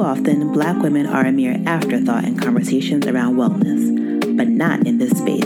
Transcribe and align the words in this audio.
Often, 0.00 0.54
black 0.54 0.82
women 0.82 1.04
are 1.04 1.26
a 1.26 1.32
mere 1.32 1.62
afterthought 1.66 2.24
in 2.24 2.38
conversations 2.38 3.06
around 3.06 3.36
wellness, 3.36 4.34
but 4.34 4.48
not 4.48 4.86
in 4.86 4.96
this 4.96 5.10
space. 5.18 5.44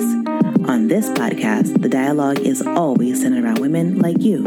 On 0.68 0.86
this 0.86 1.08
podcast, 1.08 1.82
the 1.82 1.88
dialogue 1.88 2.38
is 2.38 2.62
always 2.62 3.20
centered 3.20 3.42
around 3.42 3.58
women 3.58 3.98
like 3.98 4.20
you. 4.20 4.44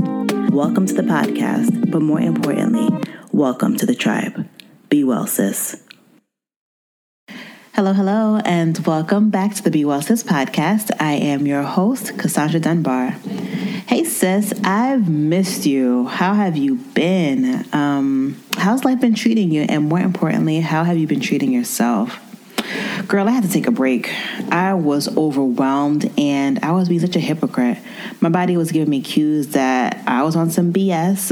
Welcome 0.49 0.85
to 0.85 0.93
the 0.93 1.01
podcast, 1.01 1.91
but 1.91 2.01
more 2.01 2.21
importantly, 2.21 2.87
welcome 3.33 3.75
to 3.75 3.85
the 3.85 3.95
tribe. 3.95 4.47
Be 4.87 5.03
well, 5.03 5.27
sis. 5.27 5.83
Hello, 7.73 7.91
hello, 7.91 8.39
and 8.45 8.79
welcome 8.87 9.29
back 9.29 9.55
to 9.55 9.61
the 9.61 9.69
Be 9.69 9.83
Well 9.83 10.01
Sis 10.01 10.23
podcast. 10.23 10.89
I 11.01 11.13
am 11.15 11.45
your 11.45 11.63
host, 11.63 12.17
Cassandra 12.17 12.61
Dunbar. 12.61 13.17
Hey, 13.87 14.03
sis, 14.03 14.53
I've 14.65 15.07
missed 15.07 15.65
you. 15.65 16.07
How 16.07 16.33
have 16.33 16.57
you 16.57 16.75
been? 16.75 17.65
Um, 17.71 18.37
how's 18.57 18.83
life 18.83 18.99
been 18.99 19.15
treating 19.15 19.49
you? 19.49 19.61
And 19.61 19.87
more 19.87 20.01
importantly, 20.01 20.59
how 20.59 20.83
have 20.83 20.97
you 20.97 21.07
been 21.07 21.21
treating 21.21 21.53
yourself? 21.53 22.19
Girl, 23.07 23.29
I 23.29 23.31
had 23.31 23.43
to 23.43 23.49
take 23.49 23.65
a 23.65 23.71
break. 23.71 24.13
I 24.51 24.73
was 24.73 25.15
overwhelmed 25.15 26.11
and 26.19 26.59
I 26.65 26.73
was 26.73 26.89
being 26.89 26.99
such 26.99 27.15
a 27.15 27.21
hypocrite. 27.21 27.77
My 28.19 28.27
body 28.27 28.57
was 28.57 28.73
giving 28.73 28.89
me 28.89 29.01
cues 29.01 29.47
that 29.53 30.03
I 30.05 30.23
was 30.23 30.35
on 30.35 30.51
some 30.51 30.73
BS, 30.73 31.29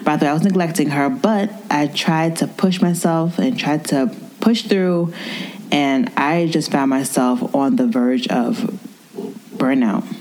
By 0.04 0.18
the 0.18 0.26
way, 0.26 0.30
I 0.30 0.34
was 0.34 0.42
neglecting 0.42 0.90
her. 0.90 1.08
But 1.08 1.50
I 1.70 1.86
tried 1.86 2.36
to 2.36 2.46
push 2.46 2.82
myself 2.82 3.38
and 3.38 3.58
tried 3.58 3.86
to 3.86 4.14
push 4.40 4.64
through, 4.64 5.14
and 5.72 6.12
I 6.18 6.48
just 6.48 6.70
found 6.70 6.90
myself 6.90 7.54
on 7.54 7.76
the 7.76 7.86
verge 7.86 8.28
of 8.28 8.58
burnout 9.56 10.17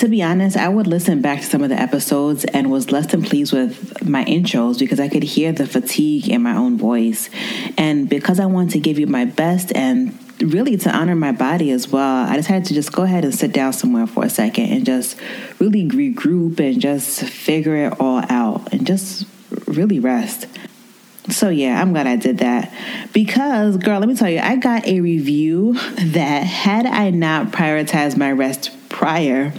to 0.00 0.08
be 0.08 0.22
honest, 0.22 0.56
I 0.56 0.70
would 0.70 0.86
listen 0.86 1.20
back 1.20 1.40
to 1.40 1.46
some 1.46 1.62
of 1.62 1.68
the 1.68 1.78
episodes 1.78 2.46
and 2.46 2.70
was 2.70 2.90
less 2.90 3.08
than 3.08 3.22
pleased 3.22 3.52
with 3.52 4.02
my 4.02 4.24
intros 4.24 4.78
because 4.78 4.98
I 4.98 5.10
could 5.10 5.22
hear 5.22 5.52
the 5.52 5.66
fatigue 5.66 6.26
in 6.26 6.42
my 6.42 6.56
own 6.56 6.78
voice. 6.78 7.28
And 7.76 8.08
because 8.08 8.40
I 8.40 8.46
want 8.46 8.70
to 8.70 8.80
give 8.80 8.98
you 8.98 9.06
my 9.06 9.26
best 9.26 9.76
and 9.76 10.18
really 10.40 10.78
to 10.78 10.90
honor 10.90 11.14
my 11.14 11.32
body 11.32 11.70
as 11.70 11.88
well, 11.88 12.26
I 12.26 12.36
decided 12.36 12.64
to 12.68 12.74
just 12.74 12.92
go 12.92 13.02
ahead 13.02 13.26
and 13.26 13.34
sit 13.34 13.52
down 13.52 13.74
somewhere 13.74 14.06
for 14.06 14.24
a 14.24 14.30
second 14.30 14.72
and 14.72 14.86
just 14.86 15.20
really 15.58 15.86
regroup 15.86 16.60
and 16.60 16.80
just 16.80 17.22
figure 17.24 17.76
it 17.76 18.00
all 18.00 18.24
out 18.30 18.72
and 18.72 18.86
just 18.86 19.26
really 19.66 20.00
rest. 20.00 20.46
So 21.28 21.50
yeah, 21.50 21.78
I'm 21.78 21.92
glad 21.92 22.06
I 22.06 22.16
did 22.16 22.38
that. 22.38 22.72
Because 23.12 23.76
girl, 23.76 24.00
let 24.00 24.08
me 24.08 24.16
tell 24.16 24.30
you, 24.30 24.38
I 24.38 24.56
got 24.56 24.86
a 24.86 25.00
review 25.00 25.74
that 25.98 26.44
had 26.44 26.86
I 26.86 27.10
not 27.10 27.48
prioritized 27.48 28.16
my 28.16 28.32
rest 28.32 28.70
prior, 28.90 29.54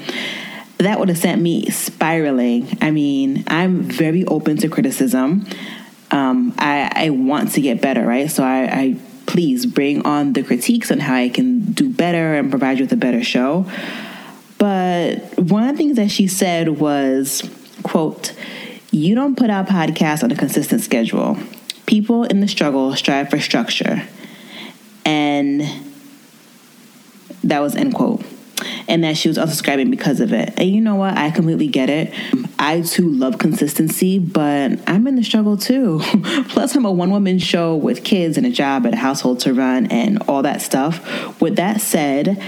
that 0.77 0.99
would 0.99 1.09
have 1.09 1.17
sent 1.17 1.41
me 1.41 1.67
spiraling. 1.71 2.77
I 2.81 2.91
mean, 2.91 3.43
I'm 3.47 3.81
very 3.83 4.25
open 4.25 4.57
to 4.57 4.69
criticism. 4.69 5.47
Um, 6.11 6.53
I, 6.59 6.91
I 6.93 7.09
want 7.09 7.53
to 7.53 7.61
get 7.61 7.81
better, 7.81 8.05
right? 8.05 8.29
So 8.29 8.43
I, 8.43 8.63
I 8.65 8.95
please 9.25 9.65
bring 9.65 10.05
on 10.05 10.33
the 10.33 10.43
critiques 10.43 10.91
on 10.91 10.99
how 10.99 11.15
I 11.15 11.29
can 11.29 11.71
do 11.71 11.89
better 11.89 12.35
and 12.35 12.49
provide 12.49 12.77
you 12.79 12.85
with 12.85 12.93
a 12.93 12.97
better 12.97 13.23
show. 13.23 13.65
But 14.57 15.39
one 15.39 15.63
of 15.63 15.71
the 15.71 15.77
things 15.77 15.95
that 15.95 16.11
she 16.11 16.27
said 16.27 16.79
was, 16.79 17.49
quote, 17.81 18.33
you 18.91 19.15
don't 19.15 19.37
put 19.37 19.49
out 19.49 19.67
podcasts 19.67 20.23
on 20.23 20.31
a 20.31 20.35
consistent 20.35 20.81
schedule. 20.81 21.37
People 21.85 22.25
in 22.25 22.41
the 22.41 22.47
struggle 22.47 22.95
strive 22.95 23.29
for 23.29 23.39
structure. 23.39 24.03
And 25.05 25.61
that 27.43 27.59
was 27.59 27.75
end 27.75 27.93
quote. 27.95 28.23
And 28.87 29.03
that 29.03 29.17
she 29.17 29.27
was 29.27 29.37
unsubscribing 29.37 29.91
because 29.91 30.19
of 30.19 30.33
it. 30.33 30.53
And 30.57 30.69
you 30.69 30.81
know 30.81 30.95
what? 30.95 31.17
I 31.17 31.31
completely 31.31 31.67
get 31.67 31.89
it. 31.89 32.13
I 32.59 32.81
too 32.81 33.09
love 33.09 33.37
consistency, 33.37 34.19
but 34.19 34.79
I'm 34.87 35.07
in 35.07 35.15
the 35.15 35.23
struggle 35.23 35.57
too. 35.57 36.01
Plus, 36.49 36.75
I'm 36.75 36.85
a 36.85 36.91
one 36.91 37.11
woman 37.11 37.39
show 37.39 37.75
with 37.75 38.03
kids 38.03 38.37
and 38.37 38.45
a 38.45 38.51
job 38.51 38.85
and 38.85 38.93
a 38.93 38.97
household 38.97 39.39
to 39.41 39.53
run 39.53 39.87
and 39.87 40.21
all 40.27 40.43
that 40.43 40.61
stuff. 40.61 41.41
With 41.41 41.55
that 41.55 41.81
said, 41.81 42.41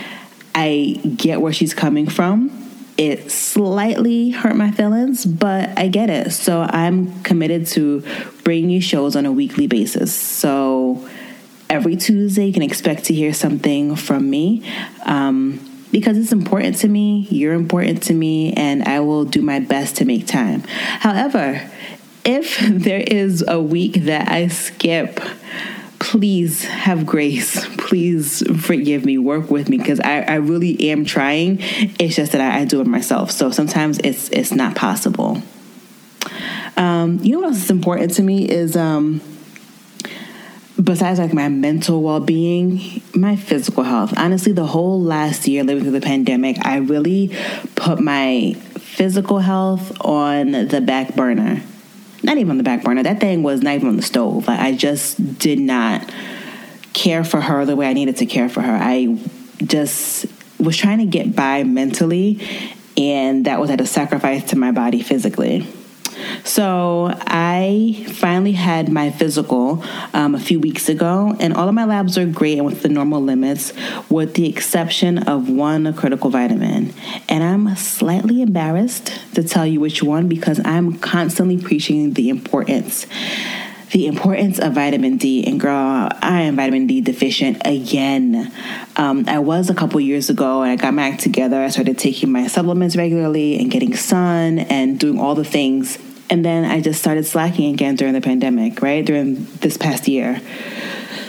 I 0.55 0.99
get 1.15 1.41
where 1.41 1.53
she's 1.53 1.73
coming 1.73 2.07
from 2.07 2.63
it 2.97 3.31
slightly 3.31 4.29
hurt 4.29 4.55
my 4.55 4.71
feelings, 4.71 5.25
but 5.25 5.77
I 5.77 5.87
get 5.87 6.09
it. 6.09 6.31
So 6.31 6.61
I'm 6.61 7.23
committed 7.23 7.65
to 7.67 8.03
bringing 8.43 8.69
you 8.69 8.81
shows 8.81 9.15
on 9.15 9.25
a 9.25 9.31
weekly 9.31 9.67
basis. 9.67 10.13
So 10.13 11.07
every 11.69 11.95
Tuesday, 11.95 12.45
you 12.45 12.53
can 12.53 12.61
expect 12.61 13.05
to 13.05 13.13
hear 13.13 13.33
something 13.33 13.95
from 13.95 14.29
me. 14.29 14.63
Um, 15.05 15.59
because 15.93 16.17
it's 16.17 16.31
important 16.31 16.75
to 16.77 16.87
me, 16.87 17.27
you're 17.29 17.53
important 17.53 18.01
to 18.03 18.15
me, 18.15 18.51
and 18.53 18.83
I 18.83 18.99
will 18.99 19.25
do 19.25 19.43
my 19.43 19.59
best 19.59 19.97
to 19.97 20.05
make 20.05 20.25
time. 20.25 20.61
However, 20.61 21.69
if 22.25 22.57
there 22.67 23.03
is 23.05 23.45
a 23.47 23.61
week 23.61 23.93
that 24.05 24.27
I 24.27 24.47
skip, 24.47 25.21
please 25.99 26.65
have 26.65 27.05
grace. 27.05 27.63
Please 27.77 28.41
forgive 28.59 29.05
me. 29.05 29.19
Work 29.19 29.51
with 29.51 29.69
me 29.69 29.77
because 29.77 29.99
I, 29.99 30.21
I 30.21 30.35
really 30.35 30.89
am 30.89 31.05
trying. 31.05 31.59
It's 31.99 32.15
just 32.15 32.31
that 32.31 32.41
I, 32.41 32.61
I 32.61 32.65
do 32.65 32.81
it 32.81 32.87
myself. 32.87 33.29
So 33.29 33.51
sometimes 33.51 33.99
it's 33.99 34.29
it's 34.29 34.51
not 34.51 34.75
possible. 34.75 35.43
Um, 36.75 37.19
you 37.21 37.33
know 37.33 37.41
what 37.41 37.49
else 37.49 37.65
is 37.65 37.69
important 37.69 38.15
to 38.15 38.23
me 38.23 38.49
is 38.49 38.75
um, 38.75 39.21
besides 40.83 41.19
like 41.19 41.33
my 41.33 41.47
mental 41.49 42.01
well-being 42.01 43.01
my 43.15 43.35
physical 43.35 43.83
health 43.83 44.13
honestly 44.17 44.51
the 44.51 44.65
whole 44.65 45.01
last 45.01 45.47
year 45.47 45.63
living 45.63 45.83
through 45.83 45.91
the 45.91 46.01
pandemic 46.01 46.57
i 46.65 46.77
really 46.77 47.31
put 47.75 47.99
my 47.99 48.53
physical 48.77 49.39
health 49.39 49.95
on 50.01 50.51
the 50.51 50.81
back 50.81 51.15
burner 51.15 51.61
not 52.23 52.37
even 52.37 52.51
on 52.51 52.57
the 52.57 52.63
back 52.63 52.83
burner. 52.83 53.03
That 53.03 53.19
thing 53.19 53.43
was 53.43 53.61
not 53.61 53.75
even 53.75 53.89
on 53.89 53.97
the 53.97 54.01
stove. 54.01 54.47
Like, 54.47 54.59
I 54.59 54.71
just 54.71 55.37
did 55.37 55.59
not 55.59 56.09
care 56.93 57.23
for 57.23 57.41
her 57.41 57.65
the 57.65 57.75
way 57.75 57.87
I 57.87 57.93
needed 57.93 58.17
to 58.17 58.25
care 58.25 58.49
for 58.49 58.61
her. 58.61 58.73
I 58.73 59.17
just 59.63 60.25
was 60.59 60.77
trying 60.77 60.99
to 60.99 61.05
get 61.05 61.35
by 61.35 61.63
mentally, 61.63 62.39
and 62.95 63.45
that 63.45 63.59
was 63.59 63.69
at 63.69 63.81
a 63.81 63.85
sacrifice 63.85 64.51
to 64.51 64.57
my 64.57 64.71
body 64.71 65.01
physically. 65.01 65.67
So 66.43 67.11
I 67.21 68.05
finally 68.09 68.53
had 68.53 68.89
my 68.89 69.11
physical 69.11 69.83
um, 70.13 70.35
a 70.35 70.39
few 70.39 70.59
weeks 70.59 70.89
ago, 70.89 71.35
and 71.39 71.53
all 71.53 71.67
of 71.67 71.73
my 71.73 71.85
labs 71.85 72.17
are 72.17 72.25
great 72.25 72.57
and 72.57 72.65
with 72.65 72.81
the 72.81 72.89
normal 72.89 73.21
limits, 73.21 73.73
with 74.09 74.35
the 74.35 74.47
exception 74.47 75.17
of 75.19 75.49
one 75.49 75.93
critical 75.93 76.29
vitamin. 76.29 76.93
And 77.29 77.43
I'm 77.43 77.75
slightly 77.75 78.41
embarrassed 78.41 79.13
to 79.35 79.43
tell 79.43 79.65
you 79.65 79.79
which 79.79 80.03
one 80.03 80.27
because 80.27 80.59
I'm 80.65 80.97
constantly 80.99 81.57
preaching 81.57 82.13
the 82.13 82.29
importance 82.29 83.05
the 83.93 84.07
importance 84.07 84.57
of 84.57 84.73
vitamin 84.73 85.17
D. 85.17 85.45
And 85.45 85.59
girl, 85.59 86.09
I 86.21 86.41
am 86.41 86.55
vitamin 86.55 86.87
D 86.87 86.99
deficient 86.99 87.61
again. 87.63 88.51
Um, 88.97 89.25
I 89.27 89.37
was 89.37 89.69
a 89.69 89.75
couple 89.75 89.99
years 90.01 90.31
ago 90.31 90.63
and 90.63 90.71
I 90.71 90.75
got 90.75 90.95
my 90.95 91.09
act 91.09 91.21
together. 91.21 91.61
I 91.61 91.69
started 91.69 91.99
taking 91.99 92.31
my 92.31 92.47
supplements 92.47 92.95
regularly 92.95 93.59
and 93.59 93.69
getting 93.69 93.95
sun 93.95 94.59
and 94.59 94.99
doing 94.99 95.19
all 95.19 95.35
the 95.35 95.45
things. 95.45 95.99
And 96.29 96.43
then 96.43 96.65
I 96.65 96.81
just 96.81 96.99
started 96.99 97.25
slacking 97.25 97.73
again 97.73 97.95
during 97.95 98.13
the 98.13 98.21
pandemic, 98.21 98.81
right? 98.81 99.05
During 99.05 99.45
this 99.61 99.77
past 99.77 100.07
year. 100.07 100.41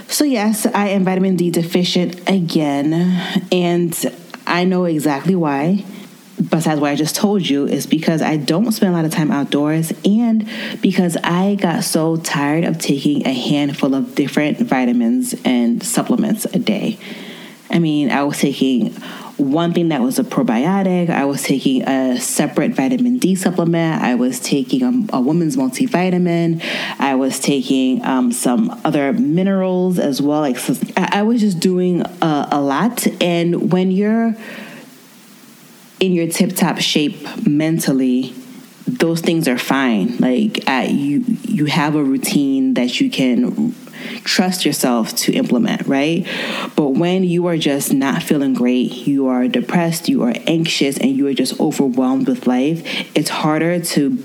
So, 0.08 0.24
yes, 0.24 0.66
I 0.66 0.88
am 0.88 1.04
vitamin 1.04 1.36
D 1.36 1.50
deficient 1.50 2.28
again. 2.28 2.92
And 3.50 3.94
I 4.46 4.64
know 4.64 4.84
exactly 4.84 5.34
why 5.34 5.84
besides 6.50 6.80
what 6.80 6.90
I 6.90 6.94
just 6.94 7.16
told 7.16 7.48
you, 7.48 7.66
is 7.66 7.86
because 7.86 8.22
I 8.22 8.36
don't 8.36 8.70
spend 8.72 8.92
a 8.92 8.96
lot 8.96 9.04
of 9.04 9.12
time 9.12 9.30
outdoors 9.30 9.92
and 10.04 10.48
because 10.80 11.16
I 11.22 11.54
got 11.54 11.84
so 11.84 12.16
tired 12.16 12.64
of 12.64 12.78
taking 12.78 13.26
a 13.26 13.32
handful 13.32 13.94
of 13.94 14.14
different 14.14 14.58
vitamins 14.58 15.34
and 15.44 15.82
supplements 15.82 16.44
a 16.46 16.58
day. 16.58 16.98
I 17.70 17.78
mean, 17.78 18.10
I 18.10 18.22
was 18.24 18.38
taking 18.38 18.94
one 19.36 19.72
thing 19.72 19.88
that 19.88 20.00
was 20.00 20.18
a 20.18 20.24
probiotic, 20.24 21.10
I 21.10 21.24
was 21.24 21.42
taking 21.42 21.82
a 21.82 22.20
separate 22.20 22.72
vitamin 22.72 23.18
D 23.18 23.34
supplement, 23.34 24.02
I 24.02 24.14
was 24.14 24.38
taking 24.38 24.82
a, 24.82 25.16
a 25.16 25.20
woman's 25.20 25.56
multivitamin, 25.56 26.62
I 26.98 27.14
was 27.16 27.40
taking 27.40 28.04
um, 28.04 28.32
some 28.32 28.80
other 28.84 29.12
minerals 29.12 29.98
as 29.98 30.22
well. 30.22 30.40
Like, 30.40 30.58
so 30.58 30.74
I 30.96 31.22
was 31.22 31.40
just 31.40 31.58
doing 31.58 32.02
a, 32.22 32.48
a 32.52 32.60
lot. 32.60 33.06
And 33.20 33.72
when 33.72 33.90
you're 33.90 34.36
in 36.00 36.12
your 36.12 36.28
tip 36.28 36.54
top 36.54 36.78
shape 36.78 37.46
mentally, 37.46 38.34
those 38.86 39.20
things 39.20 39.48
are 39.48 39.58
fine. 39.58 40.16
Like 40.18 40.68
uh, 40.68 40.86
you, 40.88 41.24
you 41.42 41.66
have 41.66 41.94
a 41.94 42.04
routine 42.04 42.74
that 42.74 43.00
you 43.00 43.10
can 43.10 43.74
trust 44.24 44.64
yourself 44.64 45.14
to 45.16 45.32
implement, 45.32 45.86
right? 45.86 46.26
But 46.76 46.90
when 46.90 47.24
you 47.24 47.46
are 47.46 47.56
just 47.56 47.92
not 47.92 48.22
feeling 48.22 48.54
great, 48.54 48.92
you 49.06 49.28
are 49.28 49.48
depressed, 49.48 50.08
you 50.08 50.22
are 50.22 50.34
anxious, 50.46 50.98
and 50.98 51.16
you 51.16 51.26
are 51.26 51.34
just 51.34 51.58
overwhelmed 51.60 52.28
with 52.28 52.46
life, 52.46 52.82
it's 53.16 53.30
harder 53.30 53.80
to 53.80 54.22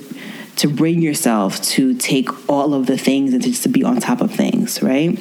to 0.58 0.68
bring 0.68 1.02
yourself 1.02 1.62
to 1.62 1.94
take 1.94 2.50
all 2.50 2.74
of 2.74 2.86
the 2.86 2.98
things 2.98 3.31
and 3.34 3.42
to 3.42 3.50
just 3.50 3.64
to 3.64 3.70
be 3.70 3.81
on 3.81 3.98
top 3.98 4.20
of 4.20 4.30
things, 4.30 4.84
right? 4.84 5.18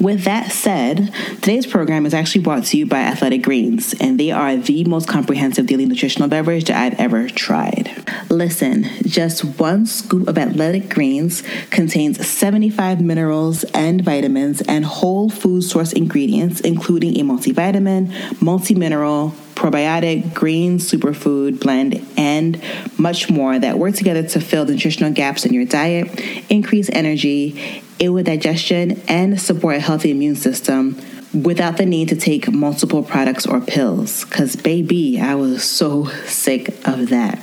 With 0.00 0.24
that 0.24 0.52
said, 0.52 1.12
today's 1.36 1.66
program 1.66 2.06
is 2.06 2.14
actually 2.14 2.42
brought 2.42 2.64
to 2.66 2.78
you 2.78 2.86
by 2.86 2.98
Athletic 2.98 3.42
Greens, 3.42 3.94
and 4.00 4.18
they 4.18 4.30
are 4.30 4.56
the 4.56 4.84
most 4.84 5.08
comprehensive 5.08 5.66
daily 5.66 5.86
nutritional 5.86 6.28
beverage 6.28 6.64
that 6.64 6.76
I've 6.76 6.98
ever 6.98 7.28
tried. 7.28 7.81
Listen, 8.28 8.84
just 9.02 9.44
one 9.58 9.86
scoop 9.86 10.28
of 10.28 10.38
athletic 10.38 10.88
greens 10.88 11.42
contains 11.70 12.26
75 12.26 13.00
minerals 13.00 13.64
and 13.74 14.02
vitamins 14.02 14.62
and 14.62 14.84
whole 14.84 15.28
food 15.28 15.62
source 15.62 15.92
ingredients, 15.92 16.60
including 16.60 17.18
a 17.20 17.24
multivitamin, 17.24 18.40
multi 18.40 18.74
mineral, 18.74 19.34
probiotic, 19.54 20.34
green 20.34 20.78
superfood 20.78 21.60
blend, 21.60 22.04
and 22.16 22.62
much 22.98 23.28
more 23.28 23.58
that 23.58 23.78
work 23.78 23.94
together 23.94 24.22
to 24.22 24.40
fill 24.40 24.64
the 24.64 24.72
nutritional 24.72 25.12
gaps 25.12 25.44
in 25.44 25.52
your 25.52 25.64
diet, 25.64 26.20
increase 26.48 26.88
energy, 26.90 27.82
aid 28.00 28.08
with 28.08 28.26
digestion, 28.26 29.00
and 29.08 29.40
support 29.40 29.76
a 29.76 29.80
healthy 29.80 30.10
immune 30.10 30.36
system 30.36 30.96
without 31.34 31.76
the 31.76 31.86
need 31.86 32.08
to 32.08 32.16
take 32.16 32.50
multiple 32.50 33.02
products 33.02 33.46
or 33.46 33.60
pills. 33.60 34.24
Because, 34.24 34.56
baby, 34.56 35.20
I 35.20 35.34
was 35.34 35.64
so 35.64 36.06
sick 36.26 36.68
of 36.86 37.08
that. 37.08 37.38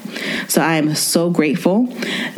So, 0.48 0.62
I 0.62 0.76
am 0.76 0.96
so 0.96 1.30
grateful 1.30 1.88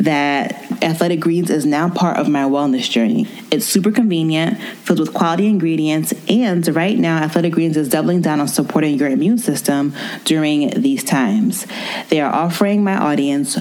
that 0.00 0.82
Athletic 0.82 1.20
Greens 1.20 1.50
is 1.50 1.64
now 1.64 1.88
part 1.88 2.16
of 2.16 2.28
my 2.28 2.44
wellness 2.44 2.90
journey. 2.90 3.28
It's 3.50 3.66
super 3.66 3.92
convenient, 3.92 4.60
filled 4.84 5.00
with 5.00 5.14
quality 5.14 5.46
ingredients, 5.46 6.12
and 6.28 6.66
right 6.74 6.98
now, 6.98 7.22
Athletic 7.22 7.52
Greens 7.52 7.76
is 7.76 7.88
doubling 7.88 8.20
down 8.20 8.40
on 8.40 8.48
supporting 8.48 8.98
your 8.98 9.08
immune 9.08 9.38
system 9.38 9.94
during 10.24 10.70
these 10.80 11.04
times. 11.04 11.66
They 12.08 12.20
are 12.20 12.32
offering 12.32 12.82
my 12.82 12.96
audience 12.96 13.58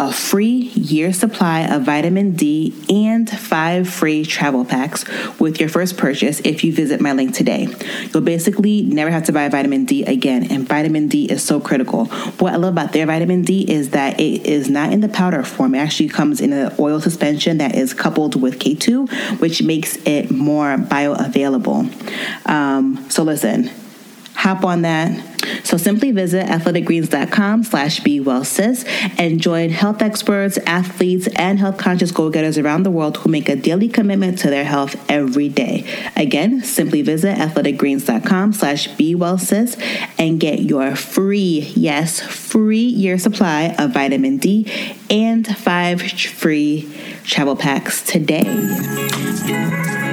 a 0.00 0.10
free 0.10 0.72
year 0.74 1.12
supply 1.12 1.60
of 1.60 1.82
vitamin 1.82 2.32
D 2.32 2.74
and 2.88 3.28
five 3.28 3.86
free 3.86 4.24
travel 4.24 4.64
packs 4.64 5.04
with 5.38 5.60
your 5.60 5.68
first 5.68 5.98
purchase 5.98 6.40
if 6.40 6.64
you 6.64 6.72
visit 6.72 7.02
my 7.02 7.12
link 7.12 7.34
today. 7.34 7.68
You'll 8.04 8.22
basically 8.22 8.80
never 8.80 9.10
have 9.10 9.24
to 9.24 9.32
buy 9.32 9.46
vitamin 9.50 9.84
D 9.84 10.02
again, 10.04 10.50
and 10.50 10.66
vitamin 10.66 11.08
D 11.08 11.26
is 11.26 11.42
so 11.42 11.60
critical. 11.60 12.06
What 12.06 12.54
I 12.54 12.56
love 12.56 12.72
about 12.72 12.92
their 12.94 13.04
vitamin 13.04 13.42
D 13.42 13.70
is 13.70 13.90
that 13.90 14.18
it 14.18 14.46
is 14.46 14.70
not 14.70 14.90
in 14.90 15.02
the 15.02 15.08
powder 15.08 15.42
form, 15.42 15.74
it 15.74 15.78
actually 15.78 16.08
comes 16.08 16.40
in 16.40 16.54
an 16.54 16.74
oil 16.78 16.98
suspension 16.98 17.58
that 17.58 17.74
is 17.74 17.92
coupled 17.92 18.40
with 18.40 18.58
K2, 18.58 19.38
which 19.38 19.62
makes 19.62 19.96
it 20.06 20.30
more 20.30 20.78
bioavailable. 20.78 22.48
Um, 22.48 23.04
so, 23.10 23.22
listen, 23.22 23.70
hop 24.40 24.64
on 24.64 24.82
that 24.82 25.30
so 25.64 25.76
simply 25.76 26.10
visit 26.10 26.46
athleticgreens.com 26.46 27.64
slash 27.64 28.00
be 28.00 28.20
well 28.20 28.44
sis 28.44 28.84
and 29.18 29.40
join 29.40 29.70
health 29.70 30.02
experts, 30.02 30.58
athletes, 30.66 31.28
and 31.36 31.58
health 31.58 31.78
conscious 31.78 32.10
go-getters 32.10 32.58
around 32.58 32.82
the 32.82 32.90
world 32.90 33.16
who 33.18 33.30
make 33.30 33.48
a 33.48 33.56
daily 33.56 33.88
commitment 33.88 34.38
to 34.38 34.50
their 34.50 34.64
health 34.64 34.96
every 35.10 35.48
day. 35.48 35.84
Again, 36.16 36.62
simply 36.62 37.02
visit 37.02 37.36
athleticgreens.com 37.36 38.52
slash 38.52 38.88
be 38.96 39.14
well 39.14 39.38
sis 39.38 39.76
and 40.18 40.40
get 40.40 40.60
your 40.60 40.96
free, 40.96 41.72
yes, 41.74 42.20
free 42.20 42.78
year 42.78 43.18
supply 43.18 43.74
of 43.78 43.92
vitamin 43.92 44.38
D 44.38 44.70
and 45.08 45.46
five 45.56 46.02
free 46.02 46.92
travel 47.24 47.56
packs 47.56 48.02
today. 48.02 50.08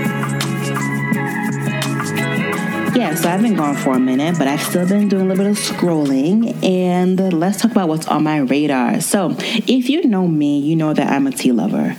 Yeah, 2.95 3.15
so 3.15 3.29
I've 3.29 3.41
been 3.41 3.55
gone 3.55 3.75
for 3.75 3.95
a 3.95 3.99
minute, 3.99 4.37
but 4.37 4.47
I've 4.47 4.61
still 4.61 4.87
been 4.87 5.07
doing 5.07 5.23
a 5.23 5.33
little 5.33 5.43
bit 5.45 5.51
of 5.51 5.57
scrolling. 5.57 6.63
And 6.63 7.33
let's 7.33 7.61
talk 7.61 7.71
about 7.71 7.87
what's 7.87 8.07
on 8.07 8.23
my 8.23 8.39
radar. 8.39 9.01
So, 9.01 9.35
if 9.39 9.89
you 9.89 10.05
know 10.05 10.27
me, 10.27 10.59
you 10.59 10.75
know 10.75 10.93
that 10.93 11.11
I'm 11.11 11.27
a 11.27 11.31
tea 11.31 11.51
lover. 11.51 11.95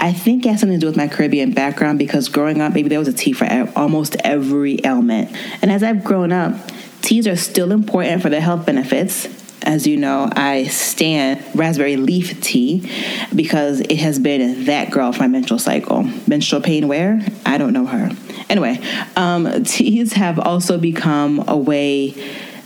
I 0.00 0.12
think 0.12 0.46
it 0.46 0.50
has 0.50 0.60
something 0.60 0.78
to 0.78 0.80
do 0.80 0.86
with 0.86 0.96
my 0.96 1.08
Caribbean 1.08 1.52
background 1.52 1.98
because 1.98 2.28
growing 2.28 2.60
up, 2.60 2.72
maybe 2.72 2.88
there 2.88 2.98
was 3.00 3.08
a 3.08 3.12
tea 3.12 3.32
for 3.32 3.46
almost 3.74 4.16
every 4.22 4.78
ailment. 4.84 5.36
And 5.60 5.72
as 5.72 5.82
I've 5.82 6.04
grown 6.04 6.30
up, 6.30 6.54
teas 7.02 7.26
are 7.26 7.36
still 7.36 7.72
important 7.72 8.22
for 8.22 8.30
their 8.30 8.40
health 8.40 8.64
benefits. 8.64 9.26
As 9.62 9.86
you 9.86 9.96
know, 9.96 10.28
I 10.32 10.64
stand 10.64 11.44
raspberry 11.54 11.96
leaf 11.96 12.40
tea 12.40 12.90
because 13.34 13.80
it 13.80 13.96
has 13.96 14.18
been 14.18 14.64
that 14.64 14.90
girl 14.90 15.12
for 15.12 15.22
my 15.22 15.28
menstrual 15.28 15.58
cycle. 15.58 16.04
Menstrual 16.26 16.62
pain 16.62 16.88
where? 16.88 17.20
I 17.44 17.58
don't 17.58 17.72
know 17.72 17.86
her. 17.86 18.10
Anyway, 18.48 18.80
um, 19.16 19.64
teas 19.64 20.14
have 20.14 20.38
also 20.38 20.78
become 20.78 21.44
a 21.48 21.56
way 21.56 22.14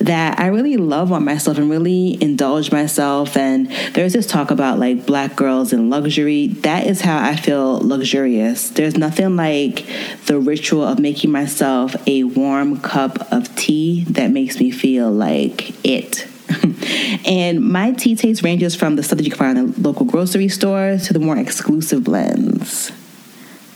that 0.03 0.41
I 0.41 0.47
really 0.47 0.77
love 0.77 1.13
on 1.13 1.25
myself 1.25 1.59
and 1.59 1.71
really 1.71 2.21
indulge 2.21 2.73
myself. 2.73 3.37
And 3.37 3.71
there's 3.93 4.13
this 4.13 4.27
talk 4.27 4.51
about 4.51 4.79
like 4.79 5.07
black 5.07 5.37
girls 5.37 5.73
and 5.73 5.91
luxury. 5.91 6.49
That 6.49 6.87
is 6.87 7.01
how 7.01 7.23
I 7.23 7.37
feel 7.37 7.79
luxurious. 7.79 8.71
There's 8.71 8.97
nothing 8.97 9.37
like 9.37 9.87
the 10.27 10.39
ritual 10.39 10.85
of 10.85 10.99
making 10.99 11.31
myself 11.31 11.95
a 12.07 12.25
warm 12.25 12.81
cup 12.81 13.33
of 13.33 13.55
tea 13.55 14.05
that 14.05 14.31
makes 14.31 14.59
me 14.59 14.71
feel 14.71 15.11
like 15.11 15.73
it. 15.87 16.27
and 17.27 17.61
my 17.61 17.93
tea 17.93 18.17
taste 18.17 18.43
ranges 18.43 18.75
from 18.75 18.97
the 18.97 19.03
stuff 19.03 19.19
that 19.19 19.25
you 19.25 19.31
can 19.31 19.39
find 19.39 19.59
in 19.59 19.69
a 19.71 19.81
local 19.81 20.07
grocery 20.07 20.49
store 20.49 20.99
to 20.99 21.13
the 21.13 21.19
more 21.19 21.37
exclusive 21.37 22.05
blends. 22.05 22.93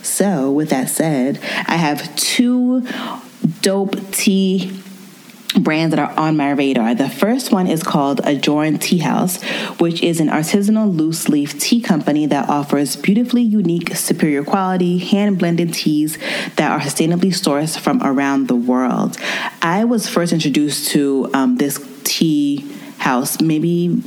So, 0.02 0.52
with 0.52 0.70
that 0.70 0.88
said, 0.88 1.40
I 1.66 1.76
have 1.76 2.14
two 2.16 2.86
dope 3.60 3.96
tea 4.12 4.82
brands 5.56 5.94
that 5.94 5.98
are 5.98 6.18
on 6.18 6.36
my 6.36 6.50
radar. 6.50 6.94
The 6.94 7.08
first 7.08 7.52
one 7.52 7.66
is 7.66 7.82
called 7.82 8.20
Adjourn 8.24 8.78
Tea 8.78 8.98
House, 8.98 9.42
which 9.78 10.02
is 10.02 10.20
an 10.20 10.28
artisanal 10.28 10.96
loose 10.96 11.28
leaf 11.28 11.58
tea 11.58 11.80
company 11.80 12.26
that 12.26 12.48
offers 12.48 12.96
beautifully 12.96 13.42
unique, 13.42 13.96
superior 13.96 14.44
quality, 14.44 14.98
hand 14.98 15.38
blended 15.38 15.74
teas 15.74 16.18
that 16.56 16.70
are 16.70 16.80
sustainably 16.80 17.32
sourced 17.32 17.78
from 17.78 18.02
around 18.02 18.48
the 18.48 18.56
world. 18.56 19.16
I 19.62 19.84
was 19.84 20.08
first 20.08 20.32
introduced 20.32 20.90
to 20.90 21.30
um, 21.34 21.56
this 21.56 21.78
tea 22.04 22.64
house 22.98 23.40
maybe 23.40 24.02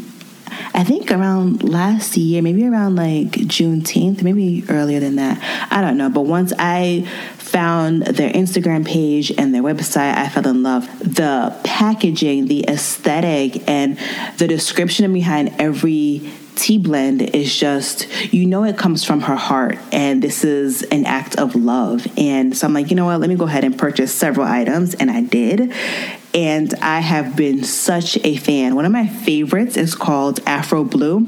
I 0.74 0.84
think 0.84 1.12
around 1.12 1.64
last 1.64 2.18
year, 2.18 2.42
maybe 2.42 2.66
around 2.66 2.96
like 2.96 3.32
Juneteenth, 3.32 4.24
maybe 4.24 4.64
earlier 4.70 5.00
than 5.00 5.16
that. 5.18 5.40
I 5.72 5.82
don't 5.82 5.98
know. 5.98 6.10
But 6.10 6.22
once 6.22 6.54
I 6.58 7.08
found 7.38 8.04
their 8.04 8.32
Instagram 8.32 8.86
page 8.86 9.32
and 9.38 9.54
their 9.54 9.64
website, 9.64 10.16
I 10.16 10.30
fell 10.30 10.48
in 10.48 10.64
love. 10.64 10.88
The 11.00 11.56
packaging, 11.64 12.48
the 12.48 12.66
aesthetic, 12.68 13.68
and 13.68 13.98
the 14.38 14.48
description 14.48 15.12
behind 15.14 15.56
every 15.60 16.32
tea 16.60 16.78
blend 16.78 17.22
is 17.22 17.56
just, 17.56 18.08
you 18.34 18.46
know, 18.46 18.64
it 18.64 18.78
comes 18.78 19.06
from 19.06 19.22
her 19.22 19.36
heart. 19.36 19.78
And 19.92 20.22
this 20.22 20.44
is 20.44 20.84
an 20.84 21.06
act 21.06 21.38
of 21.38 21.56
love. 21.56 22.06
And 22.18 22.56
so 22.56 22.68
I'm 22.68 22.74
like, 22.74 22.90
you 22.90 22.96
know 22.96 23.06
what? 23.06 23.20
Let 23.20 23.30
me 23.30 23.36
go 23.36 23.46
ahead 23.46 23.64
and 23.64 23.78
purchase 23.78 24.14
several 24.14 24.46
items. 24.46 24.94
And 24.94 25.10
I 25.10 25.22
did 25.22 25.74
and 26.34 26.74
I 26.76 27.00
have 27.00 27.36
been 27.36 27.64
such 27.64 28.18
a 28.24 28.36
fan. 28.38 28.76
One 28.76 28.86
of 28.86 28.92
my 28.92 29.08
favorites 29.08 29.78
is 29.78 29.96
called 29.96 30.40
Afro 30.46 30.84
Blue, 30.84 31.22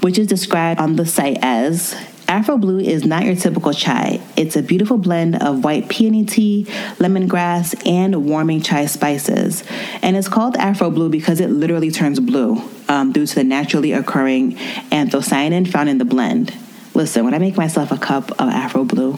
which 0.00 0.18
is 0.18 0.26
described 0.26 0.80
on 0.80 0.96
the 0.96 1.06
site 1.06 1.38
as 1.42 1.94
Afro 2.34 2.58
Blue 2.58 2.80
is 2.80 3.04
not 3.04 3.24
your 3.24 3.36
typical 3.36 3.72
chai. 3.72 4.20
It's 4.36 4.56
a 4.56 4.62
beautiful 4.62 4.98
blend 4.98 5.40
of 5.40 5.62
white 5.62 5.88
peony 5.88 6.24
tea, 6.24 6.66
lemongrass, 6.98 7.80
and 7.86 8.26
warming 8.26 8.60
chai 8.60 8.86
spices. 8.86 9.62
And 10.02 10.16
it's 10.16 10.26
called 10.26 10.56
Afro 10.56 10.90
Blue 10.90 11.08
because 11.08 11.38
it 11.38 11.46
literally 11.50 11.92
turns 11.92 12.18
blue 12.18 12.60
um, 12.88 13.12
due 13.12 13.24
to 13.24 13.34
the 13.36 13.44
naturally 13.44 13.92
occurring 13.92 14.56
anthocyanin 14.90 15.70
found 15.70 15.88
in 15.88 15.98
the 15.98 16.04
blend. 16.04 16.52
Listen, 16.92 17.24
when 17.24 17.34
I 17.34 17.38
make 17.38 17.56
myself 17.56 17.92
a 17.92 17.98
cup 17.98 18.32
of 18.32 18.48
Afro 18.48 18.82
Blue, 18.82 19.12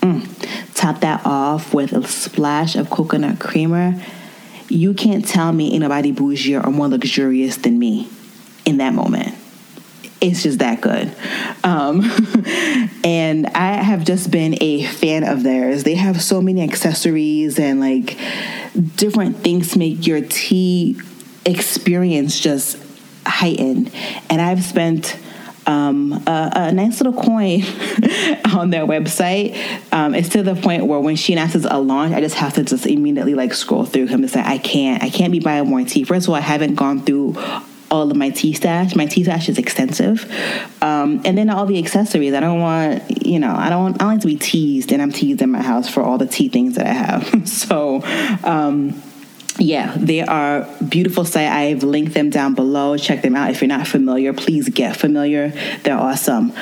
mm, 0.00 0.74
top 0.74 0.98
that 1.02 1.24
off 1.24 1.72
with 1.72 1.92
a 1.92 2.04
splash 2.08 2.74
of 2.74 2.90
coconut 2.90 3.38
creamer 3.38 3.94
you 4.68 4.92
can't 4.92 5.26
tell 5.26 5.50
me 5.52 5.74
anybody 5.74 6.12
bougie 6.12 6.56
or 6.56 6.70
more 6.70 6.88
luxurious 6.88 7.56
than 7.56 7.78
me 7.78 8.06
in 8.66 8.78
that 8.78 8.92
moment. 8.92 9.34
It's 10.20 10.42
just 10.42 10.58
that 10.58 10.80
good. 10.80 11.14
Um, 11.62 12.02
and 13.04 13.46
I 13.46 13.74
have 13.74 14.04
just 14.04 14.30
been 14.30 14.56
a 14.60 14.84
fan 14.84 15.22
of 15.22 15.44
theirs. 15.44 15.84
They 15.84 15.94
have 15.94 16.20
so 16.20 16.42
many 16.42 16.62
accessories 16.62 17.58
and 17.58 17.78
like 17.78 18.18
different 18.96 19.38
things 19.38 19.76
make 19.76 20.06
your 20.06 20.20
tea 20.22 21.00
experience 21.46 22.38
just 22.40 22.78
heightened. 23.24 23.92
And 24.28 24.40
I've 24.40 24.64
spent 24.64 25.16
um, 25.68 26.12
a, 26.26 26.50
a, 26.54 26.72
nice 26.72 27.00
little 27.00 27.20
coin 27.20 27.62
on 28.56 28.70
their 28.70 28.86
website. 28.86 29.54
Um, 29.92 30.14
it's 30.14 30.30
to 30.30 30.42
the 30.42 30.54
point 30.54 30.86
where 30.86 30.98
when 30.98 31.16
she 31.16 31.34
announces 31.34 31.66
a 31.66 31.78
launch, 31.78 32.14
I 32.14 32.20
just 32.20 32.36
have 32.36 32.54
to 32.54 32.64
just 32.64 32.86
immediately 32.86 33.34
like 33.34 33.52
scroll 33.52 33.84
through 33.84 34.06
him 34.06 34.22
to 34.22 34.28
say 34.28 34.40
I 34.40 34.58
can't, 34.58 35.02
I 35.02 35.10
can't 35.10 35.30
be 35.30 35.40
buying 35.40 35.68
more 35.68 35.84
tea. 35.84 36.04
First 36.04 36.26
of 36.26 36.30
all, 36.30 36.36
I 36.36 36.40
haven't 36.40 36.76
gone 36.76 37.02
through 37.02 37.36
all 37.90 38.10
of 38.10 38.16
my 38.16 38.30
tea 38.30 38.52
stash. 38.52 38.94
My 38.94 39.06
tea 39.06 39.24
stash 39.24 39.48
is 39.48 39.58
extensive, 39.58 40.24
um, 40.82 41.22
and 41.24 41.36
then 41.38 41.50
all 41.50 41.66
the 41.66 41.78
accessories. 41.78 42.34
I 42.34 42.40
don't 42.40 42.60
want, 42.60 43.26
you 43.26 43.38
know, 43.38 43.54
I 43.54 43.70
don't. 43.70 43.94
I 43.94 43.98
don't 43.98 44.08
like 44.08 44.20
to 44.20 44.26
be 44.26 44.36
teased, 44.36 44.92
and 44.92 45.00
I'm 45.00 45.12
teased 45.12 45.42
in 45.42 45.50
my 45.50 45.62
house 45.62 45.88
for 45.88 46.02
all 46.02 46.18
the 46.18 46.26
tea 46.26 46.48
things 46.48 46.76
that 46.76 46.86
I 46.86 46.92
have. 46.92 47.48
so. 47.48 48.02
Um, 48.44 49.02
yeah, 49.60 49.92
they 49.96 50.20
are 50.20 50.68
beautiful 50.88 51.24
site. 51.24 51.48
I've 51.48 51.82
linked 51.82 52.14
them 52.14 52.30
down 52.30 52.54
below. 52.54 52.96
Check 52.96 53.22
them 53.22 53.34
out. 53.34 53.50
If 53.50 53.60
you're 53.60 53.66
not 53.66 53.88
familiar, 53.88 54.32
please 54.32 54.68
get 54.68 54.96
familiar. 54.96 55.48
They're 55.82 55.98
awesome. 55.98 56.52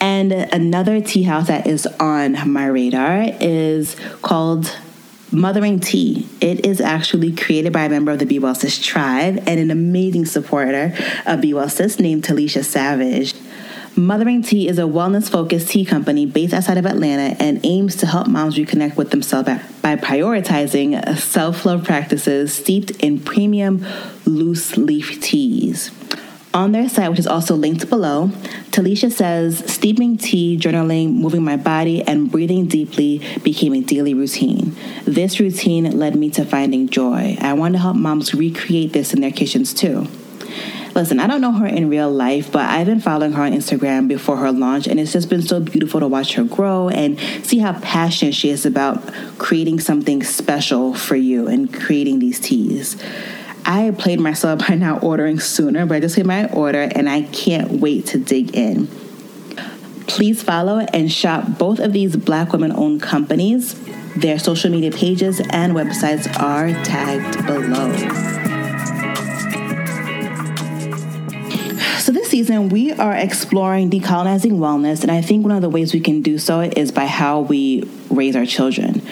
And 0.00 0.32
another 0.32 1.00
tea 1.00 1.22
house 1.22 1.46
that 1.46 1.66
is 1.66 1.86
on 1.86 2.50
my 2.50 2.66
radar 2.66 3.22
is 3.40 3.94
called 4.22 4.76
Mothering 5.32 5.78
Tea. 5.78 6.26
It 6.40 6.66
is 6.66 6.80
actually 6.80 7.32
created 7.32 7.72
by 7.72 7.84
a 7.84 7.88
member 7.88 8.10
of 8.10 8.18
the 8.18 8.26
Be 8.26 8.40
Well 8.40 8.54
Sis 8.54 8.78
tribe 8.80 9.36
and 9.46 9.60
an 9.60 9.70
amazing 9.70 10.24
supporter 10.24 10.92
of 11.24 11.40
Be 11.40 11.54
Well 11.54 11.68
Sis 11.68 12.00
named 12.00 12.24
Talisha 12.24 12.64
Savage. 12.64 13.34
Mothering 13.94 14.42
Tea 14.42 14.66
is 14.66 14.78
a 14.78 14.82
wellness 14.82 15.30
focused 15.30 15.68
tea 15.68 15.84
company 15.84 16.26
based 16.26 16.52
outside 16.52 16.78
of 16.78 16.86
Atlanta 16.86 17.36
and 17.40 17.60
aims 17.64 17.94
to 17.96 18.06
help 18.06 18.26
moms 18.26 18.56
reconnect 18.56 18.96
with 18.96 19.10
themselves 19.10 19.48
by 19.82 19.94
prioritizing 19.94 21.16
self 21.16 21.64
love 21.64 21.84
practices 21.84 22.52
steeped 22.52 22.90
in 23.02 23.20
premium 23.20 23.86
loose 24.26 24.76
leaf 24.76 25.20
teas. 25.20 25.92
On 26.52 26.72
their 26.72 26.88
site, 26.88 27.08
which 27.10 27.20
is 27.20 27.28
also 27.28 27.54
linked 27.54 27.88
below, 27.88 28.28
Talisha 28.72 29.12
says 29.12 29.62
steeping 29.72 30.18
tea, 30.18 30.58
journaling, 30.60 31.14
moving 31.14 31.44
my 31.44 31.56
body, 31.56 32.02
and 32.02 32.28
breathing 32.28 32.66
deeply 32.66 33.22
became 33.44 33.72
a 33.72 33.80
daily 33.80 34.14
routine. 34.14 34.74
This 35.04 35.38
routine 35.38 35.96
led 35.96 36.16
me 36.16 36.28
to 36.30 36.44
finding 36.44 36.88
joy. 36.88 37.36
I 37.40 37.52
want 37.52 37.74
to 37.74 37.78
help 37.78 37.96
moms 37.96 38.34
recreate 38.34 38.92
this 38.92 39.14
in 39.14 39.20
their 39.20 39.30
kitchens 39.30 39.72
too. 39.72 40.08
Listen, 40.92 41.20
I 41.20 41.28
don't 41.28 41.40
know 41.40 41.52
her 41.52 41.66
in 41.66 41.88
real 41.88 42.10
life, 42.10 42.50
but 42.50 42.68
I've 42.68 42.86
been 42.86 42.98
following 42.98 43.32
her 43.34 43.44
on 43.44 43.52
Instagram 43.52 44.08
before 44.08 44.38
her 44.38 44.50
launch, 44.50 44.88
and 44.88 44.98
it's 44.98 45.12
just 45.12 45.30
been 45.30 45.42
so 45.42 45.60
beautiful 45.60 46.00
to 46.00 46.08
watch 46.08 46.34
her 46.34 46.42
grow 46.42 46.88
and 46.88 47.16
see 47.46 47.58
how 47.58 47.78
passionate 47.78 48.34
she 48.34 48.50
is 48.50 48.66
about 48.66 49.06
creating 49.38 49.78
something 49.78 50.24
special 50.24 50.94
for 50.94 51.14
you 51.14 51.46
and 51.46 51.72
creating 51.72 52.18
these 52.18 52.40
teas. 52.40 53.00
I 53.64 53.90
played 53.96 54.20
myself 54.20 54.66
by 54.66 54.74
not 54.74 55.02
ordering 55.02 55.40
sooner, 55.40 55.86
but 55.86 55.96
I 55.96 56.00
just 56.00 56.16
hit 56.16 56.26
my 56.26 56.46
order 56.46 56.82
and 56.82 57.08
I 57.08 57.22
can't 57.22 57.72
wait 57.72 58.06
to 58.06 58.18
dig 58.18 58.54
in. 58.54 58.88
Please 60.06 60.42
follow 60.42 60.78
and 60.78 61.10
shop 61.10 61.58
both 61.58 61.78
of 61.78 61.92
these 61.92 62.16
black 62.16 62.52
women 62.52 62.72
owned 62.72 63.02
companies. 63.02 63.74
Their 64.14 64.38
social 64.38 64.70
media 64.70 64.90
pages 64.90 65.40
and 65.50 65.72
websites 65.72 66.26
are 66.40 66.72
tagged 66.84 67.46
below. 67.46 68.59
Season, 72.40 72.70
we 72.70 72.90
are 72.90 73.14
exploring 73.14 73.90
decolonizing 73.90 74.52
wellness, 74.52 75.02
and 75.02 75.10
I 75.10 75.20
think 75.20 75.44
one 75.44 75.54
of 75.54 75.60
the 75.60 75.68
ways 75.68 75.92
we 75.92 76.00
can 76.00 76.22
do 76.22 76.38
so 76.38 76.60
is 76.60 76.90
by 76.90 77.04
how 77.04 77.40
we 77.40 77.86
raise 78.08 78.34
our 78.34 78.46
children. 78.46 79.02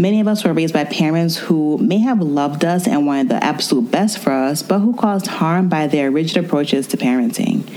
Many 0.00 0.20
of 0.20 0.26
us 0.26 0.42
were 0.42 0.52
raised 0.52 0.74
by 0.74 0.82
parents 0.82 1.36
who 1.36 1.78
may 1.78 1.98
have 1.98 2.20
loved 2.20 2.64
us 2.64 2.88
and 2.88 3.06
wanted 3.06 3.28
the 3.28 3.44
absolute 3.44 3.88
best 3.92 4.18
for 4.18 4.32
us, 4.32 4.64
but 4.64 4.80
who 4.80 4.96
caused 4.96 5.28
harm 5.28 5.68
by 5.68 5.86
their 5.86 6.10
rigid 6.10 6.44
approaches 6.44 6.88
to 6.88 6.96
parenting. 6.96 7.70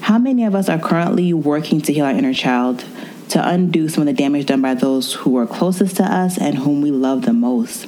How 0.00 0.18
many 0.18 0.44
of 0.44 0.54
us 0.54 0.68
are 0.68 0.78
currently 0.78 1.32
working 1.32 1.80
to 1.80 1.92
heal 1.94 2.04
our 2.04 2.10
inner 2.10 2.34
child, 2.34 2.84
to 3.30 3.48
undo 3.48 3.88
some 3.88 4.02
of 4.02 4.06
the 4.06 4.12
damage 4.12 4.44
done 4.44 4.60
by 4.60 4.74
those 4.74 5.14
who 5.14 5.30
were 5.30 5.46
closest 5.46 5.96
to 5.96 6.04
us 6.04 6.36
and 6.36 6.58
whom 6.58 6.82
we 6.82 6.90
love 6.90 7.22
the 7.22 7.32
most? 7.32 7.86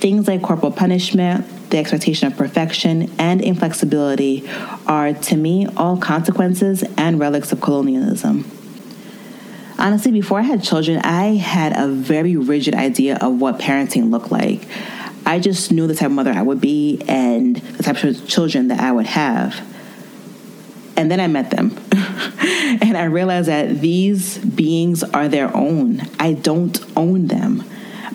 Things 0.00 0.28
like 0.28 0.40
corporal 0.40 0.72
punishment, 0.72 1.44
the 1.70 1.78
expectation 1.78 2.26
of 2.26 2.36
perfection, 2.36 3.10
and 3.18 3.40
inflexibility 3.40 4.48
are, 4.86 5.12
to 5.12 5.36
me, 5.36 5.66
all 5.76 5.96
consequences 5.96 6.84
and 6.96 7.18
relics 7.18 7.52
of 7.52 7.60
colonialism. 7.60 8.50
Honestly, 9.78 10.10
before 10.10 10.40
I 10.40 10.42
had 10.42 10.62
children, 10.62 10.98
I 10.98 11.36
had 11.36 11.76
a 11.76 11.86
very 11.86 12.36
rigid 12.36 12.74
idea 12.74 13.16
of 13.16 13.40
what 13.40 13.58
parenting 13.58 14.10
looked 14.10 14.32
like. 14.32 14.62
I 15.24 15.38
just 15.38 15.70
knew 15.70 15.86
the 15.86 15.94
type 15.94 16.06
of 16.06 16.12
mother 16.12 16.32
I 16.32 16.42
would 16.42 16.60
be 16.60 17.00
and 17.06 17.56
the 17.56 17.82
type 17.82 18.02
of 18.02 18.26
children 18.26 18.68
that 18.68 18.80
I 18.80 18.90
would 18.90 19.06
have. 19.06 19.64
And 20.96 21.10
then 21.10 21.20
I 21.20 21.28
met 21.28 21.50
them. 21.50 21.78
and 21.92 22.96
I 22.96 23.04
realized 23.04 23.48
that 23.48 23.80
these 23.80 24.38
beings 24.38 25.04
are 25.04 25.28
their 25.28 25.56
own. 25.56 26.02
I 26.18 26.32
don't 26.32 26.76
own 26.96 27.28
them. 27.28 27.62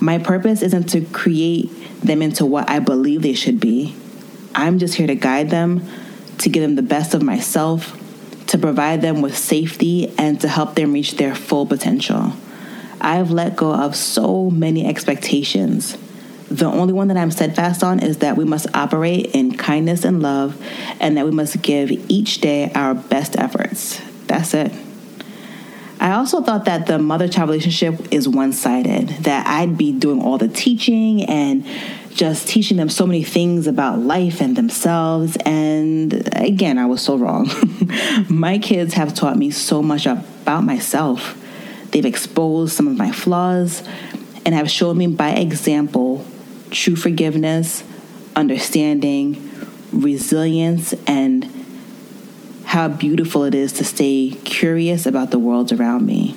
My 0.03 0.17
purpose 0.17 0.61
isn't 0.61 0.89
to 0.89 0.99
create 0.99 1.71
them 2.01 2.21
into 2.21 2.45
what 2.45 2.69
I 2.69 2.79
believe 2.79 3.21
they 3.21 3.33
should 3.33 3.61
be. 3.61 3.95
I'm 4.53 4.77
just 4.77 4.95
here 4.95 5.07
to 5.07 5.15
guide 5.15 5.49
them, 5.49 5.87
to 6.39 6.49
give 6.49 6.61
them 6.61 6.75
the 6.75 6.81
best 6.81 7.13
of 7.13 7.23
myself, 7.23 7.97
to 8.47 8.57
provide 8.57 9.01
them 9.01 9.21
with 9.21 9.37
safety 9.37 10.13
and 10.17 10.41
to 10.41 10.49
help 10.49 10.75
them 10.75 10.91
reach 10.91 11.15
their 11.15 11.33
full 11.33 11.65
potential. 11.65 12.33
I've 12.99 13.31
let 13.31 13.55
go 13.55 13.73
of 13.73 13.95
so 13.95 14.49
many 14.49 14.85
expectations. 14.85 15.97
The 16.51 16.65
only 16.65 16.91
one 16.91 17.07
that 17.07 17.15
I'm 17.15 17.31
steadfast 17.31 17.81
on 17.81 18.01
is 18.01 18.17
that 18.17 18.35
we 18.35 18.43
must 18.43 18.75
operate 18.75 19.27
in 19.27 19.55
kindness 19.55 20.03
and 20.03 20.21
love, 20.21 20.61
and 20.99 21.15
that 21.15 21.23
we 21.23 21.31
must 21.31 21.61
give 21.61 21.91
each 22.11 22.41
day 22.41 22.73
our 22.75 22.93
best 22.93 23.39
efforts. 23.39 24.01
That's 24.27 24.53
it. 24.53 24.73
I 26.03 26.11
also 26.15 26.41
thought 26.41 26.65
that 26.65 26.85
the 26.85 26.99
mother 26.99 27.29
child 27.29 27.47
relationship 27.47 28.11
is 28.11 28.27
one 28.27 28.51
sided, 28.51 29.07
that 29.23 29.47
I'd 29.47 29.77
be 29.77 29.93
doing 29.93 30.21
all 30.21 30.37
the 30.37 30.49
teaching 30.49 31.23
and 31.23 31.65
just 32.09 32.45
teaching 32.45 32.75
them 32.75 32.89
so 32.89 33.07
many 33.07 33.23
things 33.23 33.67
about 33.67 33.99
life 33.99 34.41
and 34.41 34.53
themselves. 34.57 35.37
And 35.45 36.29
again, 36.35 36.77
I 36.77 36.87
was 36.87 37.01
so 37.01 37.15
wrong. 37.17 37.49
my 38.29 38.57
kids 38.57 38.95
have 38.95 39.15
taught 39.15 39.37
me 39.37 39.49
so 39.49 39.81
much 39.81 40.05
about 40.05 40.65
myself. 40.65 41.39
They've 41.91 42.05
exposed 42.05 42.75
some 42.75 42.89
of 42.89 42.97
my 42.97 43.13
flaws 43.13 43.81
and 44.45 44.53
have 44.53 44.69
shown 44.69 44.97
me 44.97 45.07
by 45.07 45.29
example 45.29 46.25
true 46.69 46.97
forgiveness, 46.97 47.81
understanding, 48.35 49.49
resilience, 49.93 50.93
and 51.07 51.45
how 52.73 52.87
beautiful 52.87 53.43
it 53.43 53.53
is 53.53 53.71
to 53.71 53.83
stay 53.83 54.35
curious 54.45 55.05
about 55.05 55.29
the 55.29 55.37
world 55.37 55.71
around 55.71 56.03
me. 56.03 56.35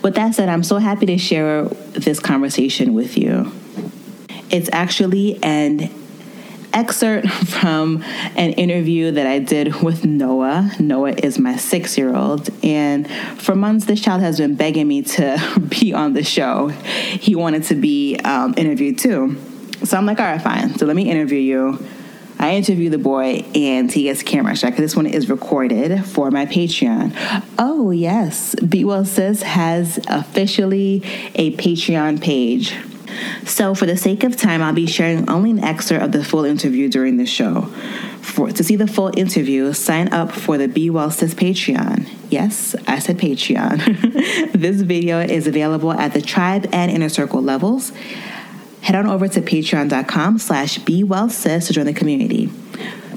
With 0.00 0.14
that 0.14 0.32
said, 0.32 0.48
I'm 0.48 0.62
so 0.62 0.78
happy 0.78 1.06
to 1.06 1.18
share 1.18 1.64
this 1.64 2.20
conversation 2.20 2.94
with 2.94 3.18
you. 3.18 3.50
It's 4.48 4.70
actually 4.72 5.42
an 5.42 5.90
excerpt 6.72 7.28
from 7.48 8.04
an 8.36 8.52
interview 8.52 9.10
that 9.10 9.26
I 9.26 9.40
did 9.40 9.82
with 9.82 10.04
Noah. 10.04 10.70
Noah 10.78 11.14
is 11.14 11.36
my 11.36 11.56
six 11.56 11.98
year 11.98 12.14
old. 12.14 12.50
And 12.64 13.10
for 13.40 13.56
months, 13.56 13.86
this 13.86 14.00
child 14.00 14.20
has 14.20 14.38
been 14.38 14.54
begging 14.54 14.86
me 14.86 15.02
to 15.02 15.60
be 15.80 15.92
on 15.92 16.12
the 16.12 16.22
show. 16.22 16.68
He 16.68 17.34
wanted 17.34 17.64
to 17.64 17.74
be 17.74 18.20
um, 18.20 18.54
interviewed 18.56 19.00
too. 19.00 19.36
So 19.82 19.96
I'm 19.96 20.06
like, 20.06 20.20
all 20.20 20.26
right, 20.26 20.40
fine. 20.40 20.78
So 20.78 20.86
let 20.86 20.94
me 20.94 21.10
interview 21.10 21.40
you. 21.40 21.84
I 22.42 22.56
interview 22.56 22.90
the 22.90 22.98
boy 22.98 23.44
and 23.54 23.90
he 23.90 24.02
gets 24.02 24.24
camera 24.24 24.56
shot 24.56 24.72
because 24.72 24.82
this 24.82 24.96
one 24.96 25.06
is 25.06 25.30
recorded 25.30 26.04
for 26.04 26.32
my 26.32 26.44
Patreon. 26.44 27.14
Oh, 27.56 27.92
yes. 27.92 28.56
Be 28.56 28.84
Well 28.84 29.04
Sis 29.04 29.42
has 29.42 30.00
officially 30.08 31.04
a 31.36 31.54
Patreon 31.56 32.20
page. 32.20 32.74
So, 33.44 33.76
for 33.76 33.86
the 33.86 33.96
sake 33.96 34.24
of 34.24 34.36
time, 34.36 34.60
I'll 34.60 34.72
be 34.72 34.88
sharing 34.88 35.30
only 35.30 35.52
an 35.52 35.62
excerpt 35.62 36.02
of 36.02 36.10
the 36.10 36.24
full 36.24 36.44
interview 36.44 36.88
during 36.88 37.16
the 37.16 37.26
show. 37.26 37.66
For, 38.22 38.50
to 38.50 38.64
see 38.64 38.74
the 38.74 38.88
full 38.88 39.16
interview, 39.16 39.72
sign 39.72 40.12
up 40.12 40.32
for 40.32 40.58
the 40.58 40.66
Be 40.66 40.90
Well 40.90 41.12
Sis 41.12 41.34
Patreon. 41.34 42.08
Yes, 42.28 42.74
I 42.88 42.98
said 42.98 43.18
Patreon. 43.18 44.52
this 44.52 44.80
video 44.80 45.20
is 45.20 45.46
available 45.46 45.92
at 45.92 46.12
the 46.12 46.22
tribe 46.22 46.68
and 46.72 46.90
inner 46.90 47.08
circle 47.08 47.40
levels. 47.40 47.92
Head 48.82 48.96
on 48.96 49.06
over 49.06 49.28
to 49.28 49.40
patreon.com 49.40 50.38
slash 50.38 50.78
be 50.78 51.04
well 51.04 51.30
sis 51.30 51.68
to 51.68 51.72
join 51.72 51.86
the 51.86 51.94
community. 51.94 52.50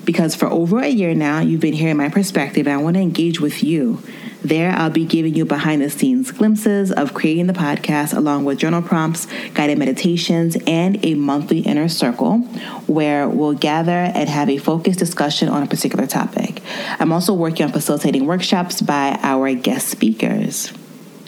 Because 0.05 0.35
for 0.35 0.47
over 0.47 0.79
a 0.79 0.87
year 0.87 1.15
now, 1.15 1.39
you've 1.39 1.61
been 1.61 1.73
hearing 1.73 1.97
my 1.97 2.09
perspective 2.09 2.67
and 2.67 2.79
I 2.79 2.81
want 2.81 2.95
to 2.95 3.01
engage 3.01 3.41
with 3.41 3.63
you. 3.63 4.01
There, 4.43 4.69
I'll 4.69 4.91
be 4.91 5.05
giving 5.05 5.33
you 5.33 5.43
behind 5.43 5.81
the 5.81 5.89
scenes 5.89 6.31
glimpses 6.31 6.91
of 6.91 7.15
creating 7.15 7.47
the 7.47 7.53
podcast, 7.53 8.15
along 8.15 8.45
with 8.45 8.59
journal 8.59 8.83
prompts, 8.83 9.25
guided 9.55 9.79
meditations, 9.79 10.55
and 10.67 11.03
a 11.03 11.15
monthly 11.15 11.61
inner 11.61 11.89
circle 11.89 12.41
where 12.85 13.27
we'll 13.27 13.55
gather 13.55 13.89
and 13.91 14.29
have 14.29 14.47
a 14.47 14.59
focused 14.59 14.99
discussion 14.99 15.49
on 15.49 15.63
a 15.63 15.67
particular 15.67 16.05
topic. 16.05 16.61
I'm 16.99 17.11
also 17.11 17.33
working 17.33 17.65
on 17.65 17.71
facilitating 17.71 18.27
workshops 18.27 18.83
by 18.83 19.17
our 19.23 19.51
guest 19.55 19.87
speakers. 19.87 20.71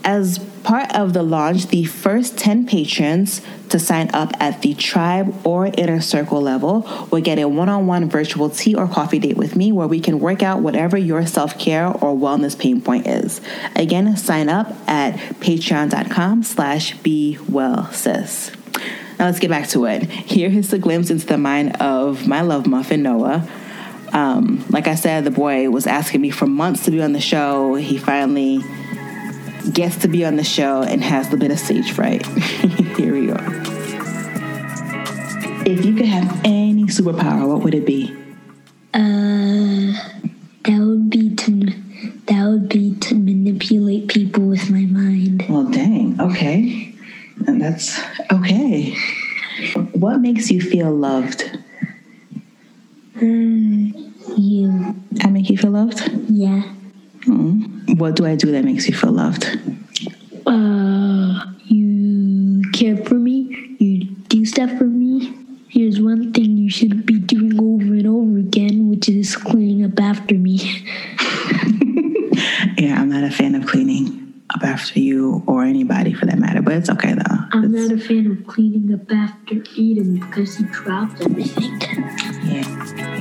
As 0.04 0.40
part 0.64 0.94
of 0.96 1.14
the 1.14 1.24
launch, 1.24 1.68
the 1.68 1.86
first 1.86 2.38
10 2.38 2.66
patrons 2.66 3.42
to 3.70 3.80
sign 3.80 4.10
up 4.14 4.32
at 4.40 4.62
the 4.62 4.74
tribe 4.74 5.46
or 5.46 5.68
inner 5.68 6.02
circle 6.02 6.42
level 6.42 6.88
will 7.12 7.22
get 7.22 7.40
a 7.40 7.48
one-on-one 7.48 8.10
virtual 8.10 8.50
tea 8.50 8.76
or 8.76 8.88
coffee 8.88 9.20
date 9.20 9.38
with 9.38 9.56
me 9.56 9.72
where 9.72 9.88
we 9.88 10.00
can 10.00 10.20
work 10.20 10.42
out 10.42 10.62
whatever 10.62 10.98
your 10.98 11.26
self-care 11.26 11.88
or 11.88 12.16
wellness 12.16 12.58
pain 12.58 12.82
point 12.82 13.08
is. 13.08 13.42
Again, 13.76 14.16
sign 14.16 14.50
up 14.50 14.74
at 14.88 15.16
patreon.com 15.40 16.44
slash 16.44 16.98
be 16.98 17.38
well 17.50 17.92
sis. 17.92 18.52
Now 19.20 19.26
let's 19.26 19.40
get 19.40 19.50
back 19.50 19.68
to 19.70 19.86
it. 19.86 20.04
Here 20.04 20.50
is 20.50 20.72
a 20.74 20.78
glimpse 20.78 21.10
into 21.10 21.26
the 21.26 21.38
mind 21.38 21.82
of 21.82 22.28
my 22.28 22.42
love 22.42 22.68
muffin, 22.68 23.04
Noah. 23.04 23.48
Um, 24.14 24.64
like 24.70 24.88
I 24.88 24.96
said, 24.96 25.26
the 25.26 25.32
boy 25.32 25.70
was 25.70 25.88
asking 25.88 26.22
me 26.22 26.30
for 26.30 26.46
months 26.46 26.86
to 26.86 26.92
be 26.92 27.02
on 27.02 27.14
the 27.14 27.20
show. 27.20 27.76
He 27.76 27.98
finally 27.98 28.64
gets 29.74 29.98
to 29.98 30.08
be 30.08 30.26
on 30.26 30.36
the 30.36 30.44
show 30.44 30.82
and 30.84 31.04
has 31.04 31.32
a 31.34 31.38
bit 31.38 31.52
of 31.52 31.60
stage 31.60 31.92
fright. 31.92 32.26
Here 32.98 33.14
we 33.14 33.28
go. 33.28 33.38
If 35.66 35.86
you 35.86 35.96
could 35.96 36.06
have 36.06 36.42
any 36.46 36.84
superpower, 36.86 37.48
what 37.48 37.62
would 37.64 37.76
it 37.76 37.86
be? 37.86 38.16
Uh, 38.94 39.94
that 40.64 40.80
would 40.80 41.10
be 41.10 41.36
to 41.36 41.74
that 42.28 42.46
would 42.46 42.70
be 42.70 42.96
to 42.96 43.16
manipulate 43.16 44.08
people 44.08 44.44
with 44.46 44.70
my 44.70 44.86
mind. 44.86 45.46
Well, 45.50 45.66
dang. 45.66 46.20
Okay, 46.20 46.94
and 47.46 47.62
that's 47.62 48.00
okay. 48.32 48.96
what 49.94 50.20
makes 50.20 50.50
you 50.52 50.62
feel 50.62 50.92
loved? 50.92 51.58
Mm, 53.16 54.14
you. 54.38 54.96
I 55.22 55.30
make 55.30 55.50
you 55.50 55.58
feel 55.58 55.72
loved? 55.72 56.02
Yeah. 56.30 56.64
Mm. 57.28 57.98
What 58.00 58.16
do 58.16 58.26
I 58.26 58.36
do 58.36 58.52
that 58.52 58.64
makes 58.64 58.88
you 58.88 58.96
feel 58.96 59.12
loved? 59.12 59.46
Uh, 60.46 61.44
you 61.66 62.62
care 62.74 62.98
for 63.06 63.16
me. 63.16 63.76
You 63.80 64.06
do 64.30 64.46
stuff 64.46 64.72
for 64.78 64.86
me. 64.86 65.34
Here's 65.70 66.00
one 66.00 66.32
thing 66.32 66.58
you 66.58 66.70
should 66.70 67.06
be 67.06 67.20
doing 67.20 67.60
over 67.60 67.94
and 67.94 68.08
over 68.08 68.38
again, 68.40 68.90
which 68.90 69.10
is 69.10 69.36
cleaning 69.36 69.84
up 69.86 70.00
after 70.00 70.36
me. 70.36 70.56
yeah, 72.78 73.00
I'm 73.00 73.10
not 73.10 73.24
a 73.24 73.30
fan 73.32 73.54
of 73.56 73.66
cleaning 73.68 74.42
up 74.56 74.64
after 74.64 75.00
you 75.00 75.44
or 75.46 75.64
anybody 75.66 76.14
for 76.14 76.26
that 76.26 76.40
matter, 76.40 76.62
but 76.62 76.74
it's 76.74 76.90
okay 76.90 77.14
though. 77.14 77.38
I'm 77.52 77.66
It's- 77.76 77.90
not 77.90 78.00
a 78.00 78.02
fan 78.02 78.32
of 78.32 78.48
cleaning 78.48 78.94
up 78.94 79.12
after 79.12 79.56
Eden 79.76 80.20
because 80.20 80.56
he 80.56 80.64
dropped 80.66 81.22
everything. 81.22 81.80
Yeah. 82.46 83.17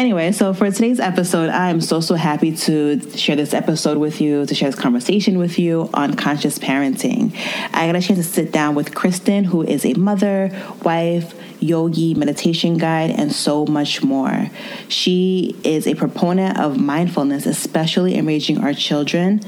Anyway, 0.00 0.32
so 0.32 0.54
for 0.54 0.70
today's 0.70 0.98
episode, 0.98 1.50
I'm 1.50 1.82
so, 1.82 2.00
so 2.00 2.14
happy 2.14 2.56
to 2.56 2.98
share 3.18 3.36
this 3.36 3.52
episode 3.52 3.98
with 3.98 4.20
you, 4.20 4.46
to 4.46 4.54
share 4.54 4.70
this 4.70 4.80
conversation 4.80 5.36
with 5.36 5.58
you 5.58 5.90
on 5.92 6.14
conscious 6.14 6.58
parenting. 6.58 7.36
I 7.74 7.86
got 7.86 7.96
a 7.96 8.00
chance 8.00 8.18
to 8.18 8.24
sit 8.24 8.50
down 8.50 8.74
with 8.74 8.94
Kristen, 8.94 9.44
who 9.44 9.62
is 9.62 9.84
a 9.84 9.92
mother, 9.94 10.50
wife, 10.82 11.34
yogi, 11.60 12.14
meditation 12.14 12.78
guide, 12.78 13.10
and 13.10 13.30
so 13.30 13.66
much 13.66 14.02
more. 14.02 14.48
She 14.88 15.54
is 15.64 15.86
a 15.86 15.94
proponent 15.94 16.58
of 16.58 16.80
mindfulness, 16.80 17.44
especially 17.44 18.14
in 18.14 18.24
raising 18.24 18.58
our 18.64 18.72
children, 18.72 19.42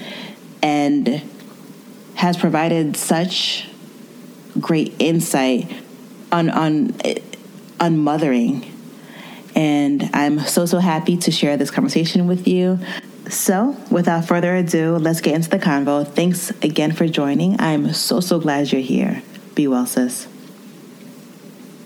and 0.62 1.23
has 2.14 2.37
provided 2.37 2.97
such 2.99 3.68
great 4.61 4.94
insight 4.99 5.71
on 6.30 6.50
on 6.50 6.94
on 7.80 7.99
mothering 7.99 8.71
and 9.54 10.11
i'm 10.14 10.38
so 10.40 10.66
so 10.66 10.78
happy 10.78 11.16
to 11.16 11.30
share 11.30 11.56
this 11.56 11.71
conversation 11.71 12.26
with 12.26 12.47
you 12.47 12.78
so 13.28 13.76
without 13.90 14.25
further 14.25 14.56
ado 14.56 14.97
let's 14.97 15.21
get 15.21 15.35
into 15.35 15.49
the 15.49 15.59
convo 15.59 16.06
thanks 16.06 16.50
again 16.62 16.92
for 16.92 17.06
joining 17.06 17.59
i'm 17.61 17.92
so 17.92 18.21
so 18.21 18.38
glad 18.38 18.71
you're 18.73 18.80
here 18.80 19.23
be 19.54 19.66
well 19.66 19.87
sis 19.87 20.28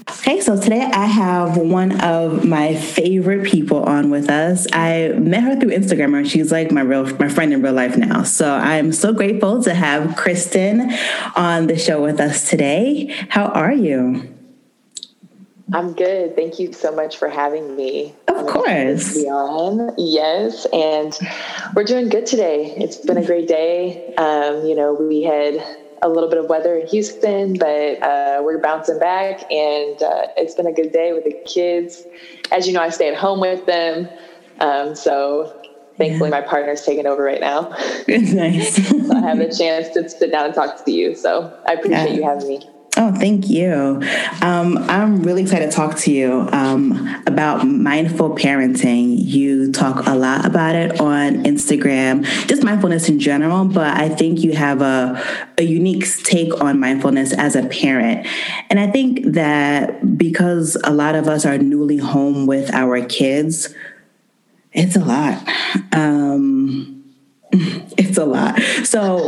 Okay, 0.08 0.40
so 0.40 0.60
today 0.60 0.82
I 0.82 1.06
have 1.06 1.56
one 1.56 2.00
of 2.00 2.44
my 2.44 2.74
favorite 2.74 3.44
people 3.44 3.84
on 3.84 4.10
with 4.10 4.30
us. 4.30 4.66
I 4.72 5.08
met 5.08 5.42
her 5.42 5.54
through 5.54 5.70
Instagram, 5.70 6.16
and 6.16 6.28
she's 6.28 6.50
like 6.50 6.72
my 6.72 6.80
real 6.80 7.04
my 7.16 7.28
friend 7.28 7.52
in 7.52 7.62
real 7.62 7.72
life 7.72 7.96
now. 7.96 8.22
So 8.22 8.52
I'm 8.52 8.92
so 8.92 9.12
grateful 9.12 9.62
to 9.62 9.74
have 9.74 10.16
Kristen 10.16 10.92
on 11.34 11.66
the 11.66 11.78
show 11.78 12.02
with 12.02 12.20
us 12.20 12.48
today. 12.48 13.14
How 13.30 13.46
are 13.46 13.72
you? 13.72 14.35
I'm 15.72 15.94
good. 15.94 16.36
Thank 16.36 16.58
you 16.60 16.72
so 16.72 16.94
much 16.94 17.16
for 17.16 17.28
having 17.28 17.76
me. 17.76 18.14
Of 18.28 18.36
I'm 18.36 18.46
course. 18.46 18.66
excited 18.68 19.14
to 19.14 19.22
be 19.24 19.28
on. 19.28 19.94
Yes, 19.98 20.64
and 20.72 21.18
we're 21.74 21.84
doing 21.84 22.08
good 22.08 22.24
today. 22.26 22.72
It's 22.76 22.96
been 22.98 23.16
a 23.16 23.24
great 23.24 23.48
day. 23.48 24.14
Um, 24.14 24.64
you 24.64 24.76
know, 24.76 24.94
we 24.94 25.22
had 25.22 25.54
a 26.02 26.08
little 26.08 26.28
bit 26.28 26.38
of 26.38 26.48
weather 26.48 26.76
in 26.76 26.86
Houston, 26.88 27.54
but 27.58 28.00
uh, 28.02 28.42
we're 28.44 28.58
bouncing 28.58 28.98
back, 29.00 29.50
and 29.50 30.00
uh, 30.02 30.28
it's 30.36 30.54
been 30.54 30.66
a 30.68 30.72
good 30.72 30.92
day 30.92 31.12
with 31.12 31.24
the 31.24 31.36
kids. 31.46 32.04
As 32.52 32.68
you 32.68 32.72
know, 32.72 32.80
I 32.80 32.90
stay 32.90 33.08
at 33.08 33.16
home 33.16 33.40
with 33.40 33.66
them, 33.66 34.08
um, 34.60 34.94
so 34.94 35.52
thankfully 35.98 36.30
my 36.30 36.42
partner's 36.42 36.82
taking 36.82 37.06
over 37.06 37.24
right 37.24 37.40
now. 37.40 37.62
nice. 38.08 38.78
I 39.10 39.20
have 39.20 39.38
the 39.38 39.52
chance 39.58 39.88
to 39.94 40.08
sit 40.08 40.30
down 40.30 40.44
and 40.46 40.54
talk 40.54 40.84
to 40.84 40.92
you. 40.92 41.16
So 41.16 41.58
I 41.66 41.72
appreciate 41.72 42.10
Yeah. 42.10 42.16
you 42.16 42.22
having 42.22 42.46
me. 42.48 42.70
Oh, 42.98 43.12
thank 43.12 43.50
you. 43.50 44.00
Um, 44.40 44.78
I'm 44.88 45.22
really 45.22 45.42
excited 45.42 45.70
to 45.70 45.76
talk 45.76 45.98
to 45.98 46.10
you 46.10 46.48
um, 46.50 47.22
about 47.26 47.66
mindful 47.66 48.34
parenting. 48.34 49.16
You 49.18 49.70
talk 49.70 50.06
a 50.06 50.14
lot 50.14 50.46
about 50.46 50.74
it 50.74 50.98
on 50.98 51.44
Instagram, 51.44 52.24
just 52.46 52.62
mindfulness 52.64 53.10
in 53.10 53.20
general, 53.20 53.66
but 53.66 53.94
I 53.98 54.08
think 54.08 54.42
you 54.42 54.54
have 54.54 54.80
a, 54.80 55.22
a 55.58 55.62
unique 55.62 56.06
take 56.24 56.58
on 56.62 56.80
mindfulness 56.80 57.34
as 57.34 57.54
a 57.54 57.66
parent. 57.66 58.26
And 58.70 58.80
I 58.80 58.90
think 58.90 59.26
that 59.34 60.16
because 60.16 60.78
a 60.82 60.90
lot 60.90 61.16
of 61.16 61.28
us 61.28 61.44
are 61.44 61.58
newly 61.58 61.98
home 61.98 62.46
with 62.46 62.72
our 62.72 63.04
kids, 63.04 63.74
it's 64.72 64.96
a 64.96 65.04
lot. 65.04 65.46
Um, 65.92 66.95
it's 67.96 68.18
a 68.18 68.24
lot. 68.24 68.60
So, 68.84 69.18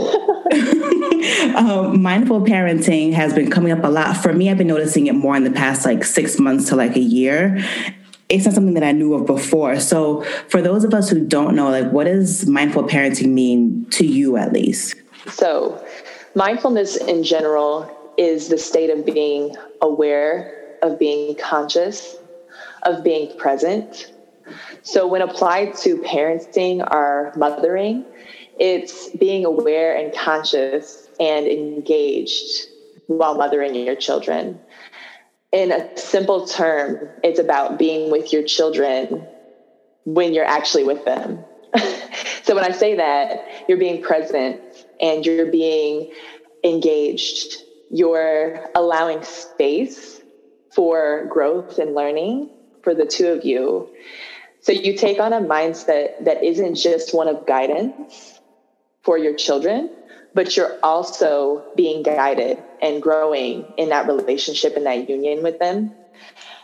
um, 1.56 2.02
mindful 2.02 2.42
parenting 2.42 3.12
has 3.12 3.32
been 3.32 3.50
coming 3.50 3.72
up 3.72 3.84
a 3.84 3.88
lot 3.88 4.16
for 4.16 4.32
me. 4.32 4.50
I've 4.50 4.58
been 4.58 4.66
noticing 4.66 5.06
it 5.06 5.14
more 5.14 5.36
in 5.36 5.44
the 5.44 5.50
past 5.50 5.86
like 5.86 6.04
six 6.04 6.38
months 6.38 6.68
to 6.68 6.76
like 6.76 6.96
a 6.96 7.00
year. 7.00 7.64
It's 8.28 8.44
not 8.44 8.54
something 8.54 8.74
that 8.74 8.82
I 8.82 8.92
knew 8.92 9.14
of 9.14 9.24
before. 9.24 9.80
So, 9.80 10.22
for 10.48 10.60
those 10.60 10.84
of 10.84 10.92
us 10.92 11.08
who 11.08 11.24
don't 11.24 11.54
know, 11.54 11.70
like, 11.70 11.90
what 11.90 12.04
does 12.04 12.46
mindful 12.46 12.84
parenting 12.84 13.28
mean 13.28 13.86
to 13.90 14.06
you, 14.06 14.36
at 14.36 14.52
least? 14.52 14.96
So, 15.30 15.82
mindfulness 16.34 16.96
in 16.96 17.24
general 17.24 17.90
is 18.18 18.48
the 18.48 18.58
state 18.58 18.90
of 18.90 19.06
being 19.06 19.56
aware, 19.80 20.76
of 20.82 20.98
being 20.98 21.34
conscious, 21.36 22.16
of 22.82 23.02
being 23.02 23.34
present. 23.38 24.12
So, 24.82 25.06
when 25.06 25.22
applied 25.22 25.76
to 25.78 25.98
parenting 25.98 26.80
or 26.80 27.32
mothering, 27.36 28.04
it's 28.58 29.08
being 29.10 29.44
aware 29.44 29.96
and 29.96 30.14
conscious 30.14 31.08
and 31.20 31.46
engaged 31.46 32.66
while 33.06 33.34
mothering 33.34 33.74
your 33.74 33.96
children. 33.96 34.60
In 35.52 35.72
a 35.72 35.96
simple 35.96 36.46
term, 36.46 37.08
it's 37.22 37.38
about 37.38 37.78
being 37.78 38.10
with 38.10 38.32
your 38.32 38.42
children 38.42 39.26
when 40.04 40.34
you're 40.34 40.44
actually 40.44 40.84
with 40.84 41.04
them. 41.04 41.44
so 42.42 42.54
when 42.54 42.64
I 42.64 42.72
say 42.72 42.96
that, 42.96 43.64
you're 43.68 43.78
being 43.78 44.02
present 44.02 44.60
and 45.00 45.24
you're 45.24 45.50
being 45.50 46.12
engaged, 46.64 47.62
you're 47.90 48.68
allowing 48.74 49.22
space 49.22 50.20
for 50.74 51.26
growth 51.30 51.78
and 51.78 51.94
learning 51.94 52.50
for 52.82 52.94
the 52.94 53.06
two 53.06 53.28
of 53.28 53.44
you. 53.44 53.88
So 54.60 54.72
you 54.72 54.96
take 54.96 55.20
on 55.20 55.32
a 55.32 55.40
mindset 55.40 56.24
that 56.24 56.42
isn't 56.42 56.74
just 56.74 57.14
one 57.14 57.28
of 57.28 57.46
guidance 57.46 58.40
for 59.02 59.16
your 59.16 59.34
children, 59.34 59.90
but 60.34 60.56
you're 60.56 60.78
also 60.82 61.64
being 61.76 62.02
guided 62.02 62.62
and 62.82 63.00
growing 63.00 63.64
in 63.76 63.90
that 63.90 64.06
relationship 64.06 64.76
and 64.76 64.86
that 64.86 65.08
union 65.08 65.42
with 65.42 65.58
them. 65.58 65.94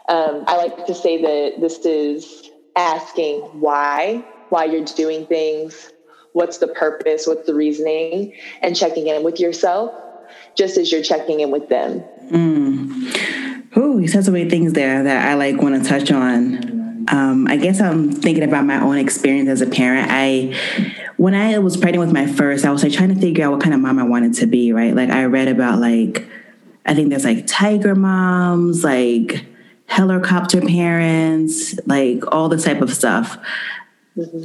Um, 0.09 0.45
I 0.47 0.57
like 0.57 0.87
to 0.87 0.95
say 0.95 1.23
that 1.23 1.61
this 1.61 1.79
is 1.87 2.51
asking 2.77 3.41
why, 3.61 4.25
why 4.51 4.65
you're 4.65 4.85
doing 4.85 5.27
things, 5.27 5.93
what's 6.33 6.59
the 6.59 6.69
purpose, 6.69 7.27
what's 7.27 7.47
the 7.47 7.55
reasoning, 7.55 8.35
and 8.61 8.77
checking 8.77 9.07
in 9.07 9.23
with 9.23 9.41
yourself 9.41 9.95
just 10.57 10.77
as 10.77 10.93
you're 10.93 11.03
checking 11.03 11.41
in 11.41 11.51
with 11.51 11.69
them. 11.69 12.05
Mm. 12.31 13.77
Ooh, 13.77 13.99
you 13.99 14.09
said 14.09 14.25
so 14.25 14.31
many 14.31 14.49
things 14.49 14.73
there 14.73 15.03
that 15.03 15.29
I 15.29 15.35
like 15.35 15.61
want 15.61 15.83
to 15.83 15.89
touch 15.89 16.13
on. 16.13 16.74
Um, 17.09 17.47
I 17.49 17.57
guess 17.57 17.81
I'm 17.81 18.13
thinking 18.13 18.45
about 18.45 18.65
my 18.65 18.81
own 18.81 18.99
experience 18.99 19.49
as 19.49 19.61
a 19.61 19.67
parent. 19.67 20.09
I, 20.11 20.57
when 21.17 21.35
I 21.35 21.59
was 21.59 21.77
pregnant 21.77 22.07
with 22.07 22.15
my 22.15 22.27
first, 22.27 22.65
I 22.65 22.71
was 22.71 22.83
like 22.83 22.93
trying 22.93 23.15
to 23.15 23.21
figure 23.21 23.45
out 23.45 23.53
what 23.53 23.61
kind 23.61 23.75
of 23.75 23.81
mom 23.81 23.99
I 23.99 24.05
wanted 24.05 24.35
to 24.35 24.47
be. 24.47 24.73
Right, 24.73 24.95
like 24.95 25.11
I 25.11 25.25
read 25.25 25.49
about 25.49 25.79
like, 25.79 26.27
I 26.87 26.95
think 26.95 27.11
there's 27.11 27.25
like 27.25 27.47
tiger 27.47 27.95
moms, 27.95 28.85
like 28.85 29.47
helicopter 29.87 30.61
parents, 30.61 31.75
like 31.87 32.23
all 32.33 32.49
the 32.49 32.59
type 32.59 32.81
of 32.81 32.93
stuff. 32.93 33.39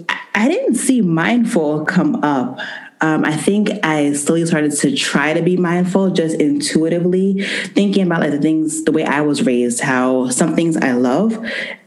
I, 0.10 0.20
I 0.36 0.48
didn't 0.48 0.76
see 0.76 1.02
mindful 1.02 1.86
come 1.86 2.24
up. 2.24 2.60
Um, 3.02 3.24
I 3.24 3.36
think 3.38 3.70
I 3.84 4.12
slowly 4.12 4.46
started 4.46 4.74
to 4.74 4.94
try 4.94 5.32
to 5.34 5.42
be 5.42 5.56
mindful 5.56 6.10
just 6.10 6.40
intuitively, 6.40 7.44
thinking 7.68 8.06
about 8.06 8.20
like 8.20 8.32
the 8.32 8.40
things, 8.42 8.84
the 8.84 8.92
way 8.92 9.06
I 9.06 9.22
was 9.22 9.46
raised, 9.46 9.80
how 9.80 10.30
some 10.30 10.54
things 10.54 10.76
I 10.76 10.92
love 10.92 11.40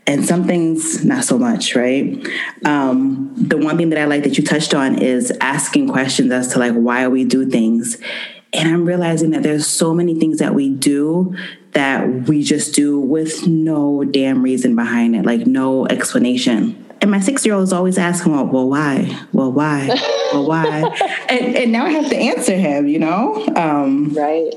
and 0.07 0.25
some 0.25 0.45
things 0.45 1.05
not 1.05 1.25
so 1.25 1.38
much, 1.38 1.77
right? 1.77 2.27
Um, 2.65 3.33
the 3.37 3.57
one 3.57 3.77
thing 3.77 3.91
that 3.91 3.99
I 3.99 4.05
like 4.07 4.25
that 4.25 4.37
you 4.37 4.45
touched 4.45 4.75
on 4.75 4.99
is 4.99 5.33
asking 5.41 5.88
questions 5.88 6.33
as 6.33 6.49
to 6.49 6.59
like 6.59 6.73
why 6.73 7.07
we 7.09 7.25
do 7.25 7.49
things. 7.49 7.99
And 8.53 8.69
I'm 8.69 8.85
realizing 8.85 9.31
that 9.31 9.43
there's 9.43 9.67
so 9.67 9.95
many 9.95 10.19
things 10.19 10.38
that 10.38 10.55
we 10.55 10.71
do 10.71 11.35
that 11.73 12.29
we 12.29 12.43
just 12.43 12.75
do 12.75 13.01
with 13.01 13.47
no 13.47 14.05
damn 14.05 14.43
reason 14.43 14.77
behind 14.77 15.17
it, 15.17 15.25
like 15.25 15.47
no 15.47 15.87
explanation. 15.87 16.85
And 17.01 17.11
my 17.11 17.21
six 17.21 17.47
year 17.47 17.55
old 17.55 17.65
is 17.65 17.73
always 17.73 17.97
asking, 17.97 18.33
well, 18.33 18.47
well, 18.47 18.69
why? 18.69 19.27
Well, 19.33 19.53
why? 19.53 19.88
Well, 20.33 20.47
why? 20.47 20.67
and, 21.29 21.57
and 21.57 21.73
now 21.73 21.87
I 21.87 21.91
have 21.91 22.09
to 22.11 22.17
answer 22.17 22.55
him, 22.55 22.87
you 22.87 22.99
know? 22.99 23.47
Um, 23.57 24.12
right. 24.15 24.53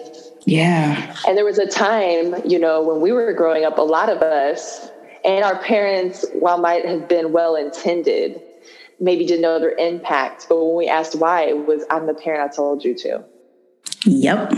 Yeah. 0.45 1.15
And 1.27 1.38
there 1.38 1.45
was 1.45 1.58
a 1.58 1.65
time, 1.65 2.36
you 2.45 2.60
know, 2.60 2.84
when 2.84 3.01
we 3.01 3.12
were 3.12 3.34
growing 3.34 3.65
up, 3.65 3.77
a 3.77 3.81
lot 3.81 4.10
of 4.10 4.21
us 4.21 4.91
and 5.25 5.43
our 5.43 5.57
parents, 5.57 6.25
while 6.33 6.59
might 6.59 6.85
have 6.85 7.09
been 7.09 7.31
well 7.31 7.55
intended, 7.55 8.41
maybe 8.99 9.25
didn't 9.25 9.41
know 9.41 9.59
their 9.59 9.75
impact. 9.77 10.45
But 10.47 10.63
when 10.63 10.75
we 10.75 10.88
asked 10.88 11.15
why, 11.15 11.43
it 11.43 11.65
was, 11.65 11.83
I'm 11.89 12.07
the 12.07 12.13
parent 12.13 12.51
I 12.51 12.55
told 12.55 12.83
you 12.83 12.95
to. 12.95 13.23
Yep. 14.05 14.53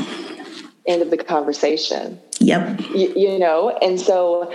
End 0.86 1.02
of 1.02 1.10
the 1.10 1.18
conversation. 1.18 2.20
Yep. 2.40 2.82
You, 2.92 3.14
you 3.16 3.40
know, 3.40 3.78
and 3.82 4.00
so 4.00 4.54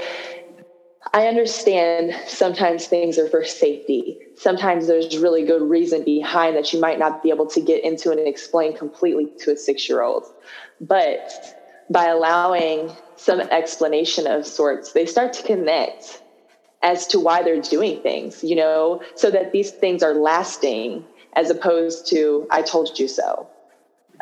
I 1.15 1.27
understand 1.27 2.15
sometimes 2.27 2.87
things 2.87 3.19
are 3.19 3.29
for 3.29 3.45
safety. 3.45 4.19
Sometimes 4.37 4.87
there's 4.87 5.17
really 5.19 5.45
good 5.45 5.63
reason 5.63 6.05
behind 6.05 6.57
that 6.57 6.73
you 6.73 6.81
might 6.81 6.99
not 6.99 7.23
be 7.23 7.31
able 7.31 7.47
to 7.49 7.61
get 7.61 7.85
into 7.85 8.11
and 8.11 8.21
explain 8.21 8.77
completely 8.77 9.29
to 9.41 9.53
a 9.53 9.57
six 9.57 9.89
year 9.89 10.03
old. 10.03 10.25
But 10.81 11.31
by 11.91 12.07
allowing 12.07 12.93
some 13.23 13.41
explanation 13.41 14.27
of 14.27 14.47
sorts, 14.47 14.93
they 14.93 15.07
start 15.07 15.33
to 15.35 15.43
connect 15.43 16.23
as 16.83 17.07
to 17.09 17.21
why 17.21 17.43
they're 17.43 17.61
doing 17.61 18.03
things, 18.03 18.43
you 18.43 18.57
know, 18.57 19.03
so 19.15 19.31
that 19.31 19.53
these 19.53 19.71
things 19.71 20.03
are 20.03 20.15
lasting 20.15 21.05
as 21.35 21.49
opposed 21.49 22.09
to, 22.09 22.47
I 22.51 22.63
told 22.63 22.99
you 22.99 23.09
so. 23.09 23.49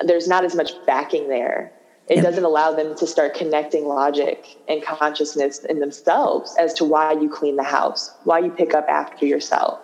There's 0.02 0.28
not 0.28 0.44
as 0.44 0.54
much 0.54 0.72
backing 0.86 1.28
there 1.28 1.72
it 2.10 2.22
doesn't 2.22 2.42
allow 2.42 2.72
them 2.72 2.96
to 2.96 3.06
start 3.06 3.34
connecting 3.34 3.86
logic 3.86 4.56
and 4.68 4.82
consciousness 4.82 5.60
in 5.60 5.78
themselves 5.78 6.56
as 6.58 6.74
to 6.74 6.84
why 6.84 7.12
you 7.12 7.28
clean 7.28 7.54
the 7.54 7.62
house, 7.62 8.10
why 8.24 8.40
you 8.40 8.50
pick 8.50 8.74
up 8.74 8.88
after 8.88 9.26
yourself, 9.26 9.78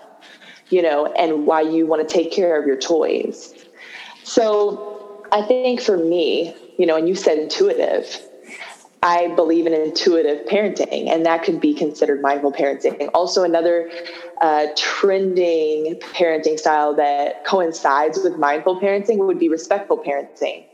you 0.69 0.83
know, 0.83 1.07
and 1.07 1.47
why 1.47 1.61
you 1.61 1.87
want 1.87 2.07
to 2.07 2.13
take 2.13 2.33
care 2.33 2.61
of 2.61 2.67
your 2.67 2.77
toys. 2.77 3.55
So 4.25 5.25
I 5.31 5.43
think 5.43 5.81
for 5.81 5.97
me, 5.97 6.53
you 6.77 6.85
know, 6.85 6.97
and 6.97 7.09
you 7.09 7.15
said 7.15 7.39
intuitive, 7.39 8.26
I 9.07 9.29
believe 9.29 9.67
in 9.67 9.73
intuitive 9.73 10.47
parenting, 10.47 11.09
and 11.09 11.25
that 11.27 11.45
could 11.45 11.61
be 11.61 11.75
considered 11.75 12.21
mindful 12.21 12.53
parenting. 12.53 13.09
Also, 13.15 13.45
another 13.45 13.91
uh, 14.41 14.67
trending 14.77 15.95
parenting 16.01 16.59
style 16.59 16.95
that 16.97 17.45
coincides 17.45 18.19
with 18.23 18.37
mindful 18.37 18.81
parenting 18.81 19.19
would 19.19 19.39
be 19.39 19.49
respectful 19.49 19.99
parenting 19.99 20.65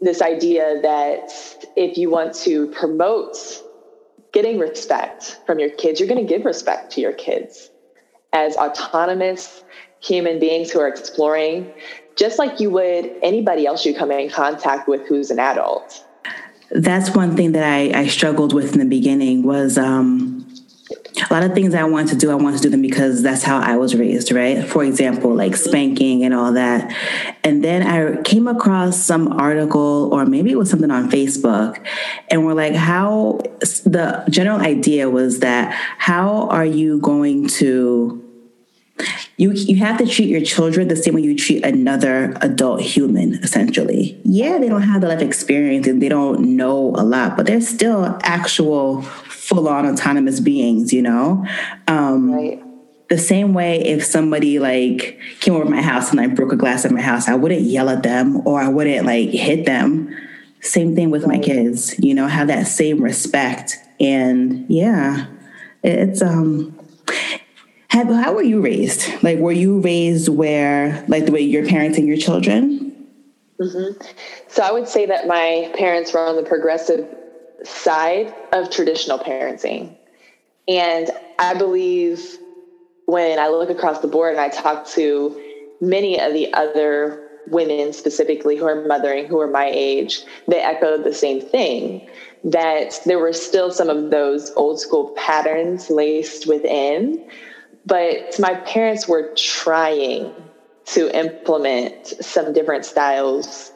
this 0.00 0.22
idea 0.22 0.80
that 0.82 1.32
if 1.76 1.98
you 1.98 2.10
want 2.10 2.34
to 2.34 2.68
promote 2.68 3.36
getting 4.32 4.58
respect 4.58 5.40
from 5.46 5.58
your 5.58 5.70
kids, 5.70 5.98
you're 5.98 6.08
going 6.08 6.24
to 6.24 6.28
give 6.28 6.44
respect 6.44 6.92
to 6.92 7.00
your 7.00 7.12
kids 7.12 7.70
as 8.32 8.56
autonomous 8.56 9.64
human 10.00 10.38
beings 10.38 10.70
who 10.70 10.78
are 10.78 10.88
exploring, 10.88 11.72
just 12.14 12.38
like 12.38 12.60
you 12.60 12.70
would 12.70 13.10
anybody 13.22 13.66
else 13.66 13.84
you 13.84 13.94
come 13.94 14.12
in 14.12 14.30
contact 14.30 14.86
with 14.86 15.06
who's 15.06 15.30
an 15.30 15.38
adult. 15.38 16.04
That's 16.70 17.14
one 17.14 17.36
thing 17.36 17.52
that 17.52 17.64
I, 17.64 18.00
I 18.00 18.06
struggled 18.08 18.52
with 18.52 18.72
in 18.72 18.78
the 18.78 18.84
beginning 18.84 19.42
was 19.42 19.78
um, 19.78 20.46
a 21.30 21.32
lot 21.32 21.42
of 21.42 21.54
things 21.54 21.74
I 21.74 21.84
wanted 21.84 22.08
to 22.10 22.16
do, 22.16 22.30
I 22.30 22.34
wanted 22.34 22.58
to 22.58 22.62
do 22.64 22.70
them 22.70 22.82
because 22.82 23.22
that's 23.22 23.42
how 23.42 23.58
I 23.58 23.76
was 23.76 23.94
raised, 23.94 24.32
right? 24.32 24.66
For 24.66 24.84
example, 24.84 25.34
like 25.34 25.56
spanking 25.56 26.24
and 26.24 26.34
all 26.34 26.52
that. 26.52 26.94
And 27.44 27.64
then 27.64 27.82
I 27.82 28.22
came 28.22 28.46
across 28.46 28.98
some 28.98 29.32
article, 29.32 30.12
or 30.12 30.26
maybe 30.26 30.50
it 30.50 30.58
was 30.58 30.70
something 30.70 30.90
on 30.90 31.10
Facebook, 31.10 31.84
and 32.30 32.44
we're 32.44 32.54
like, 32.54 32.74
how 32.74 33.40
the 33.60 34.24
general 34.30 34.60
idea 34.60 35.10
was 35.10 35.40
that 35.40 35.72
how 35.98 36.48
are 36.48 36.66
you 36.66 37.00
going 37.00 37.48
to 37.48 38.27
you 39.36 39.52
you 39.52 39.76
have 39.76 39.98
to 39.98 40.06
treat 40.06 40.28
your 40.28 40.40
children 40.40 40.88
the 40.88 40.96
same 40.96 41.14
way 41.14 41.20
you 41.20 41.36
treat 41.36 41.64
another 41.64 42.36
adult 42.40 42.80
human 42.80 43.34
essentially 43.44 44.20
yeah 44.24 44.58
they 44.58 44.68
don't 44.68 44.82
have 44.82 45.00
the 45.00 45.08
life 45.08 45.20
experience 45.20 45.86
and 45.86 46.02
they 46.02 46.08
don't 46.08 46.40
know 46.40 46.94
a 46.96 47.04
lot 47.04 47.36
but 47.36 47.46
they're 47.46 47.60
still 47.60 48.18
actual 48.22 49.04
full 49.48 49.66
on 49.66 49.86
autonomous 49.86 50.40
beings, 50.40 50.92
you 50.92 51.00
know? 51.00 51.44
Um, 51.86 52.32
right. 52.32 52.62
The 53.08 53.16
same 53.16 53.54
way 53.54 53.82
if 53.82 54.04
somebody 54.04 54.58
like 54.58 55.18
came 55.40 55.54
over 55.54 55.64
my 55.64 55.80
house 55.80 56.10
and 56.10 56.20
I 56.20 56.26
broke 56.26 56.52
a 56.52 56.56
glass 56.56 56.84
in 56.84 56.94
my 56.94 57.00
house, 57.00 57.26
I 57.26 57.34
wouldn't 57.34 57.62
yell 57.62 57.88
at 57.88 58.02
them 58.02 58.46
or 58.46 58.60
I 58.60 58.68
wouldn't 58.68 59.06
like 59.06 59.30
hit 59.30 59.64
them. 59.64 60.14
Same 60.60 60.94
thing 60.94 61.08
with 61.08 61.26
my 61.26 61.38
kids, 61.38 61.98
you 61.98 62.14
know, 62.14 62.26
have 62.26 62.48
that 62.48 62.66
same 62.66 63.02
respect. 63.02 63.78
And 63.98 64.66
yeah, 64.68 65.28
it's, 65.82 66.20
um, 66.20 66.77
how 68.06 68.34
were 68.34 68.42
you 68.42 68.60
raised? 68.60 69.22
Like, 69.22 69.38
were 69.38 69.52
you 69.52 69.80
raised 69.80 70.28
where, 70.28 71.04
like, 71.08 71.26
the 71.26 71.32
way 71.32 71.40
you're 71.40 71.64
parenting 71.64 72.06
your 72.06 72.16
children? 72.16 73.06
Mm-hmm. 73.60 74.02
So 74.48 74.62
I 74.62 74.72
would 74.72 74.88
say 74.88 75.06
that 75.06 75.26
my 75.26 75.72
parents 75.76 76.12
were 76.12 76.20
on 76.20 76.36
the 76.36 76.42
progressive 76.42 77.06
side 77.64 78.34
of 78.52 78.70
traditional 78.70 79.18
parenting. 79.18 79.96
And 80.68 81.10
I 81.38 81.54
believe 81.54 82.38
when 83.06 83.38
I 83.38 83.48
look 83.48 83.70
across 83.70 84.00
the 84.00 84.08
board 84.08 84.32
and 84.32 84.40
I 84.40 84.48
talk 84.48 84.86
to 84.88 85.40
many 85.80 86.20
of 86.20 86.32
the 86.32 86.52
other 86.52 87.28
women 87.46 87.92
specifically 87.92 88.56
who 88.56 88.66
are 88.66 88.86
mothering, 88.86 89.26
who 89.26 89.40
are 89.40 89.50
my 89.50 89.70
age, 89.72 90.22
they 90.46 90.60
echoed 90.60 91.04
the 91.04 91.14
same 91.14 91.40
thing 91.40 92.08
that 92.44 93.00
there 93.06 93.18
were 93.18 93.32
still 93.32 93.70
some 93.70 93.88
of 93.88 94.10
those 94.10 94.52
old 94.56 94.80
school 94.80 95.14
patterns 95.16 95.90
laced 95.90 96.46
within. 96.46 97.28
But 97.88 98.38
my 98.38 98.54
parents 98.54 99.08
were 99.08 99.32
trying 99.34 100.32
to 100.86 101.18
implement 101.18 102.06
some 102.06 102.52
different 102.52 102.84
styles 102.84 103.72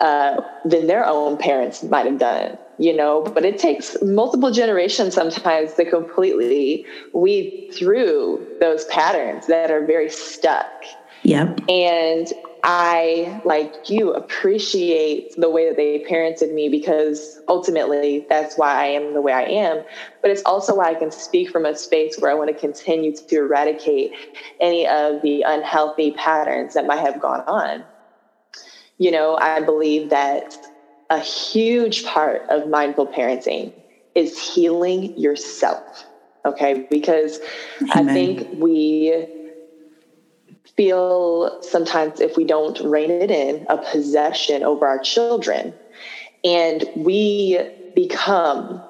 uh, 0.00 0.40
than 0.64 0.86
their 0.86 1.04
own 1.06 1.36
parents 1.36 1.82
might 1.82 2.06
have 2.06 2.18
done 2.18 2.58
you 2.82 2.94
know, 2.96 3.22
but 3.22 3.44
it 3.44 3.58
takes 3.58 3.96
multiple 4.02 4.50
generations 4.50 5.14
sometimes 5.14 5.74
to 5.74 5.88
completely 5.88 6.84
weed 7.12 7.70
through 7.72 8.44
those 8.60 8.84
patterns 8.86 9.46
that 9.46 9.70
are 9.70 9.84
very 9.84 10.10
stuck. 10.10 10.70
Yep. 11.22 11.60
And 11.68 12.26
I, 12.64 13.40
like 13.44 13.90
you, 13.90 14.12
appreciate 14.12 15.34
the 15.36 15.50
way 15.50 15.68
that 15.68 15.76
they 15.76 16.04
parented 16.08 16.54
me 16.54 16.68
because 16.68 17.40
ultimately 17.48 18.24
that's 18.28 18.56
why 18.56 18.72
I 18.72 18.86
am 18.86 19.14
the 19.14 19.20
way 19.20 19.32
I 19.32 19.42
am. 19.42 19.82
But 20.20 20.30
it's 20.30 20.42
also 20.44 20.76
why 20.76 20.90
I 20.90 20.94
can 20.94 21.10
speak 21.10 21.50
from 21.50 21.66
a 21.66 21.74
space 21.74 22.18
where 22.18 22.30
I 22.30 22.34
want 22.34 22.50
to 22.50 22.54
continue 22.54 23.16
to 23.16 23.36
eradicate 23.36 24.12
any 24.60 24.86
of 24.86 25.22
the 25.22 25.42
unhealthy 25.42 26.12
patterns 26.12 26.74
that 26.74 26.86
might 26.86 27.00
have 27.00 27.20
gone 27.20 27.40
on. 27.48 27.84
You 28.98 29.10
know, 29.10 29.36
I 29.36 29.60
believe 29.60 30.10
that 30.10 30.56
a 31.10 31.18
huge 31.18 32.04
part 32.04 32.42
of 32.48 32.68
mindful 32.68 33.08
parenting 33.08 33.72
is 34.14 34.38
healing 34.38 35.18
yourself. 35.18 36.06
Okay. 36.44 36.86
Because 36.88 37.40
Amen. 37.80 38.08
I 38.08 38.12
think 38.12 38.48
we 38.62 39.41
feel 40.76 41.62
sometimes 41.62 42.20
if 42.20 42.36
we 42.36 42.44
don't 42.44 42.80
rein 42.80 43.10
it 43.10 43.30
in, 43.30 43.66
a 43.68 43.78
possession 43.78 44.62
over 44.62 44.86
our 44.86 44.98
children. 44.98 45.74
And 46.44 46.84
we 46.96 47.60
become 47.94 48.82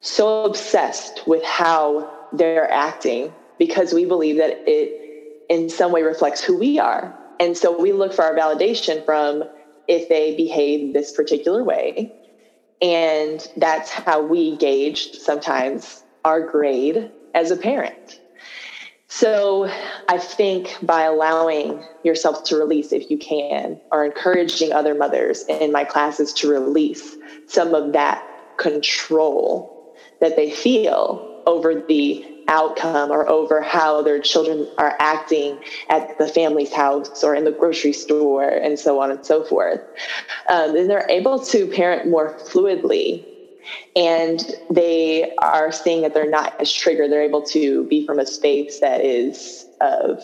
so 0.00 0.44
obsessed 0.44 1.26
with 1.26 1.44
how 1.44 2.10
they're 2.32 2.70
acting 2.70 3.32
because 3.58 3.92
we 3.92 4.04
believe 4.04 4.36
that 4.38 4.62
it 4.66 5.46
in 5.48 5.68
some 5.68 5.92
way 5.92 6.02
reflects 6.02 6.42
who 6.42 6.56
we 6.56 6.78
are. 6.78 7.16
And 7.38 7.56
so 7.56 7.78
we 7.78 7.92
look 7.92 8.12
for 8.12 8.24
our 8.24 8.34
validation 8.34 9.04
from 9.04 9.44
if 9.88 10.08
they 10.08 10.36
behave 10.36 10.92
this 10.92 11.12
particular 11.12 11.62
way. 11.64 12.12
And 12.80 13.46
that's 13.56 13.90
how 13.90 14.22
we 14.22 14.56
gauge 14.56 15.12
sometimes 15.12 16.02
our 16.24 16.40
grade 16.40 17.10
as 17.34 17.50
a 17.50 17.56
parent. 17.56 18.20
So 19.14 19.70
I 20.08 20.16
think 20.16 20.78
by 20.80 21.02
allowing 21.02 21.84
yourself 22.02 22.44
to 22.44 22.56
release 22.56 22.92
if 22.92 23.10
you 23.10 23.18
can, 23.18 23.78
or 23.90 24.06
encouraging 24.06 24.72
other 24.72 24.94
mothers 24.94 25.44
in 25.50 25.70
my 25.70 25.84
classes 25.84 26.32
to 26.34 26.50
release 26.50 27.14
some 27.46 27.74
of 27.74 27.92
that 27.92 28.26
control 28.56 29.94
that 30.22 30.36
they 30.36 30.50
feel 30.50 31.42
over 31.46 31.74
the 31.74 32.24
outcome 32.48 33.10
or 33.10 33.28
over 33.28 33.60
how 33.60 34.00
their 34.00 34.18
children 34.18 34.66
are 34.78 34.96
acting 34.98 35.58
at 35.90 36.16
the 36.16 36.26
family's 36.26 36.72
house 36.72 37.22
or 37.22 37.34
in 37.34 37.44
the 37.44 37.52
grocery 37.52 37.92
store 37.92 38.48
and 38.48 38.78
so 38.78 38.98
on 38.98 39.10
and 39.10 39.26
so 39.26 39.44
forth. 39.44 39.80
Um, 40.48 40.72
then 40.72 40.88
they're 40.88 41.10
able 41.10 41.38
to 41.38 41.66
parent 41.66 42.08
more 42.08 42.38
fluidly 42.38 43.26
and 43.96 44.40
they 44.70 45.34
are 45.36 45.72
seeing 45.72 46.02
that 46.02 46.14
they're 46.14 46.30
not 46.30 46.60
as 46.60 46.72
triggered. 46.72 47.10
They're 47.10 47.22
able 47.22 47.42
to 47.46 47.84
be 47.84 48.06
from 48.06 48.18
a 48.18 48.26
space 48.26 48.80
that 48.80 49.04
is 49.04 49.66
of 49.80 50.22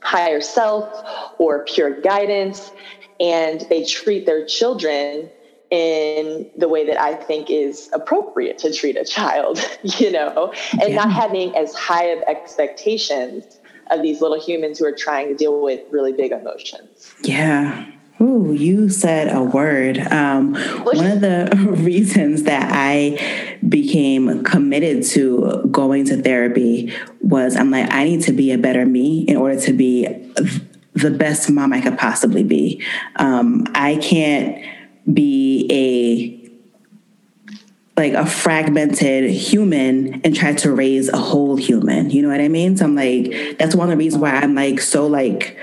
higher 0.00 0.40
self 0.40 1.32
or 1.38 1.64
pure 1.64 2.00
guidance 2.00 2.72
and 3.20 3.64
they 3.70 3.84
treat 3.84 4.26
their 4.26 4.44
children 4.46 5.30
in 5.70 6.50
the 6.56 6.68
way 6.68 6.84
that 6.86 7.00
I 7.00 7.14
think 7.14 7.48
is 7.48 7.88
appropriate 7.94 8.58
to 8.58 8.72
treat 8.72 8.96
a 8.96 9.04
child, 9.04 9.58
you 9.82 10.10
know, 10.10 10.52
and 10.72 10.90
yeah. 10.90 10.96
not 10.96 11.10
having 11.10 11.56
as 11.56 11.74
high 11.74 12.06
of 12.06 12.22
expectations 12.24 13.58
of 13.90 14.02
these 14.02 14.20
little 14.20 14.40
humans 14.40 14.78
who 14.78 14.84
are 14.84 14.94
trying 14.96 15.28
to 15.28 15.34
deal 15.34 15.62
with 15.62 15.80
really 15.90 16.12
big 16.12 16.32
emotions. 16.32 17.14
Yeah. 17.22 17.86
Ooh, 18.22 18.52
you 18.52 18.88
said 18.88 19.34
a 19.34 19.42
word. 19.42 19.98
Um, 19.98 20.54
one 20.84 21.06
of 21.06 21.20
the 21.20 21.50
reasons 21.78 22.44
that 22.44 22.70
I 22.72 23.58
became 23.68 24.44
committed 24.44 25.04
to 25.06 25.66
going 25.70 26.04
to 26.04 26.22
therapy 26.22 26.94
was 27.20 27.56
I'm 27.56 27.72
like, 27.72 27.92
I 27.92 28.04
need 28.04 28.22
to 28.22 28.32
be 28.32 28.52
a 28.52 28.58
better 28.58 28.86
me 28.86 29.22
in 29.22 29.36
order 29.36 29.60
to 29.62 29.72
be 29.72 30.06
the 30.94 31.10
best 31.10 31.50
mom 31.50 31.72
I 31.72 31.80
could 31.80 31.98
possibly 31.98 32.44
be. 32.44 32.84
Um, 33.16 33.66
I 33.74 33.96
can't 33.96 34.64
be 35.12 35.66
a 35.70 36.38
like 37.96 38.14
a 38.14 38.24
fragmented 38.24 39.30
human 39.30 40.22
and 40.22 40.34
try 40.34 40.54
to 40.54 40.72
raise 40.72 41.08
a 41.08 41.18
whole 41.18 41.56
human. 41.56 42.10
You 42.10 42.22
know 42.22 42.28
what 42.28 42.40
I 42.40 42.48
mean? 42.48 42.76
So 42.76 42.84
I'm 42.84 42.94
like, 42.94 43.58
that's 43.58 43.74
one 43.74 43.88
of 43.88 43.90
the 43.90 43.96
reasons 43.96 44.22
why 44.22 44.30
I'm 44.30 44.54
like 44.54 44.80
so 44.80 45.06
like 45.06 45.58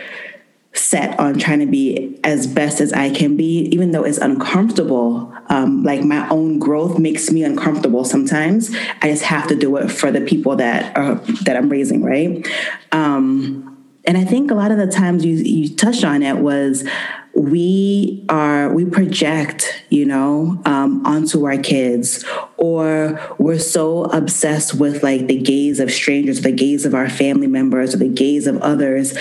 set 0.74 1.20
on 1.20 1.38
trying 1.40 1.60
to 1.60 1.66
be 1.66 2.20
as 2.24 2.48
best 2.48 2.80
as 2.80 2.94
I 2.94 3.10
can 3.10 3.36
be, 3.36 3.68
even 3.72 3.92
though 3.92 4.04
it's 4.04 4.18
uncomfortable. 4.20 5.34
Um, 5.48 5.84
like 5.84 6.04
my 6.04 6.28
own 6.30 6.60
growth 6.60 7.00
makes 7.00 7.32
me 7.32 7.44
uncomfortable 7.44 8.06
sometimes. 8.06 8.74
I 9.02 9.10
just 9.10 9.24
have 9.24 9.48
to 9.48 9.56
do 9.56 9.78
it 9.78 9.90
for 9.90 10.12
the 10.12 10.22
people 10.22 10.56
that 10.58 10.96
are 10.96 11.16
that 11.44 11.58
I'm 11.58 11.70
raising, 11.70 12.04
right? 12.04 12.48
Um, 12.92 13.78
and 14.06 14.18
I 14.18 14.24
think 14.26 14.52
a 14.52 14.56
lot 14.56 14.72
of 14.72 14.78
the 14.78 14.88
times 14.88 15.26
you 15.26 15.36
you 15.36 15.76
touched 15.76 16.04
on 16.04 16.24
it 16.24 16.38
was 16.38 16.88
we 17.34 18.26
are 18.28 18.74
we 18.74 18.84
project 18.84 19.84
you 19.90 20.06
know 20.06 20.60
um, 20.66 21.06
onto 21.06 21.46
our 21.46 21.58
kids 21.58 22.26
or 22.58 23.20
we're 23.38 23.60
so 23.60 24.06
obsessed 24.06 24.74
with 24.74 25.04
like 25.04 25.28
the 25.28 25.40
gaze 25.40 25.80
of 25.80 25.92
strangers 25.92 26.42
the 26.42 26.52
gaze 26.52 26.86
of 26.86 26.96
our 26.96 27.10
family 27.10 27.48
members 27.48 27.94
or 27.94 27.98
the 27.98 28.10
gaze 28.10 28.48
of 28.48 28.58
others 28.62 29.18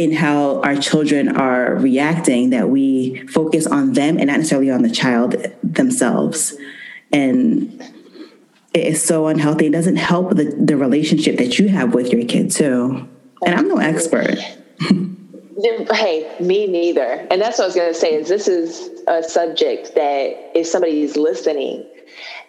in 0.00 0.12
how 0.12 0.62
our 0.62 0.76
children 0.76 1.28
are 1.36 1.74
reacting 1.74 2.48
that 2.48 2.70
we 2.70 3.18
focus 3.26 3.66
on 3.66 3.92
them 3.92 4.16
and 4.16 4.28
not 4.28 4.38
necessarily 4.38 4.70
on 4.70 4.80
the 4.80 4.88
child 4.88 5.36
themselves. 5.62 6.56
And 7.12 7.82
it 8.72 8.86
is 8.86 9.04
so 9.04 9.26
unhealthy. 9.26 9.66
It 9.66 9.72
doesn't 9.72 9.96
help 9.96 10.30
the, 10.30 10.44
the 10.58 10.78
relationship 10.78 11.36
that 11.36 11.58
you 11.58 11.68
have 11.68 11.92
with 11.92 12.14
your 12.14 12.24
kid 12.24 12.50
too. 12.50 13.06
And 13.44 13.54
i'm 13.54 13.68
no 13.68 13.76
expert. 13.76 14.38
Hey, 15.92 16.34
me 16.40 16.66
neither. 16.66 17.26
And 17.30 17.38
that's 17.38 17.58
what 17.58 17.64
I 17.64 17.66
was 17.66 17.76
going 17.76 17.92
to 17.92 17.94
say 17.94 18.14
is 18.14 18.30
this 18.30 18.48
is 18.48 19.02
a 19.06 19.22
subject 19.22 19.94
that 19.94 20.52
if 20.58 20.66
somebody's 20.66 21.18
listening 21.18 21.84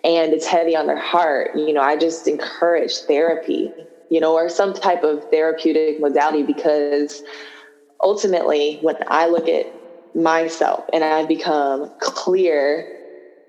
and 0.06 0.32
it's 0.32 0.46
heavy 0.46 0.78
on 0.78 0.88
their 0.88 0.98
heart, 0.98 1.52
you 1.54 1.74
know, 1.74 1.82
I 1.82 1.98
just 1.98 2.26
encourage 2.30 3.00
therapy, 3.00 3.70
you 4.12 4.20
know, 4.20 4.34
or 4.34 4.50
some 4.50 4.74
type 4.74 5.04
of 5.04 5.24
therapeutic 5.32 6.02
modality 6.02 6.44
because 6.44 7.24
ultimately 8.04 8.78
when 8.82 8.98
I 9.08 9.28
look 9.28 9.48
at 9.48 9.74
myself 10.14 10.84
and 10.94 11.02
I 11.02 11.26
become 11.26 11.90
clear 12.00 12.98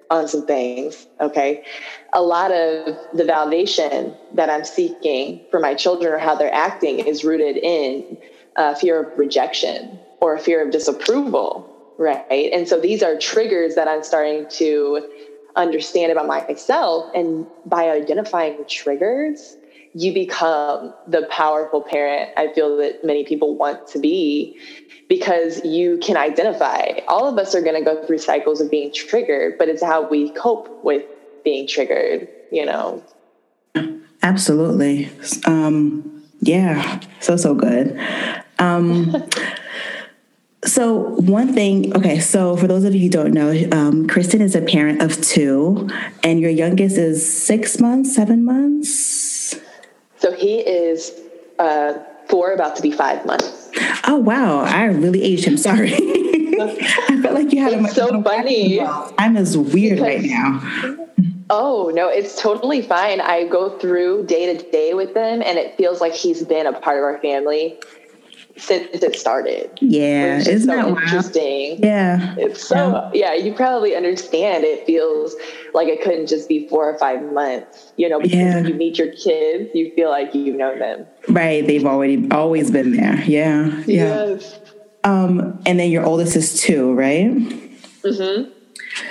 on 0.09 0.29
some 0.29 0.46
things, 0.46 1.09
okay, 1.20 1.64
a 2.12 2.22
lot 2.22 2.53
of 2.53 2.96
the 3.12 3.25
validation 3.25 4.16
that 4.35 4.48
I'm 4.51 4.64
seeking 4.64 5.40
for 5.51 5.59
my 5.59 5.75
children 5.75 6.12
or 6.12 6.18
how 6.18 6.37
they're 6.37 6.55
acting 6.55 7.01
is 7.01 7.25
rooted 7.25 7.57
in 7.57 8.16
a 8.55 8.77
fear 8.77 9.03
of 9.03 9.18
rejection 9.18 9.98
or 10.20 10.38
fear 10.38 10.64
of 10.64 10.70
disapproval, 10.70 11.68
right? 11.98 12.53
And 12.53 12.68
so 12.68 12.79
these 12.79 13.03
are 13.03 13.18
triggers 13.18 13.75
that 13.75 13.88
I'm 13.88 14.05
starting 14.05 14.46
to 14.59 15.11
understand 15.57 16.12
about 16.12 16.29
myself. 16.29 17.11
And 17.16 17.48
by 17.66 17.90
identifying 17.90 18.59
the 18.59 18.64
triggers, 18.64 19.57
you 19.95 20.15
become 20.15 20.95
the 21.07 21.27
powerful 21.31 21.83
parent 21.83 22.31
I 22.37 22.53
feel 22.53 22.79
that 22.79 23.05
many 23.05 23.25
people 23.25 23.57
want 23.57 23.87
to 23.89 23.99
be 23.99 24.59
because 25.09 25.63
you 25.65 25.99
can 25.99 26.17
identify. 26.17 27.01
All 27.07 27.29
of 27.29 27.37
us 27.37 27.55
are 27.55 27.61
going 27.61 27.75
to 27.75 27.85
go 27.85 28.05
through 28.07 28.19
cycles 28.19 28.61
of 28.63 28.71
being 28.71 28.93
triggered, 28.95 29.59
but 29.59 29.69
it's 29.69 29.83
how 29.83 30.09
we 30.09 30.31
cope 30.31 30.83
with 30.83 31.05
being 31.45 31.67
triggered, 31.67 32.29
you 32.51 32.65
know? 32.65 33.03
Absolutely. 34.23 35.11
Um, 35.45 36.25
yeah, 36.41 37.01
so, 37.21 37.37
so 37.37 37.55
good. 37.55 37.99
Um, 38.59 39.15
so 40.65 40.95
one 40.95 41.53
thing, 41.53 41.95
okay. 41.97 42.19
So 42.21 42.57
for 42.57 42.67
those 42.67 42.85
of 42.85 42.95
you 42.95 43.03
who 43.03 43.09
don't 43.11 43.33
know, 43.33 43.53
um, 43.73 44.07
Kristen 44.07 44.41
is 44.41 44.55
a 44.55 44.63
parent 44.63 45.03
of 45.03 45.21
two, 45.21 45.91
and 46.23 46.41
your 46.41 46.51
youngest 46.51 46.97
is 46.97 47.31
six 47.31 47.79
months, 47.81 48.15
seven 48.15 48.45
months. 48.45 49.61
So 50.23 50.31
he 50.31 50.61
is 50.61 51.21
uh, 51.59 51.95
four, 52.29 52.53
about 52.53 52.77
to 52.77 52.83
be 52.83 52.93
five 52.93 53.27
months. 53.27 53.73
Oh 54.07 54.19
wow! 54.19 54.61
I 54.61 54.85
really 54.85 55.21
aged 55.21 55.45
him. 55.45 55.57
Sorry. 55.57 55.95
I 55.97 57.19
felt 57.21 57.35
like 57.35 57.53
you 57.53 57.61
had 57.61 57.73
it's 57.73 57.91
a 57.91 57.95
so 57.95 58.23
funny. 58.23 58.81
I'm 58.81 59.37
as 59.37 59.59
weird 59.59 59.97
because, 59.97 60.01
right 60.01 60.23
now. 60.23 61.07
Oh 61.51 61.91
no, 61.93 62.09
it's 62.09 62.41
totally 62.41 62.83
fine. 62.83 63.21
I 63.21 63.49
go 63.49 63.77
through 63.81 64.27
day 64.27 64.55
to 64.55 64.71
day 64.71 64.95
with 64.95 65.13
them, 65.13 65.43
and 65.45 65.59
it 65.59 65.77
feels 65.77 66.01
like 66.01 66.13
he's 66.13 66.45
been 66.45 66.69
a 66.69 66.73
part 66.73 66.99
of 66.99 67.03
our 67.03 67.19
family 67.19 67.81
since 68.57 69.03
it 69.03 69.17
started. 69.17 69.71
Yeah, 69.81 70.38
isn't 70.38 70.61
so 70.61 70.67
that 70.67 70.87
interesting? 70.87 71.71
Wild? 71.71 71.85
Yeah, 71.85 72.35
it's 72.38 72.67
so 72.67 73.11
yeah. 73.15 73.33
yeah. 73.33 73.35
You 73.35 73.55
probably 73.55 73.97
understand. 73.97 74.65
It 74.65 74.87
feels 74.87 75.35
like 75.75 75.88
it 75.88 76.03
couldn't 76.03 76.27
just 76.27 76.49
be 76.49 76.69
four 76.69 76.88
or 76.88 76.99
five 76.99 77.23
months. 77.33 77.93
You 77.97 78.09
know, 78.09 78.21
because 78.21 78.37
yeah. 78.37 78.55
when 78.55 78.67
you 78.67 78.75
meet 78.75 78.99
your 78.99 79.12
kids, 79.12 79.71
you 79.75 79.93
feel 79.95 80.11
like 80.11 80.35
you 80.35 80.57
know 80.57 80.79
them. 80.79 81.07
Right, 81.29 81.67
they've 81.67 81.87
already 81.87 82.31
always 82.31 82.71
been 82.71 82.97
there. 82.97 83.23
Yeah, 83.25 83.83
yeah. 83.87 84.27
Yes. 84.27 84.61
Um, 85.05 85.61
and 85.67 85.81
then 85.81 85.91
your 85.91 86.05
oldest 86.05 86.37
is 86.37 86.61
two, 86.61 86.95
right? 86.95 87.31
Mm-hmm. 87.31 88.51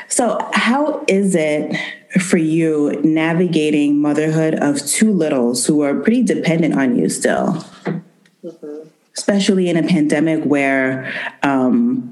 So, 0.08 0.38
how 0.54 1.04
is 1.08 1.36
it 1.36 1.75
for 2.21 2.38
you 2.38 3.01
navigating 3.04 3.99
motherhood 3.99 4.56
of 4.56 4.86
two 4.86 5.12
littles 5.12 5.65
who 5.65 5.82
are 5.82 5.95
pretty 5.95 6.23
dependent 6.23 6.77
on 6.77 6.97
you 6.97 7.10
still? 7.10 7.65
Mm-hmm 8.43 8.70
especially 9.21 9.69
in 9.69 9.77
a 9.77 9.84
pandemic 9.84 10.43
where 10.45 11.13
um, 11.43 12.12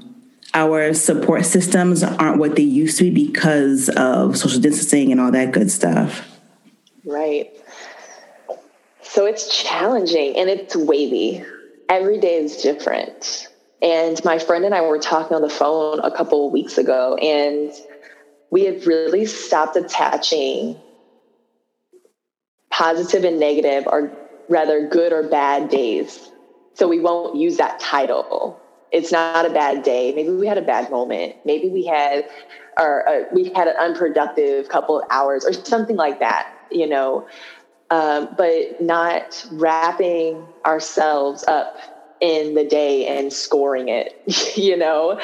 our 0.54 0.94
support 0.94 1.44
systems 1.44 2.04
aren't 2.04 2.38
what 2.38 2.54
they 2.54 2.62
used 2.62 2.98
to 2.98 3.10
be 3.10 3.26
because 3.26 3.88
of 3.96 4.36
social 4.36 4.60
distancing 4.60 5.10
and 5.10 5.20
all 5.20 5.32
that 5.32 5.50
good 5.50 5.72
stuff. 5.72 6.28
Right. 7.04 7.50
So 9.02 9.26
it's 9.26 9.60
challenging 9.60 10.36
and 10.36 10.48
it's 10.48 10.76
wavy. 10.76 11.44
Every 11.88 12.20
day 12.20 12.36
is 12.36 12.58
different. 12.58 13.48
And 13.82 14.24
my 14.24 14.38
friend 14.38 14.64
and 14.64 14.72
I 14.72 14.82
were 14.82 15.00
talking 15.00 15.34
on 15.34 15.42
the 15.42 15.50
phone 15.50 15.98
a 15.98 16.16
couple 16.16 16.46
of 16.46 16.52
weeks 16.52 16.78
ago, 16.78 17.16
and 17.16 17.72
we 18.50 18.66
have 18.66 18.86
really 18.86 19.26
stopped 19.26 19.74
attaching 19.74 20.78
positive 22.70 23.24
and 23.24 23.40
negative, 23.40 23.88
or 23.88 24.12
rather 24.48 24.86
good 24.86 25.12
or 25.12 25.24
bad 25.24 25.70
days 25.70 26.29
so 26.80 26.88
we 26.88 26.98
won't 26.98 27.36
use 27.36 27.58
that 27.58 27.78
title. 27.78 28.58
It's 28.90 29.12
not 29.12 29.44
a 29.44 29.50
bad 29.50 29.82
day. 29.82 30.14
Maybe 30.14 30.30
we 30.30 30.46
had 30.46 30.56
a 30.56 30.62
bad 30.62 30.90
moment. 30.90 31.36
Maybe 31.44 31.68
we 31.68 31.84
had, 31.84 32.26
or 32.78 33.06
uh, 33.06 33.24
we 33.34 33.50
had 33.50 33.68
an 33.68 33.76
unproductive 33.78 34.70
couple 34.70 34.98
of 34.98 35.06
hours 35.10 35.44
or 35.44 35.52
something 35.52 35.96
like 35.96 36.20
that, 36.20 36.50
you 36.72 36.88
know. 36.88 37.28
Um, 37.90 38.34
but 38.38 38.80
not 38.80 39.46
wrapping 39.52 40.42
ourselves 40.64 41.44
up 41.46 41.76
in 42.20 42.54
the 42.54 42.64
day 42.64 43.06
and 43.06 43.30
scoring 43.30 43.88
it, 43.88 44.14
you 44.56 44.76
know, 44.76 45.20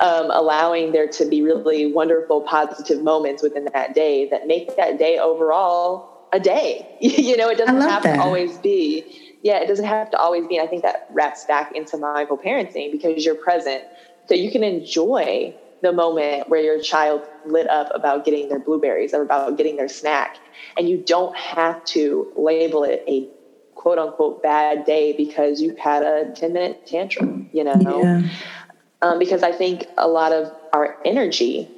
um, 0.00 0.30
allowing 0.32 0.90
there 0.90 1.06
to 1.06 1.24
be 1.24 1.40
really 1.40 1.92
wonderful, 1.92 2.40
positive 2.40 3.00
moments 3.00 3.44
within 3.44 3.68
that 3.74 3.94
day 3.94 4.28
that 4.30 4.48
make 4.48 4.76
that 4.76 4.98
day 4.98 5.18
overall 5.18 6.28
a 6.32 6.40
day. 6.40 6.96
you 7.00 7.36
know, 7.36 7.48
it 7.48 7.58
doesn't 7.58 7.80
have 7.80 8.02
that. 8.02 8.16
to 8.16 8.20
always 8.20 8.58
be 8.58 9.25
yeah, 9.46 9.58
it 9.60 9.68
doesn't 9.68 9.84
have 9.84 10.10
to 10.10 10.18
always 10.18 10.44
be. 10.48 10.56
And 10.56 10.66
I 10.66 10.68
think 10.68 10.82
that 10.82 11.06
wraps 11.12 11.44
back 11.44 11.70
into 11.72 11.96
mindful 11.96 12.36
parenting 12.36 12.90
because 12.90 13.24
you're 13.24 13.36
present. 13.36 13.84
So 14.28 14.34
you 14.34 14.50
can 14.50 14.64
enjoy 14.64 15.54
the 15.82 15.92
moment 15.92 16.48
where 16.48 16.60
your 16.60 16.80
child 16.80 17.22
lit 17.44 17.70
up 17.70 17.88
about 17.94 18.24
getting 18.24 18.48
their 18.48 18.58
blueberries 18.58 19.14
or 19.14 19.22
about 19.22 19.56
getting 19.56 19.76
their 19.76 19.88
snack. 19.88 20.38
And 20.76 20.88
you 20.88 20.98
don't 20.98 21.36
have 21.36 21.84
to 21.86 22.32
label 22.36 22.82
it 22.82 23.04
a 23.06 23.28
quote 23.76 23.98
unquote 23.98 24.42
bad 24.42 24.84
day 24.84 25.12
because 25.12 25.60
you've 25.60 25.78
had 25.78 26.02
a 26.02 26.32
10 26.34 26.52
minute 26.52 26.84
tantrum, 26.84 27.48
you 27.52 27.62
know? 27.62 28.02
Yeah. 28.02 28.22
Um, 29.02 29.20
because 29.20 29.44
I 29.44 29.52
think 29.52 29.86
a 29.96 30.08
lot 30.08 30.32
of 30.32 30.52
our 30.72 30.96
energy, 31.04 31.70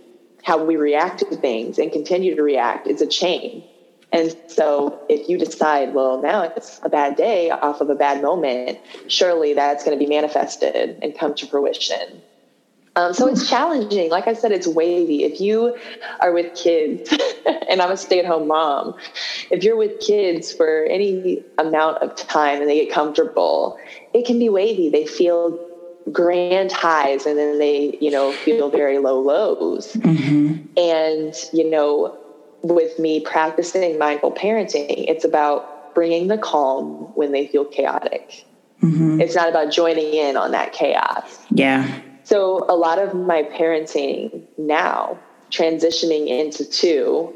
how 0.42 0.64
we 0.64 0.76
react 0.76 1.18
to 1.18 1.36
things 1.36 1.78
and 1.78 1.92
continue 1.92 2.34
to 2.34 2.42
react, 2.42 2.86
is 2.86 3.02
a 3.02 3.06
chain. 3.06 3.62
And 4.12 4.34
so 4.46 5.00
if 5.08 5.28
you 5.28 5.38
decide, 5.38 5.92
well, 5.92 6.20
now 6.22 6.42
it's 6.42 6.80
a 6.82 6.88
bad 6.88 7.16
day 7.16 7.50
off 7.50 7.80
of 7.80 7.90
a 7.90 7.94
bad 7.94 8.22
moment, 8.22 8.78
surely 9.06 9.52
that's 9.52 9.84
going 9.84 9.98
to 9.98 10.02
be 10.02 10.08
manifested 10.08 10.98
and 11.02 11.16
come 11.16 11.34
to 11.34 11.46
fruition. 11.46 12.22
Um, 12.96 13.14
so 13.14 13.28
it's 13.28 13.48
challenging. 13.48 14.10
Like 14.10 14.26
I 14.26 14.34
said, 14.34 14.50
it's 14.50 14.66
wavy. 14.66 15.22
If 15.22 15.40
you 15.40 15.78
are 16.20 16.32
with 16.32 16.56
kids, 16.56 17.14
and 17.70 17.80
I'm 17.80 17.92
a 17.92 17.96
stay 17.96 18.18
at 18.18 18.26
home 18.26 18.48
mom, 18.48 18.96
if 19.50 19.62
you're 19.62 19.76
with 19.76 20.00
kids 20.00 20.52
for 20.52 20.84
any 20.86 21.44
amount 21.58 21.98
of 21.98 22.16
time 22.16 22.60
and 22.60 22.68
they 22.68 22.84
get 22.84 22.92
comfortable, 22.92 23.78
it 24.12 24.26
can 24.26 24.38
be 24.38 24.48
wavy. 24.48 24.88
They 24.88 25.06
feel 25.06 25.64
grand 26.10 26.72
highs 26.72 27.24
and 27.24 27.38
then 27.38 27.58
they, 27.58 27.96
you 28.00 28.10
know, 28.10 28.32
feel 28.32 28.68
very 28.68 28.98
low 28.98 29.20
lows. 29.20 29.92
Mm-hmm. 29.92 30.66
And, 30.76 31.34
you 31.52 31.70
know, 31.70 32.18
with 32.62 32.98
me 32.98 33.20
practicing 33.20 33.98
mindful 33.98 34.32
parenting, 34.32 35.04
it's 35.08 35.24
about 35.24 35.94
bringing 35.94 36.28
the 36.28 36.38
calm 36.38 37.12
when 37.14 37.32
they 37.32 37.46
feel 37.46 37.64
chaotic. 37.64 38.44
Mm-hmm. 38.82 39.20
It's 39.20 39.34
not 39.34 39.48
about 39.48 39.72
joining 39.72 40.12
in 40.14 40.36
on 40.36 40.52
that 40.52 40.72
chaos. 40.72 41.44
Yeah. 41.50 42.00
So 42.24 42.66
a 42.68 42.76
lot 42.76 42.98
of 42.98 43.14
my 43.14 43.42
parenting 43.42 44.44
now, 44.58 45.18
transitioning 45.50 46.28
into 46.28 46.64
two, 46.64 47.34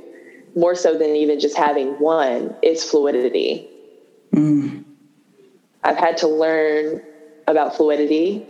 more 0.54 0.74
so 0.74 0.96
than 0.96 1.16
even 1.16 1.40
just 1.40 1.56
having 1.56 1.98
one, 1.98 2.54
is 2.62 2.84
fluidity. 2.84 3.68
Mm. 4.34 4.84
I've 5.82 5.96
had 5.96 6.16
to 6.18 6.28
learn 6.28 7.02
about 7.48 7.74
fluidity 7.76 8.46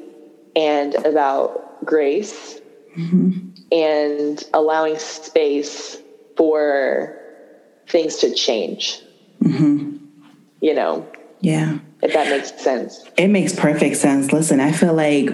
and 0.55 0.95
about 1.07 1.85
grace 1.85 2.61
mm-hmm. 2.97 3.51
and 3.71 4.43
allowing 4.53 4.99
space 4.99 6.02
for 6.43 7.17
things 7.89 8.17
to 8.17 8.35
change. 8.35 9.01
Mm-hmm. 9.41 9.97
You 10.61 10.75
know? 10.75 11.07
Yeah. 11.41 11.79
If 12.03 12.15
that 12.15 12.29
makes 12.31 12.61
sense. 12.61 13.05
It 13.17 13.29
makes 13.29 13.55
perfect 13.55 13.97
sense. 13.97 14.33
Listen, 14.33 14.59
I 14.59 14.73
feel 14.73 14.93
like 14.93 15.27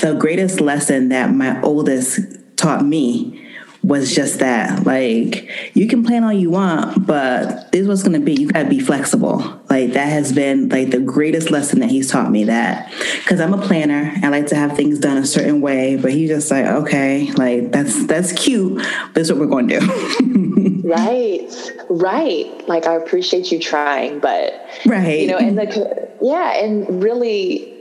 the 0.00 0.14
greatest 0.16 0.60
lesson 0.60 1.08
that 1.08 1.34
my 1.34 1.60
oldest 1.62 2.20
taught 2.56 2.84
me 2.84 3.44
was 3.86 4.12
just 4.12 4.40
that. 4.40 4.84
Like, 4.84 5.48
you 5.74 5.86
can 5.86 6.04
plan 6.04 6.24
all 6.24 6.32
you 6.32 6.50
want, 6.50 7.06
but 7.06 7.70
this 7.70 7.82
is 7.82 7.88
what's 7.88 8.02
going 8.02 8.18
to 8.18 8.24
be. 8.24 8.34
You 8.34 8.48
got 8.48 8.64
to 8.64 8.68
be 8.68 8.80
flexible. 8.80 9.38
Like, 9.70 9.92
that 9.92 10.08
has 10.08 10.32
been 10.32 10.68
like 10.70 10.90
the 10.90 10.98
greatest 10.98 11.52
lesson 11.52 11.78
that 11.80 11.90
he's 11.90 12.10
taught 12.10 12.32
me 12.32 12.44
that. 12.44 12.92
Because 13.22 13.40
I'm 13.40 13.54
a 13.54 13.62
planner. 13.62 14.12
I 14.24 14.28
like 14.28 14.48
to 14.48 14.56
have 14.56 14.76
things 14.76 14.98
done 14.98 15.18
a 15.18 15.26
certain 15.26 15.60
way, 15.60 15.94
but 15.94 16.10
he's 16.10 16.30
just 16.30 16.50
like, 16.50 16.66
okay, 16.66 17.30
like, 17.32 17.70
that's 17.70 18.06
that's 18.06 18.32
cute, 18.32 18.84
is 19.14 19.30
what 19.30 19.40
we're 19.40 19.46
going 19.46 19.68
to 19.68 19.78
do. 19.78 20.82
right, 20.84 21.72
right. 21.88 22.68
Like, 22.68 22.86
I 22.86 22.94
appreciate 22.94 23.52
you 23.52 23.60
trying, 23.60 24.18
but, 24.18 24.68
right. 24.84 25.20
You 25.20 25.26
know, 25.28 25.38
and 25.38 25.56
the, 25.56 26.10
yeah, 26.20 26.56
and 26.56 27.04
really, 27.04 27.72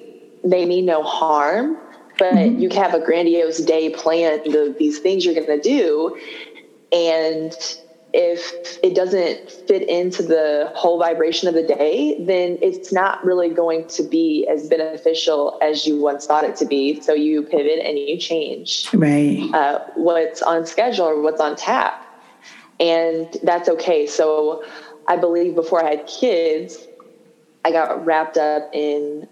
they 0.43 0.67
mean 0.67 0.85
no 0.85 1.01
harm 1.01 1.79
but 2.17 2.33
mm-hmm. 2.33 2.59
you 2.59 2.69
have 2.69 2.93
a 2.93 2.99
grandiose 2.99 3.59
day 3.59 3.89
planned 3.89 4.53
of 4.55 4.77
these 4.77 4.99
things 4.99 5.25
you're 5.25 5.35
going 5.35 5.47
to 5.47 5.61
do 5.61 6.19
and 6.91 7.53
if 8.17 8.79
it 8.81 8.95
doesn't 8.95 9.51
fit 9.51 9.89
into 9.89 10.23
the 10.23 10.71
whole 10.73 10.97
vibration 10.97 11.49
of 11.49 11.53
the 11.53 11.63
day, 11.63 12.15
then 12.23 12.57
it's 12.61 12.93
not 12.93 13.23
really 13.25 13.49
going 13.49 13.85
to 13.89 14.03
be 14.03 14.47
as 14.49 14.69
beneficial 14.69 15.59
as 15.61 15.85
you 15.85 15.99
once 15.99 16.25
thought 16.25 16.45
it 16.45 16.55
to 16.55 16.65
be. 16.65 17.01
So 17.01 17.13
you 17.13 17.43
pivot 17.43 17.79
and 17.83 17.99
you 17.99 18.17
change 18.17 18.87
right 18.93 19.49
uh, 19.53 19.83
what's 19.95 20.41
on 20.41 20.65
schedule 20.65 21.03
or 21.03 21.21
what's 21.21 21.41
on 21.41 21.57
tap, 21.57 22.05
and 22.79 23.35
that's 23.43 23.67
okay. 23.67 24.07
So 24.07 24.63
I 25.09 25.17
believe 25.17 25.53
before 25.53 25.83
I 25.83 25.89
had 25.89 26.07
kids, 26.07 26.87
I 27.65 27.71
got 27.71 28.05
wrapped 28.05 28.37
up 28.37 28.69
in 28.71 29.27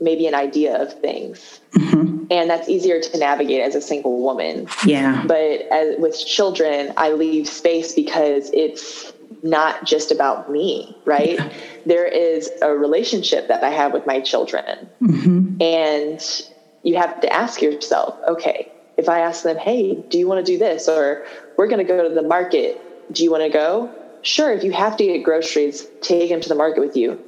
maybe 0.00 0.26
an 0.26 0.34
idea 0.34 0.80
of 0.80 0.92
things. 1.00 1.60
Mm-hmm. 1.72 2.26
And 2.30 2.50
that's 2.50 2.68
easier 2.68 3.00
to 3.00 3.18
navigate 3.18 3.62
as 3.62 3.74
a 3.74 3.80
single 3.80 4.22
woman. 4.22 4.68
Yeah. 4.84 5.24
But 5.26 5.62
as, 5.70 5.98
with 5.98 6.18
children, 6.24 6.92
I 6.96 7.12
leave 7.12 7.48
space 7.48 7.94
because 7.94 8.50
it's 8.52 9.12
not 9.42 9.84
just 9.84 10.10
about 10.10 10.50
me, 10.50 10.96
right? 11.04 11.38
Yeah. 11.38 11.52
There 11.86 12.06
is 12.06 12.50
a 12.62 12.70
relationship 12.70 13.48
that 13.48 13.64
I 13.64 13.70
have 13.70 13.92
with 13.92 14.06
my 14.06 14.20
children. 14.20 14.88
Mm-hmm. 15.02 15.62
And 15.62 16.46
you 16.82 16.96
have 16.96 17.20
to 17.20 17.32
ask 17.32 17.60
yourself, 17.62 18.16
okay, 18.28 18.70
if 18.96 19.08
I 19.08 19.20
ask 19.20 19.42
them, 19.42 19.56
hey, 19.56 19.94
do 19.94 20.18
you 20.18 20.28
want 20.28 20.44
to 20.44 20.52
do 20.52 20.58
this? 20.58 20.88
Or 20.88 21.24
we're 21.56 21.68
going 21.68 21.84
to 21.84 21.84
go 21.84 22.08
to 22.08 22.14
the 22.14 22.22
market. 22.22 22.80
Do 23.12 23.24
you 23.24 23.30
want 23.30 23.44
to 23.44 23.48
go? 23.48 23.90
Sure, 24.22 24.52
if 24.52 24.64
you 24.64 24.72
have 24.72 24.96
to 24.96 25.04
get 25.04 25.22
groceries, 25.22 25.86
take 26.02 26.30
them 26.30 26.40
to 26.40 26.48
the 26.48 26.54
market 26.54 26.80
with 26.80 26.96
you. 26.96 27.22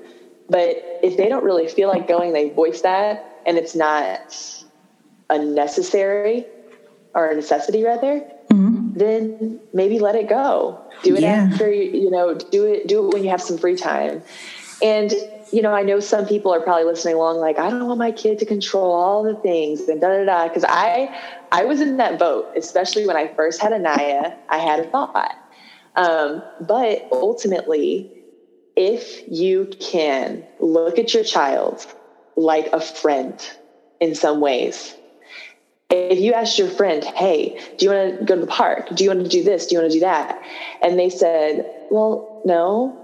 But 0.50 1.00
if 1.02 1.16
they 1.16 1.28
don't 1.28 1.44
really 1.44 1.68
feel 1.68 1.88
like 1.88 2.08
going, 2.08 2.32
they 2.32 2.50
voice 2.50 2.82
that, 2.82 3.40
and 3.46 3.56
it's 3.56 3.74
not 3.74 4.64
a 5.30 5.38
necessary 5.38 6.44
or 7.14 7.30
a 7.30 7.34
necessity 7.36 7.84
rather, 7.84 8.20
mm-hmm. 8.50 8.98
then 8.98 9.60
maybe 9.72 10.00
let 10.00 10.16
it 10.16 10.28
go. 10.28 10.80
Do 11.02 11.14
it 11.14 11.22
yeah. 11.22 11.48
after 11.52 11.70
you 11.72 12.10
know, 12.10 12.34
do 12.34 12.66
it 12.66 12.88
do 12.88 13.06
it 13.06 13.14
when 13.14 13.22
you 13.22 13.30
have 13.30 13.40
some 13.40 13.58
free 13.58 13.76
time. 13.76 14.22
And 14.82 15.12
you 15.52 15.62
know, 15.62 15.72
I 15.72 15.82
know 15.82 16.00
some 16.00 16.26
people 16.26 16.52
are 16.52 16.60
probably 16.60 16.84
listening 16.84 17.16
along, 17.16 17.38
like, 17.38 17.58
I 17.58 17.70
don't 17.70 17.86
want 17.86 17.98
my 17.98 18.12
kid 18.12 18.38
to 18.38 18.46
control 18.46 18.92
all 18.92 19.22
the 19.22 19.34
things 19.34 19.88
and 19.88 20.00
da 20.00 20.08
da 20.08 20.24
da. 20.24 20.48
Because 20.48 20.64
I, 20.68 21.16
I 21.50 21.64
was 21.64 21.80
in 21.80 21.96
that 21.96 22.18
boat, 22.18 22.48
especially 22.56 23.06
when 23.06 23.16
I 23.16 23.28
first 23.34 23.60
had 23.60 23.72
Anaya. 23.72 24.34
I 24.48 24.58
had 24.58 24.80
a 24.80 24.84
thought, 24.84 25.36
um, 25.96 26.42
but 26.60 27.08
ultimately, 27.12 28.10
if 28.76 29.28
you 29.28 29.70
can 29.80 30.44
look 30.58 30.98
at 30.98 31.14
your 31.14 31.24
child 31.24 31.86
like 32.36 32.68
a 32.72 32.80
friend 32.80 33.38
in 34.00 34.14
some 34.14 34.40
ways, 34.40 34.94
if 35.90 36.20
you 36.20 36.34
ask 36.34 36.56
your 36.58 36.68
friend, 36.68 37.02
hey, 37.02 37.60
do 37.76 37.84
you 37.84 37.92
want 37.92 38.20
to 38.20 38.24
go 38.24 38.34
to 38.36 38.40
the 38.42 38.46
park? 38.46 38.88
Do 38.94 39.02
you 39.02 39.10
want 39.10 39.24
to 39.24 39.28
do 39.28 39.42
this? 39.42 39.66
Do 39.66 39.74
you 39.74 39.80
want 39.80 39.92
to 39.92 39.96
do 39.96 40.00
that? 40.00 40.40
And 40.82 40.98
they 40.98 41.10
said, 41.10 41.68
well, 41.90 42.40
no, 42.44 42.96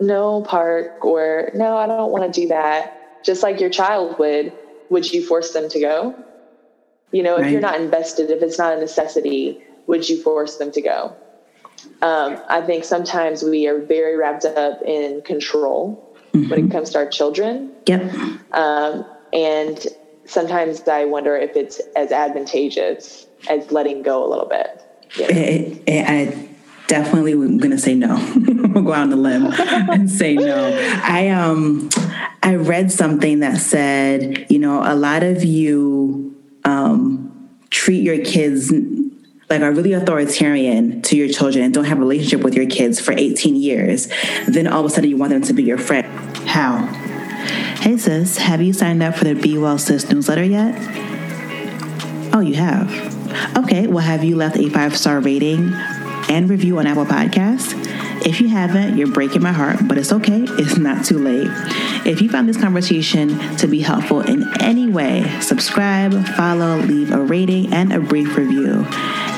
no 0.00 0.42
park, 0.42 1.04
or 1.04 1.50
no, 1.54 1.76
I 1.76 1.86
don't 1.86 2.12
want 2.12 2.32
to 2.32 2.40
do 2.40 2.48
that. 2.48 3.24
Just 3.24 3.42
like 3.42 3.58
your 3.60 3.70
child 3.70 4.18
would, 4.18 4.52
would 4.90 5.10
you 5.10 5.24
force 5.24 5.52
them 5.52 5.68
to 5.70 5.80
go? 5.80 6.14
You 7.10 7.22
know, 7.22 7.36
right. 7.36 7.46
if 7.46 7.52
you're 7.52 7.60
not 7.60 7.80
invested, 7.80 8.30
if 8.30 8.42
it's 8.42 8.58
not 8.58 8.76
a 8.76 8.80
necessity, 8.80 9.62
would 9.86 10.08
you 10.08 10.20
force 10.20 10.56
them 10.56 10.70
to 10.72 10.82
go? 10.82 11.16
Um, 12.02 12.40
I 12.48 12.60
think 12.60 12.84
sometimes 12.84 13.42
we 13.42 13.66
are 13.66 13.78
very 13.78 14.16
wrapped 14.16 14.44
up 14.44 14.82
in 14.82 15.22
control 15.22 16.16
mm-hmm. 16.32 16.50
when 16.50 16.66
it 16.66 16.72
comes 16.72 16.90
to 16.90 16.98
our 16.98 17.08
children. 17.08 17.72
Yep. 17.86 18.12
Um, 18.52 19.06
and 19.32 19.86
sometimes 20.24 20.86
I 20.88 21.04
wonder 21.04 21.36
if 21.36 21.56
it's 21.56 21.80
as 21.96 22.12
advantageous 22.12 23.26
as 23.48 23.70
letting 23.70 24.02
go 24.02 24.26
a 24.26 24.28
little 24.28 24.46
bit. 24.46 24.82
Know? 25.18 25.26
it, 25.28 25.82
it, 25.86 26.08
I 26.08 26.48
definitely 26.86 27.32
am 27.32 27.58
going 27.58 27.70
to 27.70 27.78
say 27.78 27.94
no. 27.94 28.16
we'll 28.36 28.82
go 28.82 28.92
out 28.92 29.02
on 29.02 29.10
the 29.10 29.16
limb 29.16 29.46
and 29.46 30.10
say 30.10 30.34
no. 30.34 30.70
I 31.02 31.28
um 31.28 31.88
I 32.42 32.54
read 32.54 32.92
something 32.92 33.40
that 33.40 33.58
said, 33.58 34.46
you 34.50 34.58
know, 34.58 34.82
a 34.84 34.94
lot 34.94 35.22
of 35.22 35.42
you 35.44 36.36
um, 36.64 37.50
treat 37.70 38.02
your 38.02 38.24
kids 38.24 38.72
like 39.48 39.62
are 39.62 39.72
really 39.72 39.92
authoritarian 39.92 41.02
to 41.02 41.16
your 41.16 41.28
children 41.28 41.64
and 41.64 41.72
don't 41.72 41.84
have 41.84 41.98
a 41.98 42.00
relationship 42.00 42.42
with 42.42 42.54
your 42.54 42.66
kids 42.66 43.00
for 43.00 43.12
18 43.12 43.56
years, 43.56 44.08
then 44.48 44.66
all 44.66 44.80
of 44.80 44.86
a 44.86 44.90
sudden 44.90 45.08
you 45.08 45.16
want 45.16 45.30
them 45.30 45.42
to 45.42 45.52
be 45.52 45.62
your 45.62 45.78
friend. 45.78 46.06
How? 46.48 46.86
Hey 47.80 47.96
sis, 47.96 48.38
have 48.38 48.60
you 48.60 48.72
signed 48.72 49.02
up 49.02 49.14
for 49.14 49.24
the 49.24 49.34
Be 49.34 49.56
Well 49.58 49.78
Sis 49.78 50.10
newsletter 50.10 50.42
yet? 50.42 50.74
Oh, 52.32 52.40
you 52.40 52.54
have? 52.54 52.90
Okay, 53.56 53.86
well, 53.86 54.04
have 54.04 54.24
you 54.24 54.36
left 54.36 54.56
a 54.56 54.68
five 54.68 54.96
star 54.96 55.20
rating 55.20 55.72
and 56.28 56.48
review 56.48 56.78
on 56.78 56.86
Apple 56.86 57.04
Podcasts? 57.04 57.74
If 58.26 58.40
you 58.40 58.48
haven't, 58.48 58.96
you're 58.96 59.10
breaking 59.10 59.42
my 59.42 59.52
heart, 59.52 59.78
but 59.86 59.98
it's 59.98 60.12
okay. 60.12 60.44
It's 60.48 60.76
not 60.76 61.04
too 61.04 61.18
late. 61.18 61.48
If 62.06 62.20
you 62.20 62.28
found 62.28 62.48
this 62.48 62.56
conversation 62.56 63.38
to 63.58 63.66
be 63.66 63.80
helpful 63.80 64.20
in 64.20 64.44
any 64.60 64.88
way, 64.88 65.28
subscribe, 65.40 66.12
follow, 66.28 66.78
leave 66.78 67.12
a 67.12 67.20
rating, 67.20 67.72
and 67.72 67.92
a 67.92 68.00
brief 68.00 68.36
review. 68.36 68.84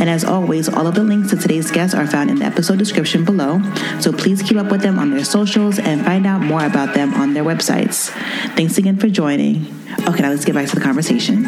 And 0.00 0.08
as 0.08 0.24
always, 0.24 0.68
all 0.68 0.86
of 0.86 0.94
the 0.94 1.02
links 1.02 1.30
to 1.30 1.36
today's 1.36 1.70
guests 1.70 1.94
are 1.94 2.06
found 2.06 2.30
in 2.30 2.36
the 2.36 2.44
episode 2.44 2.78
description 2.78 3.24
below. 3.24 3.60
So 4.00 4.12
please 4.12 4.42
keep 4.42 4.56
up 4.56 4.70
with 4.70 4.82
them 4.82 4.98
on 4.98 5.10
their 5.10 5.24
socials 5.24 5.78
and 5.78 6.04
find 6.04 6.26
out 6.26 6.40
more 6.40 6.64
about 6.64 6.94
them 6.94 7.14
on 7.14 7.34
their 7.34 7.44
websites. 7.44 8.10
Thanks 8.54 8.78
again 8.78 8.96
for 8.98 9.08
joining. 9.08 9.66
Okay, 10.06 10.22
now 10.22 10.30
let's 10.30 10.44
get 10.44 10.54
back 10.54 10.68
to 10.68 10.74
the 10.76 10.80
conversation. 10.80 11.42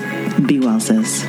Be 0.47 0.59
well, 0.59 0.81
sis. 0.81 1.25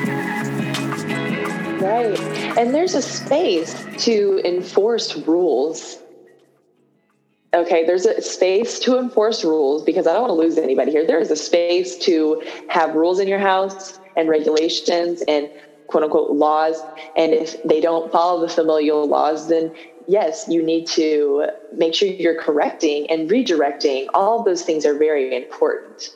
Right. 1.82 2.31
And 2.58 2.76
there's 2.76 2.96
a 2.96 3.02
space 3.02 3.86
to 4.06 4.42
enforce 4.44 5.16
rules. 5.16 6.00
Okay, 7.54 7.86
there's 7.86 8.06
a 8.06 8.22
space 8.22 8.80
to 8.80 8.98
enforce 8.98 9.44
rules 9.44 9.84
because 9.84 10.06
I 10.06 10.14
don't 10.14 10.24
want 10.24 10.32
to 10.32 10.36
lose 10.36 10.58
anybody 10.58 10.92
here. 10.92 11.08
There 11.08 11.20
is 11.20 11.32
a 11.32 11.36
space 11.36 11.98
to 12.00 12.42
have 12.70 12.94
rules 12.94 13.20
in 13.20 13.28
your 13.28 13.40
house 13.40 14.00
and 14.18 14.28
regulations 14.28 15.24
and 15.28 15.49
quote 15.88 16.04
unquote 16.04 16.32
laws. 16.32 16.82
And 17.16 17.34
if 17.34 17.62
they 17.64 17.80
don't 17.80 18.12
follow 18.12 18.41
the 18.41 18.49
familial 18.49 19.08
laws, 19.08 19.47
then 19.47 19.74
yes, 20.08 20.45
you 20.49 20.62
need 20.62 20.88
to 20.88 21.47
make 21.74 21.93
sure 21.93 22.08
you're 22.08 22.39
correcting 22.39 23.10
and 23.10 23.30
redirecting. 23.30 24.08
All 24.14 24.43
those 24.43 24.64
things 24.64 24.86
are 24.86 24.97
very 24.97 25.36
important, 25.36 26.10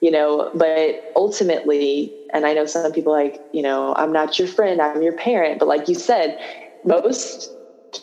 you 0.00 0.10
know, 0.10 0.50
but 0.54 1.12
ultimately, 1.14 2.14
and 2.34 2.44
I 2.44 2.52
know 2.52 2.66
some 2.66 2.92
people 2.92 3.12
like, 3.12 3.40
you 3.52 3.62
know, 3.62 3.94
I'm 3.96 4.12
not 4.12 4.38
your 4.38 4.48
friend, 4.48 4.82
I'm 4.82 5.00
your 5.00 5.14
parent. 5.14 5.58
But 5.58 5.68
like 5.68 5.88
you 5.88 5.94
said, 5.94 6.38
most 6.84 7.50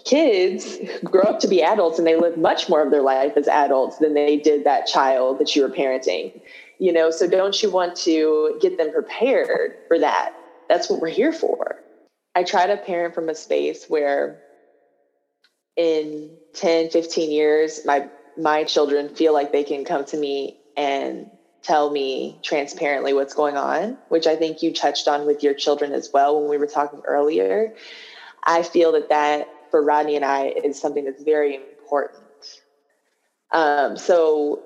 kids 0.06 0.78
grow 1.04 1.24
up 1.24 1.40
to 1.42 1.48
be 1.48 1.62
adults 1.62 2.00
and 2.00 2.08
they 2.08 2.16
live 2.16 2.38
much 2.38 2.70
more 2.70 2.82
of 2.82 2.92
their 2.92 3.02
life 3.02 3.34
as 3.36 3.48
adults 3.48 3.98
than 3.98 4.14
they 4.14 4.38
did 4.38 4.64
that 4.64 4.88
child 4.88 5.38
that 5.38 5.54
you 5.54 5.62
were 5.62 5.70
parenting 5.70 6.32
you 6.80 6.94
know 6.94 7.12
so 7.12 7.28
don't 7.28 7.62
you 7.62 7.70
want 7.70 7.94
to 7.94 8.58
get 8.62 8.78
them 8.78 8.90
prepared 8.94 9.76
for 9.90 10.00
that 10.00 10.34
that's 10.72 10.90
what 10.90 11.02
we're 11.02 11.10
here 11.10 11.34
for. 11.34 11.84
I 12.34 12.44
try 12.44 12.66
to 12.66 12.78
parent 12.78 13.14
from 13.14 13.28
a 13.28 13.36
space 13.36 13.90
where 13.90 14.42
in 15.76 16.38
10, 16.54 16.90
15 16.92 17.30
years, 17.30 17.82
my 17.86 18.08
my 18.38 18.64
children 18.64 19.10
feel 19.10 19.34
like 19.34 19.52
they 19.52 19.66
can 19.66 19.84
come 19.84 20.06
to 20.06 20.18
me 20.18 20.58
and 20.78 21.30
tell 21.64 21.90
me 21.90 22.40
transparently 22.44 23.14
what's 23.14 23.34
going 23.34 23.58
on, 23.58 23.98
which 24.10 24.28
I 24.28 24.36
think 24.36 24.62
you 24.62 24.74
touched 24.74 25.08
on 25.08 25.26
with 25.26 25.44
your 25.44 25.54
children 25.54 25.94
as 25.94 26.10
well 26.14 26.40
when 26.40 26.50
we 26.50 26.58
were 26.58 26.68
talking 26.68 27.02
earlier. 27.06 27.74
I 28.44 28.64
feel 28.64 28.94
that 28.94 29.10
that 29.10 29.48
for 29.70 29.82
Rodney 29.82 30.16
and 30.16 30.26
I 30.26 30.54
is 30.64 30.80
something 30.80 31.06
that's 31.06 31.24
very 31.24 31.56
important. 31.56 32.24
Um, 33.52 33.98
so 33.98 34.64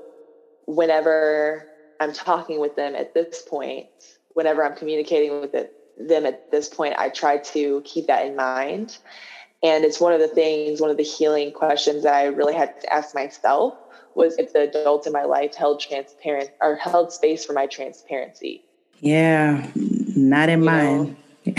whenever 0.66 1.68
I'm 2.00 2.14
talking 2.14 2.60
with 2.60 2.76
them 2.76 2.96
at 2.96 3.14
this 3.14 3.42
point, 3.42 3.88
whenever 4.34 4.64
I'm 4.64 4.76
communicating 4.76 5.42
with 5.42 5.54
it, 5.54 5.72
them 5.98 6.26
at 6.26 6.52
this 6.52 6.68
point, 6.68 6.96
I 6.98 7.10
try 7.10 7.38
to 7.38 7.82
keep 7.86 8.08
that 8.08 8.26
in 8.26 8.36
mind. 8.36 8.98
And 9.64 9.86
it's 9.86 10.00
one 10.00 10.14
of 10.14 10.20
the 10.20 10.28
things, 10.28 10.82
one 10.82 10.90
of 10.92 10.98
the 10.98 11.04
healing 11.04 11.52
questions 11.52 12.04
that 12.04 12.14
I 12.14 12.26
really 12.26 12.54
had 12.54 12.80
to 12.82 12.94
ask 12.94 13.16
myself 13.16 13.74
was 14.16 14.38
if 14.38 14.54
the 14.54 14.62
adults 14.62 15.08
in 15.08 15.14
my 15.14 15.24
life 15.24 15.56
held 15.56 15.80
transparent 15.80 16.52
or 16.62 16.76
held 16.76 17.12
space 17.12 17.46
for 17.46 17.54
my 17.54 17.68
transparency. 17.68 18.64
Yeah, 19.00 19.70
not 20.16 20.50
in 20.50 20.60
you 20.60 20.66
mine. 20.66 21.18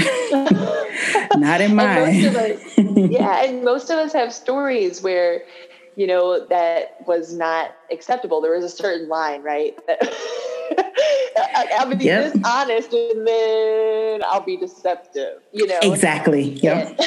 not 1.36 1.61
in 1.61 1.74
mine. 1.74 2.26
Us, 2.26 2.78
yeah, 2.78 3.44
and 3.44 3.62
most 3.62 3.90
of 3.90 3.98
us 3.98 4.12
have 4.12 4.32
stories 4.32 5.02
where 5.02 5.42
you 5.96 6.07
know, 6.07 6.46
that 6.46 6.98
was 7.07 7.34
not 7.34 7.74
acceptable. 7.90 8.42
There 8.42 8.54
was 8.54 8.64
a 8.64 8.68
certain 8.68 9.09
line, 9.09 9.42
right? 9.42 9.76
I'll 11.74 11.94
be 11.94 12.04
yep. 12.04 12.34
dishonest 12.34 12.92
and 12.92 13.26
then 13.26 14.22
I'll 14.24 14.44
be 14.44 14.59
deceptive, 14.59 15.42
you 15.52 15.66
know? 15.66 15.78
Exactly. 15.82 16.50
Yeah. 16.62 16.88
And, 16.88 17.00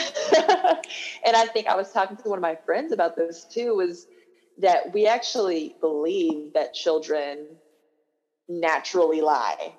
and 1.26 1.36
I 1.36 1.45
think 1.54 1.68
I 1.68 1.76
was 1.76 1.91
talking 1.91 2.18
to 2.18 2.30
one 2.30 2.39
of 2.39 2.41
my 2.41 2.56
friends 2.56 2.91
about 2.91 3.16
this 3.16 3.45
too, 3.45 3.76
was 3.76 4.08
that 4.60 4.93
we 4.93 5.07
actually 5.07 5.76
believe 5.82 6.53
that 6.53 6.74
children 6.74 7.47
naturally 8.47 9.22
lie. 9.22 9.74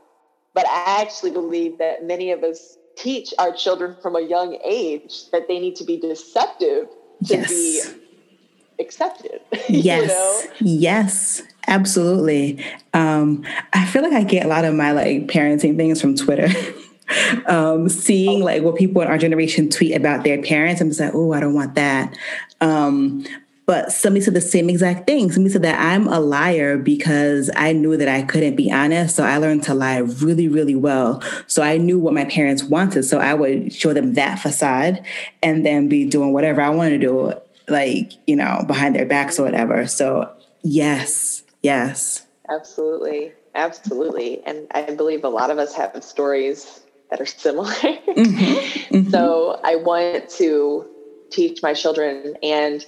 But 0.55 0.67
I 0.67 1.03
actually 1.03 1.31
believe 1.31 1.79
that 1.79 2.05
many 2.05 2.33
of 2.33 2.43
us 2.43 2.77
teach 2.97 3.33
our 3.39 3.53
children 3.53 3.97
from 4.03 4.17
a 4.17 4.21
young 4.21 4.59
age 4.65 5.31
that 5.31 5.49
they 5.49 5.59
need 5.59 5.77
to 5.77 5.85
be 5.85 5.99
deceptive 5.99 6.89
to 7.27 7.37
yes. 7.37 7.49
be 7.49 7.83
accepted. 8.81 9.41
Yes. 9.69 10.03
you 10.03 10.09
know? 10.09 10.57
Yes. 10.61 11.43
Absolutely. 11.67 12.65
Um, 12.95 13.45
I 13.73 13.87
feel 13.87 14.03
like 14.03 14.13
I 14.13 14.25
get 14.25 14.45
a 14.45 14.49
lot 14.49 14.65
of 14.65 14.75
my 14.75 14.91
like 14.91 15.29
parenting 15.29 15.77
things 15.77 16.01
from 16.01 16.17
Twitter. 16.17 16.49
um, 17.47 17.89
seeing 17.89 18.43
like 18.43 18.63
what 18.63 18.77
people 18.77 19.03
in 19.03 19.09
our 19.09 19.19
generation 19.19 19.69
tweet 19.69 19.95
about 19.95 20.25
their 20.25 20.43
parents, 20.43 20.81
I'm 20.81 20.89
just 20.89 21.01
like, 21.01 21.15
oh, 21.15 21.33
I 21.33 21.41
don't 21.41 21.55
want 21.55 21.77
that. 21.77 22.17
Um, 22.61 23.25
but 23.71 23.93
somebody 23.93 24.21
said 24.25 24.35
the 24.35 24.41
same 24.41 24.69
exact 24.69 25.07
thing. 25.07 25.31
Somebody 25.31 25.53
said 25.53 25.63
that 25.63 25.79
I'm 25.79 26.09
a 26.09 26.19
liar 26.19 26.77
because 26.77 27.53
I 27.55 27.73
knew 27.73 27.97
that 27.97 28.09
I 28.09 28.23
couldn't 28.23 28.57
be 28.57 28.69
honest. 28.69 29.15
So 29.15 29.23
I 29.23 29.37
learned 29.37 29.63
to 29.63 29.75
lie 29.75 29.99
really, 29.99 30.49
really 30.49 30.75
well. 30.75 31.23
So 31.47 31.63
I 31.63 31.77
knew 31.77 31.97
what 31.97 32.13
my 32.13 32.25
parents 32.25 32.65
wanted. 32.65 33.05
So 33.05 33.21
I 33.21 33.33
would 33.33 33.73
show 33.73 33.93
them 33.93 34.15
that 34.15 34.41
facade 34.41 35.07
and 35.41 35.65
then 35.65 35.89
be 35.89 36.05
doing 36.05 36.33
whatever 36.33 36.61
I 36.61 36.71
wanted 36.71 37.01
to 37.01 37.07
do 37.07 37.35
like, 37.69 38.11
you 38.27 38.35
know, 38.35 38.65
behind 38.67 38.97
their 38.97 39.07
backs 39.07 39.39
or 39.39 39.45
whatever. 39.45 39.87
So, 39.87 40.29
yes, 40.63 41.45
yes. 41.63 42.27
Absolutely. 42.49 43.31
Absolutely. 43.55 44.43
And 44.47 44.67
I 44.73 44.83
believe 44.97 45.23
a 45.23 45.29
lot 45.29 45.51
of 45.51 45.59
us 45.59 45.75
have 45.75 46.03
stories 46.03 46.81
that 47.13 47.21
are 47.21 47.27
similar. 47.27 47.71
Mm-hmm. 47.71 48.81
Mm-hmm. 48.91 49.11
So, 49.11 49.61
I 49.63 49.77
want 49.77 50.29
to 50.31 50.85
teach 51.31 51.63
my 51.63 51.75
children. 51.75 52.35
And 52.43 52.85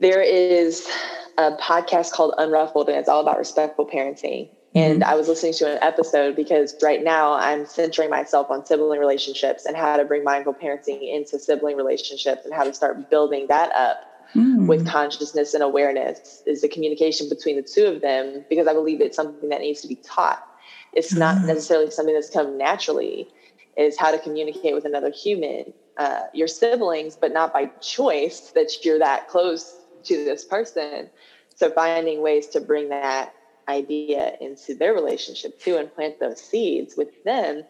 there 0.00 0.22
is 0.22 0.88
a 1.36 1.52
podcast 1.52 2.12
called 2.12 2.34
Unruffled, 2.38 2.88
and 2.88 2.96
it's 2.96 3.08
all 3.08 3.20
about 3.20 3.38
respectful 3.38 3.86
parenting. 3.86 4.48
And 4.74 5.00
mm-hmm. 5.00 5.10
I 5.10 5.14
was 5.14 5.28
listening 5.28 5.54
to 5.54 5.72
an 5.72 5.78
episode 5.82 6.36
because 6.36 6.74
right 6.82 7.02
now 7.02 7.32
I'm 7.32 7.66
centering 7.66 8.10
myself 8.10 8.50
on 8.50 8.66
sibling 8.66 9.00
relationships 9.00 9.64
and 9.64 9.76
how 9.76 9.96
to 9.96 10.04
bring 10.04 10.24
mindful 10.24 10.54
parenting 10.54 11.12
into 11.12 11.38
sibling 11.38 11.76
relationships 11.76 12.44
and 12.44 12.52
how 12.52 12.64
to 12.64 12.74
start 12.74 13.08
building 13.08 13.46
that 13.48 13.72
up 13.72 14.04
mm. 14.34 14.66
with 14.66 14.86
consciousness 14.86 15.54
and 15.54 15.62
awareness 15.62 16.42
is 16.46 16.60
the 16.60 16.68
communication 16.68 17.28
between 17.28 17.56
the 17.56 17.62
two 17.62 17.86
of 17.86 18.02
them 18.02 18.44
because 18.50 18.66
I 18.66 18.74
believe 18.74 19.00
it's 19.00 19.16
something 19.16 19.48
that 19.48 19.60
needs 19.60 19.80
to 19.80 19.88
be 19.88 19.96
taught. 19.96 20.46
It's 20.92 21.14
mm. 21.14 21.18
not 21.18 21.42
necessarily 21.44 21.90
something 21.90 22.14
that's 22.14 22.30
come 22.30 22.58
naturally. 22.58 23.28
Is 23.76 23.96
how 23.96 24.10
to 24.10 24.18
communicate 24.18 24.74
with 24.74 24.84
another 24.84 25.08
human, 25.08 25.72
uh, 25.98 26.22
your 26.34 26.48
siblings, 26.48 27.14
but 27.14 27.32
not 27.32 27.52
by 27.52 27.66
choice 27.80 28.50
that 28.56 28.84
you're 28.84 28.98
that 28.98 29.28
close 29.28 29.77
to 30.04 30.24
this 30.24 30.44
person. 30.44 31.10
So 31.54 31.70
finding 31.70 32.22
ways 32.22 32.46
to 32.48 32.60
bring 32.60 32.88
that 32.90 33.34
idea 33.68 34.36
into 34.40 34.74
their 34.74 34.94
relationship 34.94 35.60
too 35.60 35.76
and 35.76 35.92
plant 35.94 36.20
those 36.20 36.40
seeds 36.40 36.96
with 36.96 37.22
them. 37.24 37.64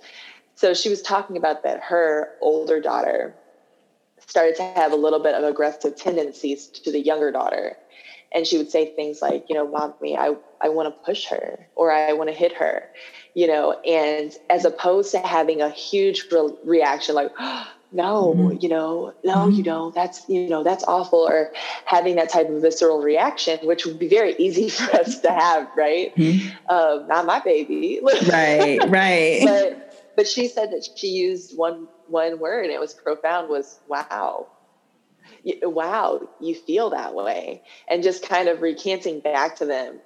So 0.55 0.75
she 0.75 0.89
was 0.89 1.03
talking 1.03 1.37
about 1.37 1.63
that 1.65 1.81
her 1.85 2.31
older 2.41 2.81
daughter 2.81 3.35
started 4.27 4.57
to 4.57 4.63
have 4.63 4.93
a 4.93 4.97
little 4.97 5.21
bit 5.21 5.35
of 5.35 5.45
aggressive 5.45 5.97
tendencies 5.97 6.67
to 6.67 6.93
the 6.93 7.01
younger 7.01 7.33
daughter. 7.33 7.77
And 8.33 8.47
she 8.47 8.59
would 8.59 8.71
say 8.71 8.95
things 8.95 9.23
like, 9.23 9.47
you 9.49 9.55
know, 9.55 9.67
mommy, 9.67 10.17
I, 10.17 10.37
I 10.61 10.69
want 10.69 10.95
to 10.95 11.05
push 11.05 11.27
her 11.27 11.67
or 11.77 11.91
I 11.91 12.13
want 12.13 12.29
to 12.29 12.35
hit 12.35 12.53
her, 12.55 12.85
you 13.35 13.47
know, 13.47 13.73
and 13.87 14.33
as 14.51 14.65
opposed 14.65 15.13
to 15.13 15.19
having 15.21 15.63
a 15.63 15.71
huge 15.71 16.27
re- 16.31 16.53
reaction 16.65 17.15
like, 17.15 17.31
oh, 17.39 17.67
no 17.91 18.35
mm-hmm. 18.37 18.59
you 18.61 18.69
know 18.69 19.15
no 19.25 19.35
mm-hmm. 19.35 19.51
you 19.53 19.63
don't. 19.63 19.95
That's 19.95 20.29
you 20.29 20.49
know 20.49 20.63
that's 20.63 20.85
awful. 20.85 21.21
Or 21.21 21.53
having 21.85 22.17
that 22.17 22.29
type 22.29 22.49
of 22.49 22.61
visceral 22.63 23.01
reaction 23.01 23.59
which 23.63 23.87
would 23.87 23.99
be 23.99 24.09
very 24.09 24.35
easy 24.39 24.69
for 24.69 24.95
us 24.97 25.21
to 25.21 25.31
have 25.31 25.69
right? 25.77 26.15
Mm-hmm. 26.17 26.57
uh, 26.69 27.05
not 27.07 27.27
my 27.27 27.41
baby. 27.41 28.01
Right 28.03 28.79
right. 28.89 29.41
But 29.45 30.13
but 30.17 30.27
she 30.27 30.49
said 30.49 30.73
that 30.73 30.87
she 30.97 31.09
used 31.09 31.57
one 31.57 31.89
one 32.07 32.39
word 32.39 32.65
and 32.65 32.73
it 32.73 32.81
was 32.81 32.95
profound 32.95 33.49
was 33.49 33.81
wow. 33.89 34.49
Wow 35.63 36.29
you 36.41 36.55
feel 36.55 36.91
that 36.91 37.15
way. 37.15 37.63
And 37.89 38.03
just 38.03 38.29
kind 38.29 38.49
of 38.49 38.61
recanting 38.61 39.21
back 39.21 39.57
to 39.57 39.65
them 39.65 40.01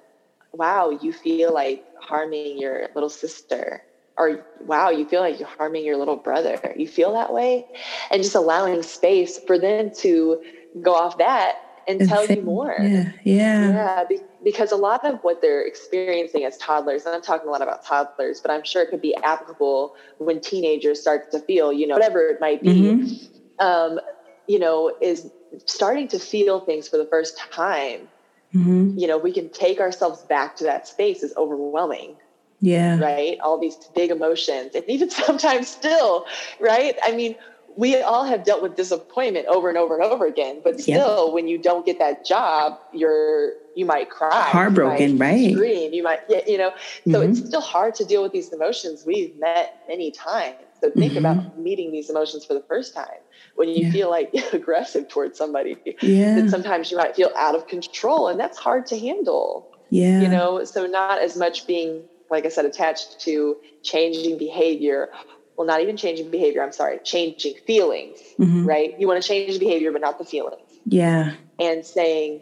wow 0.53 0.91
you 1.01 1.11
feel 1.11 1.51
like 1.53 1.83
harming 1.99 2.59
your 2.59 2.87
little 2.93 3.09
sister 3.09 3.81
or 4.17 4.45
wow, 4.61 4.89
you 4.89 5.07
feel 5.07 5.21
like 5.21 5.39
you're 5.39 5.47
harming 5.47 5.85
your 5.85 5.97
little 5.97 6.15
brother. 6.15 6.59
You 6.77 6.87
feel 6.87 7.13
that 7.13 7.33
way? 7.33 7.65
And 8.11 8.21
just 8.21 8.35
allowing 8.35 8.83
space 8.83 9.39
for 9.39 9.57
them 9.57 9.91
to 9.99 10.41
go 10.81 10.93
off 10.93 11.17
that 11.17 11.57
and, 11.87 12.01
and 12.01 12.09
tell 12.09 12.25
you 12.25 12.41
more. 12.41 12.75
Yeah. 12.79 13.11
Yeah. 13.23 13.69
Yeah. 13.69 14.03
Be, 14.07 14.19
because 14.43 14.71
a 14.71 14.75
lot 14.75 15.05
of 15.05 15.19
what 15.21 15.41
they're 15.41 15.65
experiencing 15.65 16.43
as 16.43 16.57
toddlers, 16.57 17.05
and 17.05 17.15
I'm 17.15 17.21
talking 17.21 17.47
a 17.47 17.51
lot 17.51 17.61
about 17.61 17.85
toddlers, 17.85 18.41
but 18.41 18.51
I'm 18.51 18.63
sure 18.63 18.81
it 18.81 18.89
could 18.89 19.01
be 19.01 19.15
applicable 19.15 19.95
when 20.17 20.39
teenagers 20.41 21.01
start 21.01 21.31
to 21.31 21.39
feel, 21.39 21.73
you 21.73 21.87
know, 21.87 21.95
whatever 21.95 22.27
it 22.27 22.39
might 22.39 22.61
be, 22.61 22.69
mm-hmm. 22.69 23.65
um, 23.65 23.99
you 24.47 24.59
know, 24.59 24.95
is 25.01 25.29
starting 25.65 26.07
to 26.09 26.19
feel 26.19 26.59
things 26.59 26.87
for 26.87 26.97
the 26.97 27.05
first 27.05 27.37
time. 27.51 28.07
Mm-hmm. 28.53 28.97
You 28.97 29.07
know, 29.07 29.17
we 29.17 29.31
can 29.31 29.49
take 29.49 29.79
ourselves 29.79 30.21
back 30.23 30.55
to 30.57 30.63
that 30.65 30.87
space 30.87 31.23
is 31.23 31.33
overwhelming 31.37 32.15
yeah. 32.63 32.97
Right. 32.97 33.37
All 33.41 33.59
these 33.59 33.75
big 33.93 34.09
emotions. 34.09 34.73
And 34.73 34.85
even 34.87 35.09
sometimes 35.27 35.67
still, 35.67 36.25
right? 36.61 36.97
I 37.03 37.11
mean, 37.11 37.35
we 37.75 38.01
all 38.01 38.23
have 38.23 38.45
dealt 38.45 38.61
with 38.61 38.75
disappointment 38.75 39.47
over 39.47 39.67
and 39.67 39.77
over 39.77 39.95
and 39.95 40.03
over 40.03 40.25
again, 40.25 40.61
but 40.63 40.79
still, 40.79 41.33
when 41.33 41.47
you 41.47 41.57
don't 41.57 41.85
get 41.85 41.99
that 41.99 42.23
job, 42.23 42.79
you're 42.93 43.53
you 43.75 43.85
might 43.85 44.11
cry, 44.11 44.43
heartbroken, 44.49 45.13
you 45.13 45.17
might 45.17 45.25
right? 45.25 45.53
Scream, 45.53 45.93
you 45.93 46.03
might, 46.03 46.19
you 46.47 46.59
know. 46.59 46.71
So 47.05 47.19
mm-hmm. 47.19 47.31
it's 47.31 47.47
still 47.47 47.61
hard 47.61 47.95
to 47.95 48.05
deal 48.05 48.21
with 48.21 48.31
these 48.31 48.53
emotions 48.53 49.03
we've 49.05 49.35
met 49.39 49.83
many 49.87 50.11
times. 50.11 50.57
So 50.79 50.91
think 50.91 51.13
mm-hmm. 51.13 51.25
about 51.25 51.57
meeting 51.57 51.91
these 51.91 52.11
emotions 52.11 52.45
for 52.45 52.53
the 52.53 52.61
first 52.61 52.93
time 52.93 53.17
when 53.55 53.69
you 53.69 53.87
yeah. 53.87 53.91
feel 53.91 54.09
like 54.11 54.31
aggressive 54.53 55.09
towards 55.09 55.37
somebody. 55.37 55.75
Yeah. 56.01 56.35
Then 56.35 56.49
sometimes 56.49 56.91
you 56.91 56.97
might 56.97 57.15
feel 57.15 57.31
out 57.35 57.55
of 57.55 57.67
control, 57.67 58.27
and 58.27 58.39
that's 58.39 58.59
hard 58.59 58.85
to 58.87 58.99
handle. 58.99 59.67
Yeah. 59.89 60.21
You 60.21 60.27
know, 60.27 60.63
so 60.63 60.85
not 60.85 61.19
as 61.21 61.35
much 61.35 61.65
being 61.65 62.03
like 62.33 62.45
I 62.45 62.49
said, 62.49 62.65
attached 62.65 63.21
to 63.21 63.57
changing 63.83 64.37
behavior. 64.37 65.09
Well, 65.55 65.67
not 65.67 65.81
even 65.81 65.97
changing 65.97 66.31
behavior, 66.31 66.63
I'm 66.63 66.71
sorry, 66.71 66.99
changing 67.03 67.55
feelings, 67.67 68.17
mm-hmm. 68.39 68.65
right? 68.65 68.99
You 68.99 69.07
want 69.07 69.21
to 69.21 69.27
change 69.27 69.59
behavior, 69.59 69.91
but 69.91 70.01
not 70.01 70.17
the 70.17 70.25
feelings. 70.25 70.67
Yeah. 70.85 71.35
And 71.59 71.85
saying, 71.85 72.41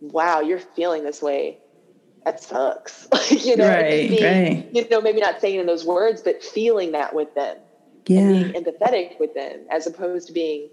wow, 0.00 0.40
you're 0.40 0.58
feeling 0.58 1.04
this 1.04 1.22
way. 1.22 1.58
That 2.24 2.42
sucks. 2.42 3.06
you 3.30 3.56
know, 3.56 3.68
right, 3.68 4.08
being, 4.10 4.22
right. 4.24 4.68
you 4.72 4.88
know, 4.88 5.00
maybe 5.00 5.20
not 5.20 5.40
saying 5.40 5.60
in 5.60 5.66
those 5.66 5.84
words, 5.84 6.20
but 6.20 6.42
feeling 6.42 6.92
that 6.92 7.14
with 7.14 7.32
them. 7.36 7.58
Yeah. 8.06 8.20
And 8.20 8.52
being 8.52 8.64
empathetic 8.64 9.20
with 9.20 9.34
them 9.34 9.60
as 9.70 9.86
opposed 9.86 10.26
to 10.26 10.32
being 10.32 10.68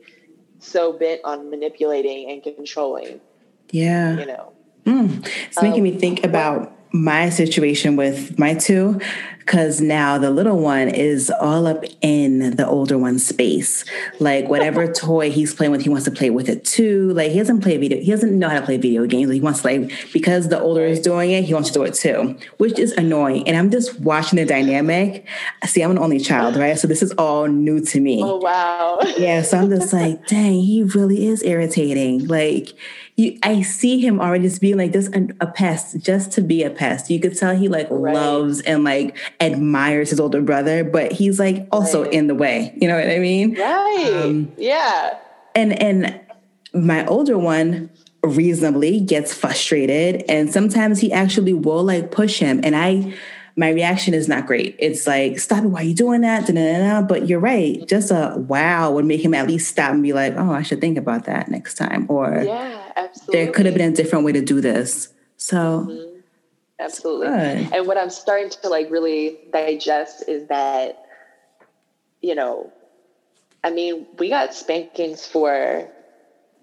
so 0.57 0.91
bent 0.91 1.21
on 1.23 1.51
manipulating 1.51 2.31
and 2.31 2.41
controlling. 2.41 3.21
Yeah. 3.69 4.17
You 4.17 4.25
know. 4.25 4.54
Mm. 4.85 5.27
It's 5.47 5.61
making 5.61 5.79
um, 5.79 5.83
me 5.83 5.97
think 5.97 6.23
about 6.23 6.71
my 6.95 7.29
situation 7.29 7.95
with 7.95 8.39
my 8.39 8.53
two 8.53 8.99
because 9.39 9.79
now 9.79 10.17
the 10.17 10.31
little 10.31 10.57
one 10.57 10.87
is 10.87 11.29
all 11.39 11.67
up 11.67 11.83
in 12.01 12.55
the 12.55 12.65
older 12.65 12.97
one's 12.97 13.23
space. 13.25 13.85
Like 14.19 14.49
whatever 14.49 14.91
toy 14.93 15.29
he's 15.29 15.53
playing 15.53 15.71
with, 15.71 15.83
he 15.83 15.89
wants 15.89 16.05
to 16.05 16.11
play 16.11 16.31
with 16.31 16.49
it 16.49 16.65
too. 16.65 17.13
Like 17.13 17.31
he 17.31 17.37
doesn't 17.37 17.61
play 17.61 17.77
video, 17.77 17.99
he 17.99 18.09
doesn't 18.09 18.37
know 18.37 18.49
how 18.49 18.59
to 18.59 18.65
play 18.65 18.77
video 18.77 19.05
games. 19.05 19.31
He 19.31 19.41
wants 19.41 19.61
to 19.61 19.67
like 19.67 20.11
because 20.11 20.49
the 20.49 20.59
older 20.59 20.83
is 20.83 20.99
doing 20.99 21.31
it, 21.31 21.43
he 21.43 21.53
wants 21.53 21.69
to 21.69 21.73
do 21.75 21.83
it 21.83 21.93
too, 21.93 22.37
which 22.57 22.79
is 22.79 22.93
annoying. 22.93 23.47
And 23.47 23.55
I'm 23.55 23.69
just 23.69 23.99
watching 23.99 24.37
the 24.37 24.45
dynamic. 24.45 25.27
See, 25.65 25.83
I'm 25.83 25.91
an 25.91 25.99
only 25.99 26.19
child, 26.19 26.55
right? 26.57 26.77
So 26.79 26.87
this 26.87 27.03
is 27.03 27.11
all 27.11 27.45
new 27.45 27.81
to 27.81 27.99
me. 27.99 28.23
Oh 28.23 28.37
wow. 28.37 28.97
yeah. 29.17 29.43
So 29.43 29.59
I'm 29.59 29.69
just 29.69 29.93
like, 29.93 30.25
dang, 30.25 30.61
he 30.61 30.81
really 30.83 31.27
is 31.27 31.43
irritating. 31.43 32.25
Like 32.27 32.69
you, 33.15 33.39
I 33.43 33.61
see 33.61 33.99
him 33.99 34.19
already 34.19 34.43
just 34.43 34.59
being 34.61 34.77
like 34.77 34.91
this 34.91 35.09
a 35.39 35.47
pest, 35.47 35.99
just 35.99 36.31
to 36.33 36.41
be 36.41 36.63
a 36.63 36.69
pest. 36.69 37.09
You 37.09 37.19
could 37.19 37.37
tell 37.37 37.55
he 37.55 37.69
like 37.69 37.87
right. 37.89 38.13
loves 38.13 38.61
and 38.61 38.83
like 38.83 39.17
admires 39.39 40.09
his 40.09 40.19
older 40.19 40.41
brother, 40.41 40.83
but 40.83 41.13
he's 41.13 41.39
like 41.39 41.67
also 41.71 42.03
right. 42.03 42.13
in 42.13 42.27
the 42.27 42.35
way. 42.35 42.73
You 42.75 42.89
know 42.89 42.97
what 42.97 43.09
I 43.09 43.19
mean? 43.19 43.55
Right. 43.55 44.11
Um, 44.13 44.51
yeah. 44.57 45.17
And 45.55 45.81
and 45.81 46.19
my 46.73 47.05
older 47.05 47.37
one 47.37 47.89
reasonably 48.21 48.99
gets 48.99 49.33
frustrated, 49.33 50.25
and 50.27 50.51
sometimes 50.51 50.99
he 50.99 51.13
actually 51.13 51.53
will 51.53 51.83
like 51.83 52.11
push 52.11 52.39
him, 52.39 52.59
and 52.63 52.75
I 52.75 53.13
my 53.57 53.69
reaction 53.69 54.13
is 54.13 54.27
not 54.27 54.45
great. 54.45 54.75
It's 54.79 55.07
like, 55.07 55.39
stop 55.39 55.63
it, 55.63 55.67
why 55.67 55.81
are 55.81 55.83
you 55.83 55.93
doing 55.93 56.21
that? 56.21 56.45
Da-da-da-da. 56.45 57.07
But 57.07 57.27
you're 57.27 57.39
right. 57.39 57.87
Just 57.87 58.11
a 58.11 58.35
wow 58.37 58.91
would 58.91 59.05
make 59.05 59.23
him 59.23 59.33
at 59.33 59.47
least 59.47 59.69
stop 59.69 59.93
and 59.93 60.03
be 60.03 60.11
like, 60.11 60.33
oh, 60.35 60.51
I 60.51 60.61
should 60.61 60.81
think 60.81 60.97
about 60.97 61.25
that 61.25 61.49
next 61.49 61.75
time. 61.75 62.05
Or 62.09 62.43
yeah, 62.43 62.91
absolutely. 62.95 63.45
there 63.45 63.53
could 63.53 63.65
have 63.65 63.75
been 63.75 63.93
a 63.93 63.95
different 63.95 64.25
way 64.25 64.33
to 64.33 64.41
do 64.41 64.59
this. 64.59 65.13
So 65.37 65.87
mm-hmm. 65.87 66.19
absolutely. 66.79 67.29
And 67.29 67.87
what 67.87 67.97
I'm 67.97 68.09
starting 68.09 68.49
to 68.49 68.67
like 68.67 68.91
really 68.91 69.37
digest 69.53 70.27
is 70.27 70.47
that, 70.49 71.05
you 72.21 72.35
know, 72.35 72.73
I 73.63 73.71
mean, 73.71 74.05
we 74.19 74.29
got 74.29 74.53
spankings 74.53 75.25
for 75.25 75.89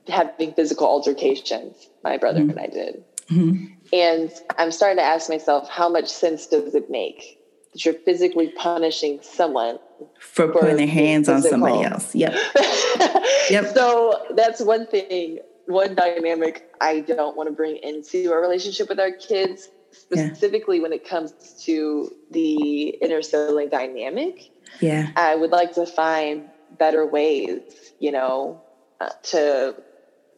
having 0.08 0.52
physical 0.52 0.86
altercations, 0.86 1.88
my 2.04 2.18
brother 2.18 2.40
mm-hmm. 2.40 2.50
and 2.50 2.60
I 2.60 2.66
did. 2.66 3.04
Mm-hmm. 3.30 3.71
And 3.92 4.32
I'm 4.56 4.72
starting 4.72 4.98
to 4.98 5.04
ask 5.04 5.28
myself, 5.28 5.68
how 5.68 5.88
much 5.88 6.08
sense 6.08 6.46
does 6.46 6.74
it 6.74 6.90
make 6.90 7.38
that 7.72 7.84
you're 7.84 7.94
physically 7.94 8.48
punishing 8.56 9.20
someone 9.22 9.78
for, 10.18 10.46
for 10.46 10.60
putting 10.60 10.76
their 10.76 10.86
hands 10.86 11.28
on 11.28 11.42
somebody 11.42 11.82
else? 11.84 12.14
Yep. 12.14 12.32
yep. 13.50 13.74
So 13.74 14.26
that's 14.34 14.62
one 14.62 14.86
thing, 14.86 15.40
one 15.66 15.94
dynamic 15.94 16.70
I 16.80 17.00
don't 17.00 17.36
want 17.36 17.48
to 17.48 17.54
bring 17.54 17.76
into 17.76 18.32
our 18.32 18.40
relationship 18.40 18.88
with 18.88 18.98
our 18.98 19.12
kids, 19.12 19.68
specifically 19.90 20.76
yeah. 20.76 20.82
when 20.82 20.92
it 20.94 21.06
comes 21.06 21.32
to 21.64 22.14
the 22.30 22.88
inner 23.02 23.20
sibling 23.20 23.68
dynamic. 23.68 24.50
Yeah. 24.80 25.10
I 25.16 25.36
would 25.36 25.50
like 25.50 25.74
to 25.74 25.84
find 25.84 26.48
better 26.78 27.06
ways, 27.06 27.60
you 28.00 28.10
know, 28.10 28.62
uh, 29.00 29.10
to 29.24 29.74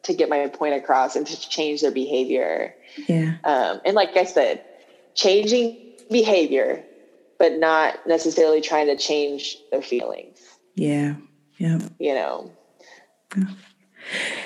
to 0.05 0.14
get 0.14 0.28
my 0.28 0.46
point 0.48 0.74
across 0.74 1.16
and 1.16 1.26
to 1.26 1.48
change 1.48 1.80
their 1.80 1.90
behavior. 1.90 2.74
Yeah. 3.09 3.36
Um, 3.44 3.80
and 3.84 3.94
like 3.94 4.16
I 4.16 4.24
said, 4.24 4.64
changing 5.14 5.78
behavior, 6.11 6.84
but 7.38 7.55
not 7.55 8.07
necessarily 8.07 8.61
trying 8.61 8.86
to 8.86 8.96
change 8.96 9.57
their 9.70 9.82
feelings. 9.82 10.38
Yeah. 10.74 11.16
Yeah. 11.59 11.78
You 11.98 12.14
know. 12.14 12.52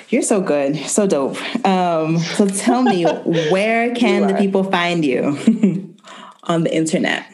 You're 0.09 0.21
so 0.23 0.41
good, 0.41 0.77
so 0.87 1.05
dope. 1.05 1.37
Um, 1.65 2.17
so 2.17 2.47
tell 2.47 2.81
me, 2.81 3.03
where 3.51 3.93
can 3.93 4.27
the 4.27 4.33
people 4.33 4.63
find 4.63 5.05
you 5.05 5.95
on 6.43 6.63
the 6.63 6.75
internet? 6.75 7.25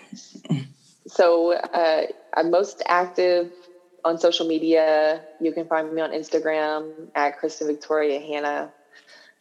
So 1.08 1.54
uh, 1.54 2.08
I'm 2.36 2.52
most 2.52 2.82
active 2.88 3.52
on 4.06 4.20
social 4.20 4.48
media. 4.48 5.22
You 5.42 5.52
can 5.52 5.68
find 5.68 5.92
me 5.92 6.02
on 6.02 6.12
Instagram 6.12 7.10
at 7.16 7.40
Kristen 7.40 7.68
Victoria 7.68 8.20
Hanna. 8.20 8.72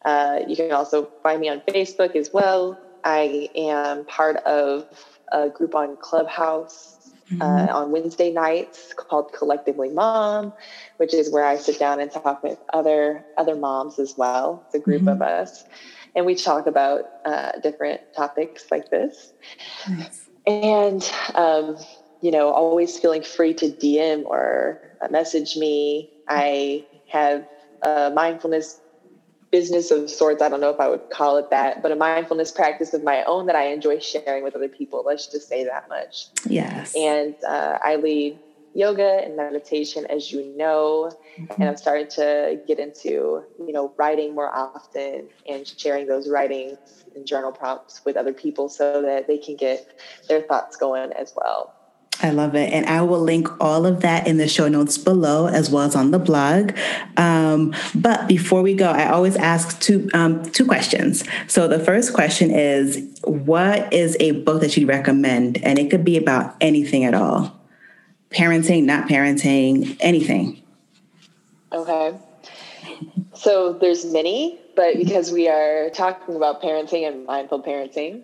Uh, 0.05 0.41
you 0.49 0.57
can 0.57 0.73
also 0.73 1.09
find 1.23 1.41
me 1.41 1.49
on 1.49 1.61
Facebook 1.69 2.17
as 2.17 2.33
well. 2.33 2.81
I 3.05 3.51
am 3.55 4.07
part 4.07 4.37
of 4.39 4.89
a 5.31 5.51
group 5.51 5.75
on 5.75 5.97
Clubhouse 5.99 7.13
mm-hmm. 7.31 7.43
uh, 7.43 7.67
on 7.79 7.91
Wednesday 7.91 8.33
nights 8.33 8.95
called 8.97 9.33
Collectively 9.33 9.91
Mom, 9.91 10.53
which 10.97 11.13
is 11.13 11.31
where 11.31 11.45
I 11.45 11.57
sit 11.57 11.79
down 11.79 12.01
and 12.01 12.11
talk 12.11 12.43
with 12.43 12.59
other 12.73 13.25
other 13.37 13.55
moms 13.55 13.99
as 13.99 14.15
well. 14.17 14.63
It's 14.67 14.75
a 14.75 14.79
group 14.79 15.03
mm-hmm. 15.03 15.09
of 15.09 15.23
us, 15.23 15.65
and 16.17 16.25
we 16.25 16.35
talk 16.35 16.67
about 16.67 17.05
uh, 17.25 17.53
different 17.63 18.01
topics 18.15 18.71
like 18.71 18.91
this. 18.91 19.33
Nice. 19.89 20.25
And 20.47 21.11
um, 21.35 21.79
you 22.25 22.31
know, 22.31 22.49
always 22.49 22.99
feeling 22.99 23.23
free 23.23 23.53
to 23.53 23.67
DM 23.67 24.25
or 24.25 24.81
message 25.11 25.59
me. 25.59 26.11
I 26.27 26.87
have 27.09 27.47
a 27.83 28.11
mindfulness 28.15 28.81
business 29.51 29.91
of 29.91 30.09
sorts. 30.09 30.41
I 30.41 30.49
don't 30.49 30.63
know 30.63 30.71
if 30.71 30.81
I 30.81 30.89
would 30.89 31.11
call 31.11 31.37
it 31.37 31.51
that, 31.51 31.83
but 31.83 31.93
a 31.93 31.97
mindfulness 31.97 32.51
practice 32.51 32.95
of 32.95 33.05
my 33.05 33.23
own 33.25 33.45
that 33.45 33.57
I 33.57 33.67
enjoy 33.67 33.99
sharing 33.99 34.43
with 34.43 34.57
other 34.57 34.71
people. 34.71 35.03
Let's 35.05 35.27
just 35.27 35.51
say 35.51 35.65
that 35.65 35.87
much. 35.91 36.29
Yes. 36.49 36.95
And 36.97 37.35
uh, 37.47 37.79
I 37.85 37.97
lead 37.97 38.39
yoga 38.73 39.21
and 39.23 39.37
meditation, 39.37 40.07
as 40.07 40.33
you 40.33 40.57
know, 40.57 41.13
mm-hmm. 41.39 41.61
and 41.61 41.69
I'm 41.69 41.77
starting 41.77 42.09
to 42.13 42.59
get 42.67 42.79
into, 42.79 43.45
you 43.59 43.73
know, 43.73 43.93
writing 43.99 44.35
more 44.35 44.51
often 44.51 45.29
and 45.47 45.67
sharing 45.67 46.07
those 46.07 46.31
writings 46.31 47.05
and 47.15 47.27
journal 47.27 47.53
prompts 47.53 48.03
with 48.07 48.17
other 48.17 48.33
people 48.33 48.71
so 48.71 49.03
that 49.03 49.27
they 49.27 49.37
can 49.37 49.57
get 49.57 50.01
their 50.27 50.41
thoughts 50.41 50.77
going 50.77 51.13
as 51.13 51.35
well. 51.37 51.74
I 52.25 52.31
love 52.31 52.55
it. 52.55 52.73
And 52.73 52.87
I 52.87 53.03
will 53.03 53.21
link 53.21 53.49
all 53.61 53.85
of 53.85 54.01
that 54.01 54.27
in 54.27 54.39
the 54.39 54.49
show 54.49 54.67
notes 54.67 54.97
below 54.97 55.47
as 55.47 55.69
well 55.69 55.83
as 55.83 55.95
on 55.95 56.11
the 56.11 56.19
blog. 56.19 56.73
Um, 57.19 57.75
but 57.95 58.27
before 58.27 58.63
we 58.63 58.73
go, 58.73 58.89
I 58.89 59.11
always 59.11 59.37
ask 59.37 59.79
two, 59.79 60.09
um, 60.15 60.43
two 60.43 60.65
questions. 60.65 61.25
So 61.49 61.69
the 61.69 61.79
first 61.79 62.15
question 62.15 62.51
is 62.51 63.21
What 63.25 63.93
is 63.93 64.17
a 64.21 64.31
book 64.31 64.63
that 64.63 64.75
you'd 64.75 64.89
recommend? 64.89 65.63
And 65.63 65.79
it 65.79 65.91
could 65.91 66.03
be 66.03 66.17
about 66.17 66.57
anything 66.63 67.05
at 67.05 67.13
all 67.13 67.61
parenting, 68.31 68.85
not 68.85 69.07
parenting, 69.07 69.95
anything. 70.01 70.63
Okay. 71.73 72.15
So 73.35 73.75
there's 73.75 74.07
many, 74.07 74.59
but 74.75 74.97
because 74.97 75.31
we 75.31 75.47
are 75.47 75.91
talking 75.91 76.37
about 76.37 76.63
parenting 76.63 77.07
and 77.07 77.27
mindful 77.27 77.63
parenting, 77.63 78.23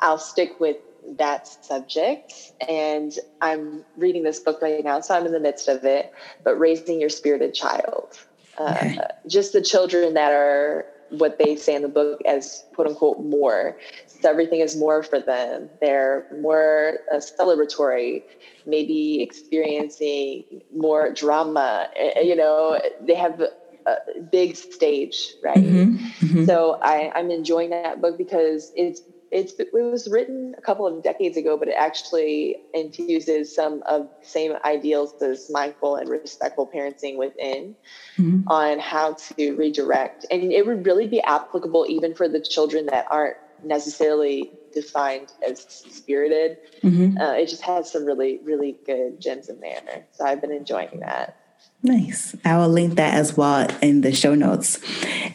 I'll 0.00 0.18
stick 0.18 0.60
with 0.60 0.76
that 1.16 1.48
subject. 1.64 2.52
And 2.68 3.12
I'm 3.40 3.84
reading 3.96 4.22
this 4.22 4.40
book 4.40 4.60
right 4.62 4.84
now, 4.84 5.00
so 5.00 5.14
I'm 5.14 5.26
in 5.26 5.32
the 5.32 5.40
midst 5.40 5.68
of 5.68 5.84
it. 5.84 6.12
But 6.44 6.56
raising 6.56 7.00
your 7.00 7.10
spirited 7.10 7.54
child, 7.54 8.18
uh, 8.58 8.74
okay. 8.76 8.98
just 9.26 9.52
the 9.52 9.62
children 9.62 10.14
that 10.14 10.32
are 10.32 10.86
what 11.10 11.38
they 11.38 11.56
say 11.56 11.74
in 11.74 11.82
the 11.82 11.88
book 11.88 12.20
as 12.26 12.64
quote 12.74 12.86
unquote 12.86 13.20
more. 13.24 13.78
So 14.06 14.28
everything 14.28 14.60
is 14.60 14.76
more 14.76 15.02
for 15.02 15.20
them. 15.20 15.70
They're 15.80 16.26
more 16.40 16.98
uh, 17.12 17.16
celebratory, 17.16 18.24
maybe 18.66 19.22
experiencing 19.22 20.44
more 20.74 21.12
drama. 21.12 21.88
Eh, 21.96 22.12
eh, 22.16 22.20
you 22.20 22.36
know, 22.36 22.80
they 23.00 23.14
have 23.14 23.40
a 23.86 24.20
big 24.30 24.56
stage, 24.56 25.34
right? 25.42 25.56
Mm-hmm. 25.56 25.96
Mm-hmm. 26.26 26.44
So 26.44 26.78
I, 26.82 27.10
I'm 27.14 27.30
enjoying 27.30 27.70
that 27.70 28.00
book 28.02 28.18
because 28.18 28.72
it's 28.76 29.00
it's 29.30 29.52
it 29.58 29.72
was 29.72 30.08
written 30.08 30.54
a 30.56 30.60
couple 30.60 30.86
of 30.86 31.02
decades 31.02 31.36
ago, 31.36 31.56
but 31.56 31.68
it 31.68 31.74
actually 31.76 32.56
infuses 32.74 33.54
some 33.54 33.82
of 33.86 34.08
the 34.20 34.26
same 34.26 34.52
ideals 34.64 35.20
as 35.22 35.50
mindful 35.50 35.96
and 35.96 36.08
respectful 36.08 36.66
parenting 36.66 37.16
within 37.16 37.74
mm-hmm. 38.16 38.48
on 38.48 38.78
how 38.78 39.14
to 39.14 39.56
redirect. 39.56 40.26
And 40.30 40.52
it 40.52 40.66
would 40.66 40.86
really 40.86 41.06
be 41.06 41.20
applicable 41.22 41.86
even 41.88 42.14
for 42.14 42.28
the 42.28 42.40
children 42.40 42.86
that 42.86 43.06
aren't 43.10 43.36
necessarily 43.64 44.52
defined 44.72 45.32
as 45.46 45.60
spirited. 45.60 46.58
Mm-hmm. 46.82 47.18
Uh, 47.18 47.32
it 47.32 47.48
just 47.48 47.62
has 47.62 47.90
some 47.90 48.04
really, 48.04 48.38
really 48.44 48.76
good 48.86 49.20
gems 49.20 49.48
in 49.48 49.60
there. 49.60 50.06
So 50.12 50.24
I've 50.24 50.40
been 50.40 50.52
enjoying 50.52 51.00
that. 51.00 51.37
Nice. 51.82 52.34
I 52.44 52.56
will 52.56 52.68
link 52.68 52.96
that 52.96 53.14
as 53.14 53.36
well 53.36 53.68
in 53.80 54.00
the 54.00 54.12
show 54.12 54.34
notes. 54.34 54.78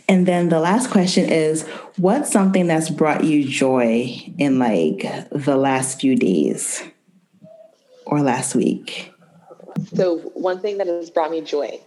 And 0.09 0.25
then 0.25 0.49
the 0.49 0.59
last 0.59 0.91
question 0.91 1.31
is 1.31 1.63
what's 1.97 2.31
something 2.31 2.67
that's 2.67 2.89
brought 2.89 3.23
you 3.23 3.47
joy 3.47 4.13
in 4.37 4.59
like 4.59 5.05
the 5.31 5.55
last 5.55 6.01
few 6.01 6.15
days 6.15 6.83
or 8.05 8.21
last 8.21 8.55
week? 8.55 9.13
So, 9.95 10.19
one 10.33 10.59
thing 10.59 10.77
that 10.77 10.87
has 10.87 11.09
brought 11.09 11.31
me 11.31 11.41
joy 11.41 11.79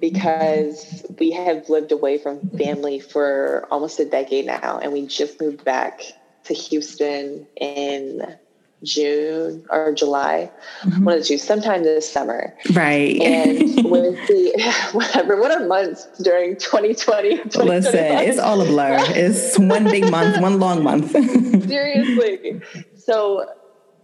because 0.00 1.04
we 1.18 1.30
have 1.32 1.68
lived 1.68 1.92
away 1.92 2.18
from 2.18 2.48
family 2.50 3.00
for 3.00 3.66
almost 3.70 3.98
a 4.00 4.04
decade 4.04 4.46
now, 4.46 4.78
and 4.78 4.92
we 4.92 5.06
just 5.06 5.40
moved 5.40 5.64
back 5.64 6.02
to 6.44 6.54
Houston 6.54 7.46
in 7.56 8.36
June 8.84 9.64
or 9.70 9.92
July, 9.92 10.50
mm-hmm. 10.82 11.04
one 11.04 11.14
of 11.14 11.20
the 11.20 11.26
two, 11.26 11.38
sometime 11.38 11.82
this 11.82 12.10
summer. 12.10 12.54
Right. 12.72 13.20
And 13.20 13.84
with 13.90 14.16
the 14.28 14.88
whatever, 14.92 15.40
what 15.40 15.50
are 15.50 15.66
months 15.66 16.06
during 16.22 16.56
2020? 16.56 17.42
Listen, 17.56 17.94
it's 17.94 18.38
all 18.38 18.60
a 18.60 18.64
blur. 18.64 18.96
It's 19.10 19.58
one 19.58 19.84
big 19.84 20.10
month, 20.10 20.40
one 20.40 20.60
long 20.60 20.82
month. 20.82 21.10
Seriously. 21.66 22.60
So 22.96 23.46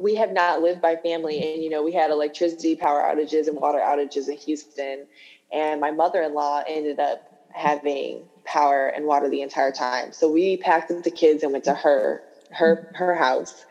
we 0.00 0.14
have 0.14 0.32
not 0.32 0.62
lived 0.62 0.80
by 0.80 0.96
family 0.96 1.52
and 1.52 1.62
you 1.62 1.68
know 1.68 1.82
we 1.82 1.92
had 1.92 2.10
electricity 2.10 2.74
power 2.74 3.02
outages 3.02 3.48
and 3.48 3.56
water 3.56 3.78
outages 3.78 4.28
in 4.28 4.36
houston 4.36 5.06
and 5.52 5.80
my 5.80 5.90
mother-in-law 5.90 6.62
ended 6.66 6.98
up 6.98 7.46
having 7.52 8.22
power 8.44 8.88
and 8.88 9.04
water 9.04 9.28
the 9.28 9.42
entire 9.42 9.70
time 9.70 10.10
so 10.10 10.30
we 10.30 10.56
packed 10.56 10.90
up 10.90 11.02
the 11.02 11.10
kids 11.10 11.42
and 11.42 11.52
went 11.52 11.64
to 11.64 11.74
her 11.74 12.22
her 12.50 12.90
her 12.94 13.14
house 13.14 13.66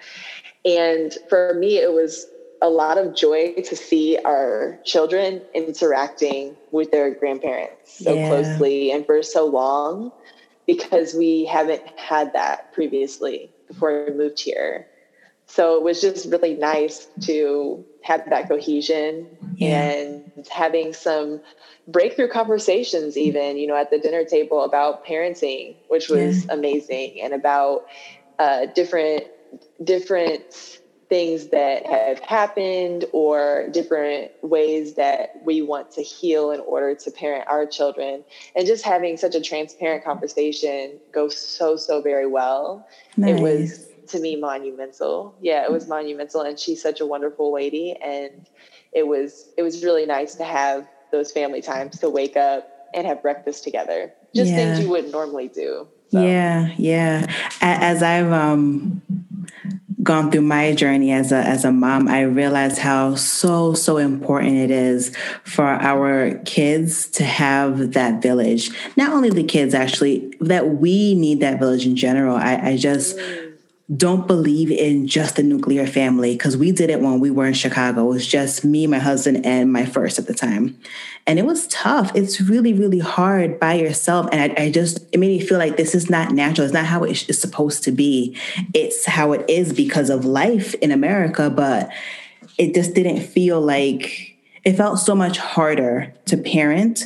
and 0.77 1.17
for 1.27 1.53
me 1.55 1.77
it 1.77 1.91
was 1.91 2.27
a 2.61 2.69
lot 2.69 2.97
of 2.97 3.15
joy 3.15 3.53
to 3.53 3.75
see 3.75 4.17
our 4.25 4.77
children 4.83 5.41
interacting 5.53 6.55
with 6.71 6.91
their 6.91 7.13
grandparents 7.13 8.03
so 8.03 8.13
yeah. 8.13 8.27
closely 8.27 8.91
and 8.91 9.05
for 9.05 9.23
so 9.23 9.45
long 9.45 10.11
because 10.67 11.13
we 11.13 11.45
haven't 11.45 11.81
had 11.97 12.33
that 12.33 12.71
previously 12.73 13.49
before 13.67 14.05
we 14.05 14.13
moved 14.13 14.39
here 14.39 14.87
so 15.45 15.75
it 15.77 15.83
was 15.83 15.99
just 15.99 16.29
really 16.31 16.53
nice 16.53 17.07
to 17.21 17.83
have 18.03 18.29
that 18.29 18.47
cohesion 18.47 19.27
yeah. 19.55 19.91
and 19.91 20.47
having 20.51 20.93
some 20.93 21.41
breakthrough 21.87 22.27
conversations 22.27 23.17
even 23.17 23.57
you 23.57 23.65
know 23.65 23.75
at 23.75 23.89
the 23.89 23.97
dinner 23.97 24.23
table 24.23 24.63
about 24.63 25.05
parenting 25.05 25.75
which 25.87 26.09
was 26.09 26.45
yeah. 26.45 26.53
amazing 26.53 27.19
and 27.21 27.33
about 27.33 27.85
uh, 28.37 28.65
different 28.67 29.23
different 29.83 30.79
things 31.09 31.47
that 31.47 31.87
have 31.87 32.19
happened 32.19 33.05
or 33.13 33.67
different 33.71 34.31
ways 34.43 34.93
that 34.93 35.41
we 35.43 35.59
want 35.59 35.89
to 35.89 36.03
heal 36.03 36.51
in 36.51 36.59
order 36.59 36.93
to 36.93 37.09
parent 37.09 37.47
our 37.47 37.65
children 37.65 38.23
and 38.55 38.67
just 38.67 38.85
having 38.85 39.17
such 39.17 39.33
a 39.33 39.41
transparent 39.41 40.03
conversation 40.03 40.99
goes 41.11 41.35
so 41.35 41.75
so 41.75 41.99
very 41.99 42.27
well 42.27 42.87
nice. 43.17 43.39
it 43.39 43.41
was 43.41 43.89
to 44.09 44.19
me 44.19 44.35
monumental. 44.35 45.35
Yeah, 45.41 45.63
it 45.63 45.71
was 45.71 45.87
monumental, 45.87 46.41
and 46.41 46.59
she's 46.59 46.81
such 46.81 46.99
a 46.99 47.05
wonderful 47.05 47.53
lady, 47.53 47.95
and 48.03 48.47
it 48.91 49.07
was 49.07 49.49
it 49.57 49.63
was 49.63 49.83
really 49.83 50.05
nice 50.05 50.35
to 50.35 50.43
have 50.43 50.87
those 51.11 51.31
family 51.31 51.61
times 51.61 51.99
to 51.99 52.09
wake 52.09 52.37
up 52.37 52.69
and 52.93 53.07
have 53.07 53.21
breakfast 53.21 53.63
together. 53.63 54.13
Just 54.35 54.51
yeah. 54.51 54.57
things 54.57 54.79
you 54.79 54.89
wouldn't 54.89 55.13
normally 55.13 55.47
do. 55.47 55.87
So. 56.11 56.21
Yeah, 56.21 56.73
yeah. 56.77 57.31
As 57.61 58.03
I've 58.03 58.31
um 58.31 59.01
gone 60.09 60.31
through 60.31 60.41
my 60.41 60.73
journey 60.73 61.11
as 61.11 61.31
a 61.31 61.35
as 61.35 61.63
a 61.63 61.71
mom, 61.71 62.07
I 62.07 62.21
realized 62.21 62.79
how 62.79 63.13
so 63.13 63.75
so 63.75 63.97
important 63.97 64.57
it 64.57 64.71
is 64.71 65.15
for 65.43 65.65
our 65.65 66.39
kids 66.45 67.05
to 67.11 67.23
have 67.23 67.93
that 67.93 68.19
village. 68.19 68.71
Not 68.97 69.13
only 69.13 69.29
the 69.29 69.43
kids, 69.43 69.75
actually, 69.75 70.33
that 70.41 70.67
we 70.67 71.13
need 71.13 71.41
that 71.41 71.59
village 71.59 71.85
in 71.85 71.95
general. 71.95 72.35
I, 72.35 72.55
I 72.55 72.77
just. 72.77 73.19
Don't 73.95 74.27
believe 74.27 74.69
in 74.69 75.07
just 75.07 75.35
the 75.35 75.41
nuclear 75.41 75.87
family 75.87 76.33
because 76.33 76.55
we 76.55 76.71
did 76.71 76.91
it 76.91 77.01
when 77.01 77.19
we 77.19 77.31
were 77.31 77.47
in 77.47 77.53
Chicago. 77.53 78.01
It 78.01 78.13
was 78.13 78.27
just 78.27 78.63
me, 78.63 78.85
my 78.85 78.99
husband, 78.99 79.47
and 79.47 79.73
my 79.73 79.83
first 79.83 80.19
at 80.19 80.27
the 80.27 80.33
time. 80.35 80.79
And 81.25 81.39
it 81.39 81.45
was 81.45 81.67
tough. 81.69 82.11
It's 82.13 82.39
really, 82.39 82.71
really 82.71 82.99
hard 82.99 83.59
by 83.59 83.73
yourself. 83.73 84.29
And 84.31 84.51
I, 84.51 84.65
I 84.65 84.71
just, 84.71 84.99
it 85.11 85.19
made 85.19 85.29
me 85.29 85.41
feel 85.41 85.57
like 85.57 85.75
this 85.75 85.95
is 85.95 86.07
not 86.07 86.31
natural. 86.31 86.65
It's 86.65 86.73
not 86.73 86.85
how 86.85 87.03
it 87.03 87.27
is 87.27 87.41
supposed 87.41 87.83
to 87.85 87.91
be. 87.91 88.37
It's 88.75 89.07
how 89.07 89.31
it 89.31 89.43
is 89.49 89.73
because 89.73 90.11
of 90.11 90.23
life 90.23 90.75
in 90.75 90.91
America. 90.91 91.49
But 91.49 91.89
it 92.59 92.75
just 92.75 92.93
didn't 92.93 93.21
feel 93.21 93.59
like, 93.59 94.37
it 94.63 94.73
felt 94.73 94.99
so 94.99 95.15
much 95.15 95.39
harder 95.39 96.13
to 96.25 96.37
parent 96.37 97.05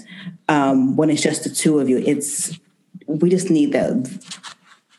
um, 0.49 0.97
when 0.97 1.09
it's 1.09 1.21
just 1.21 1.45
the 1.45 1.49
two 1.49 1.79
of 1.79 1.88
you. 1.88 1.99
It's, 1.99 2.59
we 3.07 3.29
just 3.29 3.49
need 3.49 3.71
the, 3.71 4.21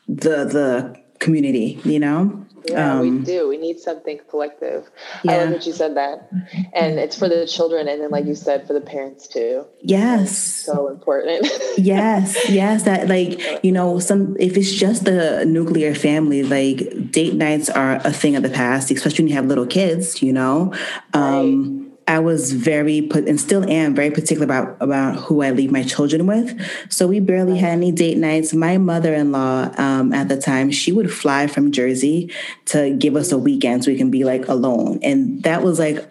the, 0.09 0.45
the, 0.47 1.04
community, 1.25 1.81
you 1.85 1.99
know? 1.99 2.45
Yeah, 2.67 2.95
um, 2.95 3.01
we 3.01 3.25
do. 3.25 3.49
We 3.49 3.59
need 3.59 3.79
something 3.79 4.21
collective. 4.31 4.89
Yeah. 5.23 5.33
I 5.33 5.37
love 5.39 5.51
that 5.51 5.67
you 5.67 5.73
said 5.73 5.97
that. 5.97 6.31
And 6.73 6.99
it's 6.99 7.19
for 7.19 7.29
the 7.29 7.47
children 7.47 7.89
and 7.89 8.01
then 8.01 8.11
like 8.11 8.25
you 8.25 8.35
said, 8.35 8.67
for 8.67 8.73
the 8.73 8.81
parents 8.81 9.29
too. 9.29 9.67
Yes. 9.81 10.31
That's 10.31 10.65
so 10.65 10.89
important. 10.89 11.47
yes. 11.77 12.49
Yes. 12.49 12.85
That 12.85 13.09
like, 13.09 13.63
you 13.63 13.73
know, 13.73 13.99
some 13.99 14.37
if 14.41 14.57
it's 14.57 14.73
just 14.73 15.05
the 15.05 15.45
nuclear 15.45 15.95
family, 15.95 16.43
like 16.43 17.11
date 17.11 17.35
nights 17.35 17.69
are 17.69 17.97
a 17.97 18.13
thing 18.13 18.35
of 18.35 18.43
the 18.43 18.51
past, 18.51 18.91
especially 18.91 19.25
when 19.25 19.29
you 19.29 19.35
have 19.35 19.47
little 19.47 19.67
kids, 19.67 20.23
you 20.23 20.33
know. 20.33 20.73
Um 21.13 21.81
right 21.81 21.84
I 22.07 22.19
was 22.19 22.53
very 22.53 23.03
put 23.03 23.27
and 23.27 23.41
still 23.41 23.69
am 23.69 23.95
very 23.95 24.11
particular 24.11 24.45
about 24.45 24.77
about 24.81 25.17
who 25.17 25.43
I 25.43 25.51
leave 25.51 25.71
my 25.71 25.83
children 25.83 26.27
with. 26.27 26.61
So 26.91 27.07
we 27.07 27.21
barely 27.21 27.59
had 27.59 27.73
any 27.73 27.93
date 27.93 28.19
nights. 28.19 28.53
My 28.53 28.79
mother-in-law 28.79 29.73
um, 29.79 30.13
at 30.13 30.29
the 30.29 30.37
time 30.37 30.71
she 30.71 30.93
would 30.93 31.13
fly 31.13 31.47
from 31.47 31.73
Jersey 31.73 32.31
to 32.67 32.95
give 32.95 33.17
us 33.17 33.33
a 33.33 33.39
weekend 33.39 33.85
so 33.85 33.91
we 33.91 33.97
can 33.97 34.11
be 34.11 34.25
like 34.25 34.49
alone, 34.49 34.99
and 35.03 35.43
that 35.45 35.63
was 35.63 35.79
like 35.79 36.07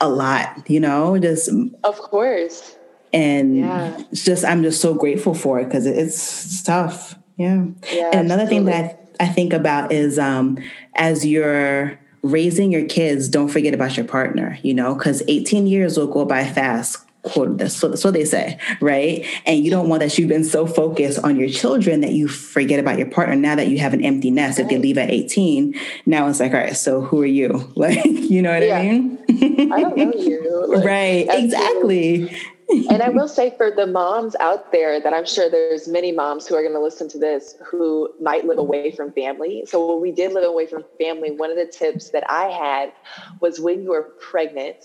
a 0.00 0.08
lot, 0.08 0.68
you 0.68 0.80
know. 0.80 1.16
Just 1.18 1.48
of 1.84 1.98
course, 1.98 2.76
and 3.12 3.58
yeah. 3.58 4.02
it's 4.10 4.24
just 4.24 4.44
I'm 4.44 4.62
just 4.62 4.80
so 4.80 4.94
grateful 4.94 5.34
for 5.34 5.60
it 5.60 5.66
because 5.66 5.86
it's 5.86 6.62
tough. 6.62 7.16
Yeah. 7.36 7.64
yeah 7.90 8.10
and 8.12 8.26
another 8.26 8.42
absolutely. 8.42 8.46
thing 8.48 8.64
that 8.66 9.14
I, 9.18 9.24
I 9.24 9.28
think 9.28 9.54
about 9.54 9.92
is 9.92 10.18
um, 10.18 10.58
as 10.94 11.24
you're 11.24 11.98
raising 12.22 12.72
your 12.72 12.84
kids, 12.86 13.28
don't 13.28 13.48
forget 13.48 13.74
about 13.74 13.96
your 13.96 14.06
partner, 14.06 14.58
you 14.62 14.74
know, 14.74 14.94
because 14.94 15.22
18 15.28 15.66
years 15.66 15.96
will 15.96 16.06
go 16.06 16.24
by 16.24 16.44
fast. 16.44 16.98
Quote, 17.22 17.58
that's 17.58 17.82
what, 17.82 17.90
that's 17.90 18.02
what 18.02 18.14
they 18.14 18.24
say, 18.24 18.58
right? 18.80 19.26
And 19.44 19.62
you 19.62 19.70
don't 19.70 19.90
want 19.90 20.00
that 20.00 20.16
you've 20.16 20.30
been 20.30 20.44
so 20.44 20.66
focused 20.66 21.18
on 21.18 21.38
your 21.38 21.50
children 21.50 22.00
that 22.00 22.12
you 22.12 22.28
forget 22.28 22.80
about 22.80 22.96
your 22.96 23.10
partner. 23.10 23.36
Now 23.36 23.56
that 23.56 23.68
you 23.68 23.78
have 23.78 23.92
an 23.92 24.02
empty 24.02 24.30
nest, 24.30 24.58
if 24.58 24.68
they 24.68 24.78
leave 24.78 24.96
at 24.96 25.10
18, 25.10 25.78
now 26.06 26.28
it's 26.28 26.40
like, 26.40 26.54
all 26.54 26.60
right, 26.60 26.74
so 26.74 27.02
who 27.02 27.20
are 27.20 27.26
you? 27.26 27.70
Like, 27.76 28.04
you 28.04 28.40
know 28.40 28.52
what 28.52 28.66
yeah. 28.66 28.78
I 28.78 28.82
mean? 28.82 29.18
I 29.70 29.80
don't 29.82 29.96
know 29.98 30.12
you. 30.14 30.46
Like, 30.70 30.84
right, 30.84 31.26
exactly 31.28 32.34
and 32.90 33.02
I 33.02 33.08
will 33.08 33.28
say 33.28 33.54
for 33.56 33.70
the 33.70 33.86
moms 33.86 34.36
out 34.40 34.72
there 34.72 35.00
that 35.00 35.12
I'm 35.12 35.26
sure 35.26 35.50
there's 35.50 35.88
many 35.88 36.12
moms 36.12 36.46
who 36.46 36.54
are 36.54 36.62
going 36.62 36.74
to 36.74 36.80
listen 36.80 37.08
to 37.10 37.18
this 37.18 37.56
who 37.64 38.10
might 38.20 38.44
live 38.44 38.58
away 38.58 38.90
from 38.90 39.12
family. 39.12 39.64
So 39.66 39.92
when 39.92 40.00
we 40.00 40.12
did 40.12 40.32
live 40.32 40.44
away 40.44 40.66
from 40.66 40.84
family, 40.98 41.30
one 41.30 41.50
of 41.50 41.56
the 41.56 41.66
tips 41.66 42.10
that 42.10 42.24
I 42.30 42.44
had 42.46 42.92
was 43.40 43.60
when 43.60 43.82
you 43.82 43.92
are 43.92 44.02
pregnant, 44.20 44.76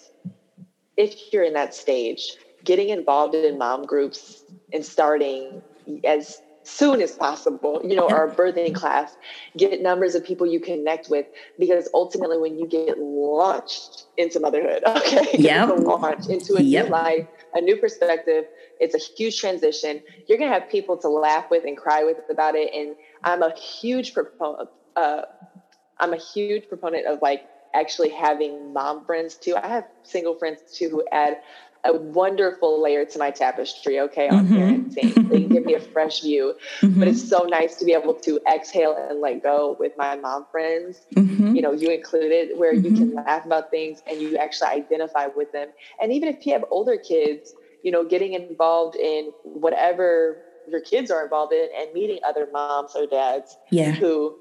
if 0.98 1.34
you're 1.34 1.44
in 1.44 1.54
that 1.54 1.74
stage, 1.74 2.34
getting 2.64 2.90
involved 2.90 3.36
in 3.36 3.58
mom 3.58 3.86
groups 3.86 4.44
and 4.74 4.86
starting 4.86 5.62
as 6.04 6.42
soon 6.66 7.02
as 7.02 7.12
possible, 7.12 7.82
you 7.84 7.96
know, 7.96 8.10
our 8.10 8.30
birthing 8.30 8.74
class, 8.74 9.16
get 9.58 9.82
numbers 9.82 10.16
of 10.16 10.24
people 10.24 10.48
you 10.48 10.60
connect 10.60 11.10
with, 11.10 11.26
because 11.60 11.88
ultimately 11.94 12.38
when 12.38 12.58
you 12.58 12.68
get 12.68 12.98
launched 12.98 14.06
into 14.18 14.40
motherhood, 14.40 14.84
okay, 14.88 15.28
yeah, 15.38 15.66
launch 15.66 16.28
into 16.28 16.56
a 16.56 16.62
yep. 16.62 16.86
new 16.86 16.92
life, 16.92 17.28
a 17.54 17.62
new 17.62 17.78
perspective. 17.78 18.46
It's 18.80 18.96
a 18.96 19.00
huge 19.16 19.40
transition. 19.40 20.02
You're 20.28 20.38
gonna 20.38 20.54
have 20.54 20.70
people 20.70 20.98
to 20.98 21.10
laugh 21.10 21.46
with 21.50 21.64
and 21.66 21.78
cry 21.78 22.04
with 22.04 22.20
about 22.30 22.56
it. 22.56 22.74
And 22.74 22.96
I'm 23.24 23.42
a 23.42 23.54
huge 23.56 24.14
proponent. 24.14 24.70
Uh, 24.96 25.22
I'm 26.00 26.14
a 26.14 26.18
huge 26.18 26.68
proponent 26.68 27.06
of 27.06 27.20
like 27.22 27.44
actually 27.76 28.10
having 28.10 28.74
mom 28.74 29.06
friends 29.06 29.36
too. 29.36 29.56
I 29.56 29.68
have 29.68 29.86
single 30.04 30.36
friends 30.36 30.62
too 30.74 30.90
who 30.90 31.04
add 31.12 31.38
a 31.86 31.94
wonderful 31.94 32.82
layer 32.82 33.06
to 33.06 33.20
my 33.20 33.32
tapestry, 33.32 34.00
okay, 34.00 34.28
on 34.28 34.48
mm-hmm. 34.48 34.56
parenting. 34.56 35.30
They 35.30 35.44
give 35.44 35.66
me 35.66 35.74
a 35.76 35.80
fresh 35.94 36.22
view. 36.22 36.56
Mm-hmm. 36.82 37.00
But 37.00 37.08
it's 37.08 37.28
so 37.28 37.44
nice 37.44 37.76
to 37.78 37.86
be 37.86 37.94
able 37.94 38.16
to 38.16 38.40
exhale 38.52 38.96
and 39.10 39.22
let 39.22 39.44
go 39.44 39.76
with 39.80 39.94
my 39.98 40.16
mom 40.16 40.46
friends, 40.52 41.02
mm-hmm. 41.16 41.56
you 41.56 41.62
know, 41.62 41.72
you 41.72 41.90
included, 41.90 42.58
where 42.58 42.74
you 42.74 42.96
can 42.96 43.10
mm-hmm. 43.10 43.18
laugh 43.18 43.46
about 43.46 43.72
things 43.72 44.02
and 44.08 44.22
you 44.22 44.38
actually 44.38 44.70
identify 44.70 45.28
with 45.28 45.52
them. 45.52 45.70
And 46.02 46.12
even 46.12 46.30
if 46.30 46.46
you 46.46 46.54
have 46.54 46.66
older 46.72 46.98
kids, 46.98 47.54
you 47.84 47.92
know, 47.92 48.04
getting 48.04 48.34
involved 48.34 48.96
in 48.96 49.32
whatever 49.44 50.42
your 50.68 50.82
kids 50.82 51.12
are 51.12 51.24
involved 51.24 51.54
in 51.54 51.68
and 51.78 51.94
meeting 51.94 52.20
other 52.26 52.48
moms 52.52 52.96
or 52.96 53.06
dads 53.06 53.58
yeah. 53.70 53.92
who 53.92 54.36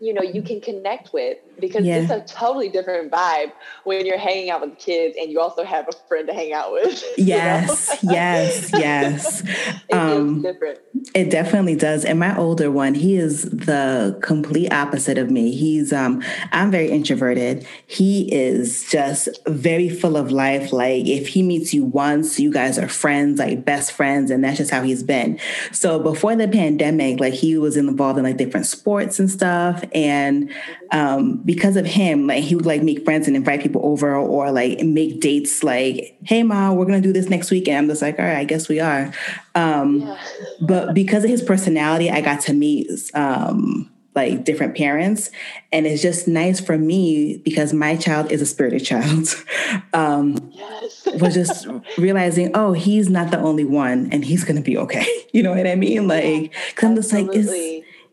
you 0.00 0.12
know 0.12 0.22
you 0.22 0.42
can 0.42 0.60
connect 0.60 1.12
with 1.12 1.38
because 1.58 1.84
yeah. 1.84 1.96
it's 1.96 2.10
a 2.10 2.20
totally 2.32 2.68
different 2.68 3.10
vibe 3.10 3.52
when 3.84 4.06
you're 4.06 4.18
hanging 4.18 4.50
out 4.50 4.60
with 4.60 4.78
kids 4.78 5.16
and 5.20 5.30
you 5.30 5.40
also 5.40 5.64
have 5.64 5.88
a 5.88 5.92
friend 6.08 6.26
to 6.28 6.34
hang 6.34 6.52
out 6.52 6.72
with 6.72 7.02
yes 7.18 7.98
yes 8.02 8.70
yes. 8.78 9.42
it 9.88 9.94
um, 9.94 10.42
different. 10.42 10.78
it 11.14 11.30
definitely 11.30 11.76
does. 11.76 12.04
And 12.04 12.18
my 12.18 12.36
older 12.36 12.70
one 12.70 12.94
he 12.94 13.16
is 13.16 13.42
the 13.42 14.18
complete 14.22 14.72
opposite 14.72 15.18
of 15.18 15.30
me. 15.30 15.54
He's 15.54 15.92
um 15.92 16.22
i'm 16.52 16.70
very 16.70 16.90
introverted. 16.90 17.66
He 17.86 18.32
is 18.32 18.88
just 18.90 19.28
very 19.46 19.88
full 19.88 20.16
of 20.16 20.30
life. 20.30 20.72
Like 20.72 21.06
if 21.06 21.28
he 21.28 21.42
meets 21.42 21.72
you 21.72 21.84
once 21.84 22.38
you 22.38 22.52
guys 22.52 22.78
are 22.78 22.88
friends 22.88 23.38
like 23.38 23.64
best 23.64 23.92
friends 23.92 24.30
and 24.30 24.44
that's 24.44 24.58
just 24.58 24.70
how 24.70 24.82
he's 24.82 25.02
been. 25.02 25.38
So 25.72 25.98
before 25.98 26.36
the 26.36 26.48
pandemic 26.48 27.20
like 27.20 27.34
he 27.34 27.56
was 27.56 27.76
involved 27.76 28.18
in 28.18 28.24
like 28.24 28.36
different 28.36 28.66
sports 28.66 29.18
and 29.18 29.30
stuff 29.30 29.46
stuff. 29.46 29.84
And 29.94 30.50
um, 30.92 31.38
because 31.46 31.76
of 31.76 31.86
him, 31.86 32.26
like 32.26 32.42
he 32.42 32.54
would 32.54 32.66
like 32.66 32.82
make 32.82 33.04
friends 33.04 33.26
and 33.26 33.36
invite 33.36 33.62
people 33.62 33.80
over 33.84 34.14
or 34.14 34.50
like 34.50 34.80
make 34.80 35.20
dates 35.20 35.62
like, 35.62 36.18
hey 36.24 36.42
mom, 36.42 36.76
we're 36.76 36.84
gonna 36.84 37.00
do 37.00 37.12
this 37.12 37.30
next 37.30 37.50
week. 37.50 37.68
And 37.68 37.78
I'm 37.78 37.88
just 37.88 38.02
like, 38.02 38.18
all 38.18 38.24
right, 38.26 38.36
I 38.36 38.44
guess 38.44 38.68
we 38.68 38.80
are. 38.80 39.12
Um, 39.54 40.00
yeah. 40.00 40.18
but 40.60 40.92
because 40.92 41.24
of 41.24 41.30
his 41.30 41.42
personality, 41.42 42.10
I 42.10 42.20
got 42.20 42.40
to 42.42 42.52
meet 42.52 42.90
um, 43.14 43.90
like 44.16 44.44
different 44.44 44.76
parents. 44.76 45.30
And 45.70 45.86
it's 45.86 46.02
just 46.02 46.26
nice 46.26 46.58
for 46.58 46.76
me 46.76 47.36
because 47.44 47.72
my 47.72 47.94
child 47.96 48.32
is 48.32 48.40
a 48.40 48.46
spirited 48.46 48.84
child. 48.84 49.28
um, 49.92 50.50
yes. 50.52 51.06
was 51.20 51.34
just 51.34 51.68
realizing, 51.98 52.50
oh, 52.54 52.72
he's 52.72 53.08
not 53.08 53.30
the 53.30 53.38
only 53.38 53.64
one 53.64 54.08
and 54.10 54.24
he's 54.24 54.42
going 54.42 54.56
to 54.56 54.62
be 54.62 54.76
okay. 54.78 55.06
You 55.36 55.42
know 55.42 55.54
what 55.54 55.66
I 55.66 55.74
mean? 55.74 56.08
Like, 56.08 56.54
cause 56.76 56.88
I'm 56.88 56.96
just 56.96 57.12
like, 57.12 57.28
is, 57.34 57.50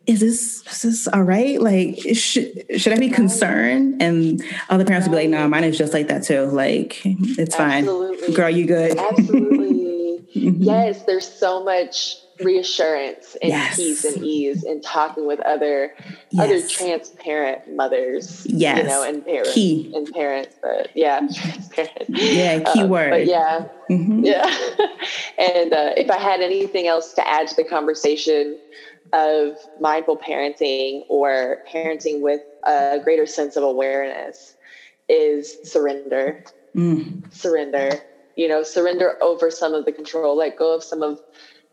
is 0.05 0.19
this, 0.19 0.67
is 0.67 0.81
this 0.81 1.07
all 1.07 1.23
right? 1.23 1.61
Like, 1.61 1.99
should, 2.15 2.65
should 2.77 2.93
I 2.93 2.99
be 2.99 3.09
concerned? 3.09 4.01
And 4.01 4.43
other 4.69 4.85
parents 4.85 5.07
would 5.07 5.15
be 5.15 5.23
like, 5.23 5.29
no, 5.29 5.47
mine 5.47 5.63
is 5.63 5.77
just 5.77 5.93
like 5.93 6.07
that 6.07 6.23
too. 6.23 6.45
Like, 6.45 7.01
it's 7.05 7.55
Absolutely. 7.55 8.17
fine. 8.27 8.33
Girl, 8.33 8.49
you 8.49 8.65
good. 8.65 8.97
Absolutely. 8.97 9.59
mm-hmm. 10.35 10.63
Yes. 10.63 11.03
There's 11.03 11.27
so 11.27 11.63
much 11.63 12.17
reassurance 12.39 13.37
and 13.41 13.51
yes. 13.51 13.75
peace 13.75 14.03
and 14.03 14.23
ease 14.23 14.63
in 14.63 14.81
talking 14.81 15.27
with 15.27 15.39
other 15.41 15.93
yes. 16.31 16.43
other 16.43 16.67
transparent 16.67 17.75
mothers 17.75 18.45
yes 18.49 18.79
you 18.79 18.83
know 18.83 19.03
and 19.03 19.23
parents 19.23 19.53
key 19.53 19.91
and 19.95 20.11
parents 20.11 20.55
but 20.61 20.89
yeah 20.95 21.19
transparent 21.35 22.05
yeah 22.09 22.59
key 22.73 22.81
um, 22.81 22.89
word 22.89 23.11
but 23.11 23.25
yeah 23.27 23.67
mm-hmm. 23.89 24.23
yeah 24.23 24.45
and 25.37 25.73
uh, 25.73 25.91
if 25.95 26.09
i 26.09 26.17
had 26.17 26.41
anything 26.41 26.87
else 26.87 27.13
to 27.13 27.27
add 27.27 27.47
to 27.47 27.55
the 27.55 27.63
conversation 27.63 28.57
of 29.13 29.57
mindful 29.79 30.17
parenting 30.17 31.03
or 31.07 31.59
parenting 31.71 32.21
with 32.21 32.41
a 32.63 32.99
greater 33.03 33.25
sense 33.25 33.55
of 33.55 33.63
awareness 33.63 34.55
is 35.07 35.57
surrender 35.63 36.43
mm. 36.75 37.33
surrender 37.33 37.91
you 38.35 38.47
know 38.47 38.63
surrender 38.63 39.21
over 39.21 39.51
some 39.51 39.73
of 39.73 39.85
the 39.85 39.91
control 39.91 40.35
let 40.35 40.57
go 40.57 40.73
of 40.73 40.83
some 40.83 41.03
of 41.03 41.19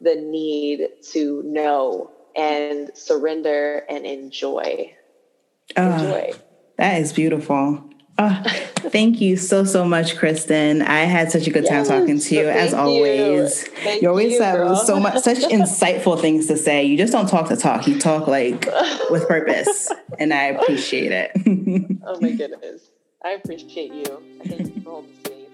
the 0.01 0.15
need 0.17 0.89
to 1.13 1.43
know 1.45 2.11
and 2.37 2.91
surrender 2.95 3.85
and 3.89 4.07
enjoy. 4.07 4.95
Uh, 5.77 5.83
enjoy. 5.83 6.33
That 6.77 7.01
is 7.01 7.13
beautiful. 7.13 7.85
Oh, 8.23 8.43
thank 8.91 9.23
you 9.23 9.39
so 9.39 9.65
so 9.65 9.83
much, 9.83 10.19
Kristen. 10.19 10.83
I 10.83 11.05
had 11.05 11.33
such 11.33 11.47
a 11.47 11.51
good 11.51 11.65
time 11.65 11.79
yes, 11.79 11.89
talking 11.89 12.21
to 12.21 12.35
you 12.35 12.51
as 12.51 12.75
always. 12.75 13.67
You, 13.83 13.93
you 14.03 14.11
always 14.11 14.35
you, 14.35 14.43
have 14.43 14.57
girl. 14.57 14.77
so 14.77 15.01
much 15.01 15.23
such 15.23 15.39
insightful 15.51 16.21
things 16.21 16.47
to 16.49 16.59
say. 16.59 16.85
You 16.85 16.99
just 16.99 17.15
don't 17.15 17.31
talk 17.31 17.49
to 17.49 17.57
talk. 17.57 17.89
You 17.89 17.99
talk 17.99 18.27
like 18.27 18.69
with 19.09 19.27
purpose, 19.27 19.91
and 20.19 20.35
I 20.35 20.49
appreciate 20.49 21.13
it. 21.13 21.31
oh 22.05 22.21
my 22.21 22.33
goodness, 22.33 22.91
I 23.25 23.31
appreciate 23.31 23.95
you. 23.95 24.05
Thank 24.45 24.75
you 24.75 24.83
for 24.83 24.91
holding 24.91 25.15
space. 25.15 25.47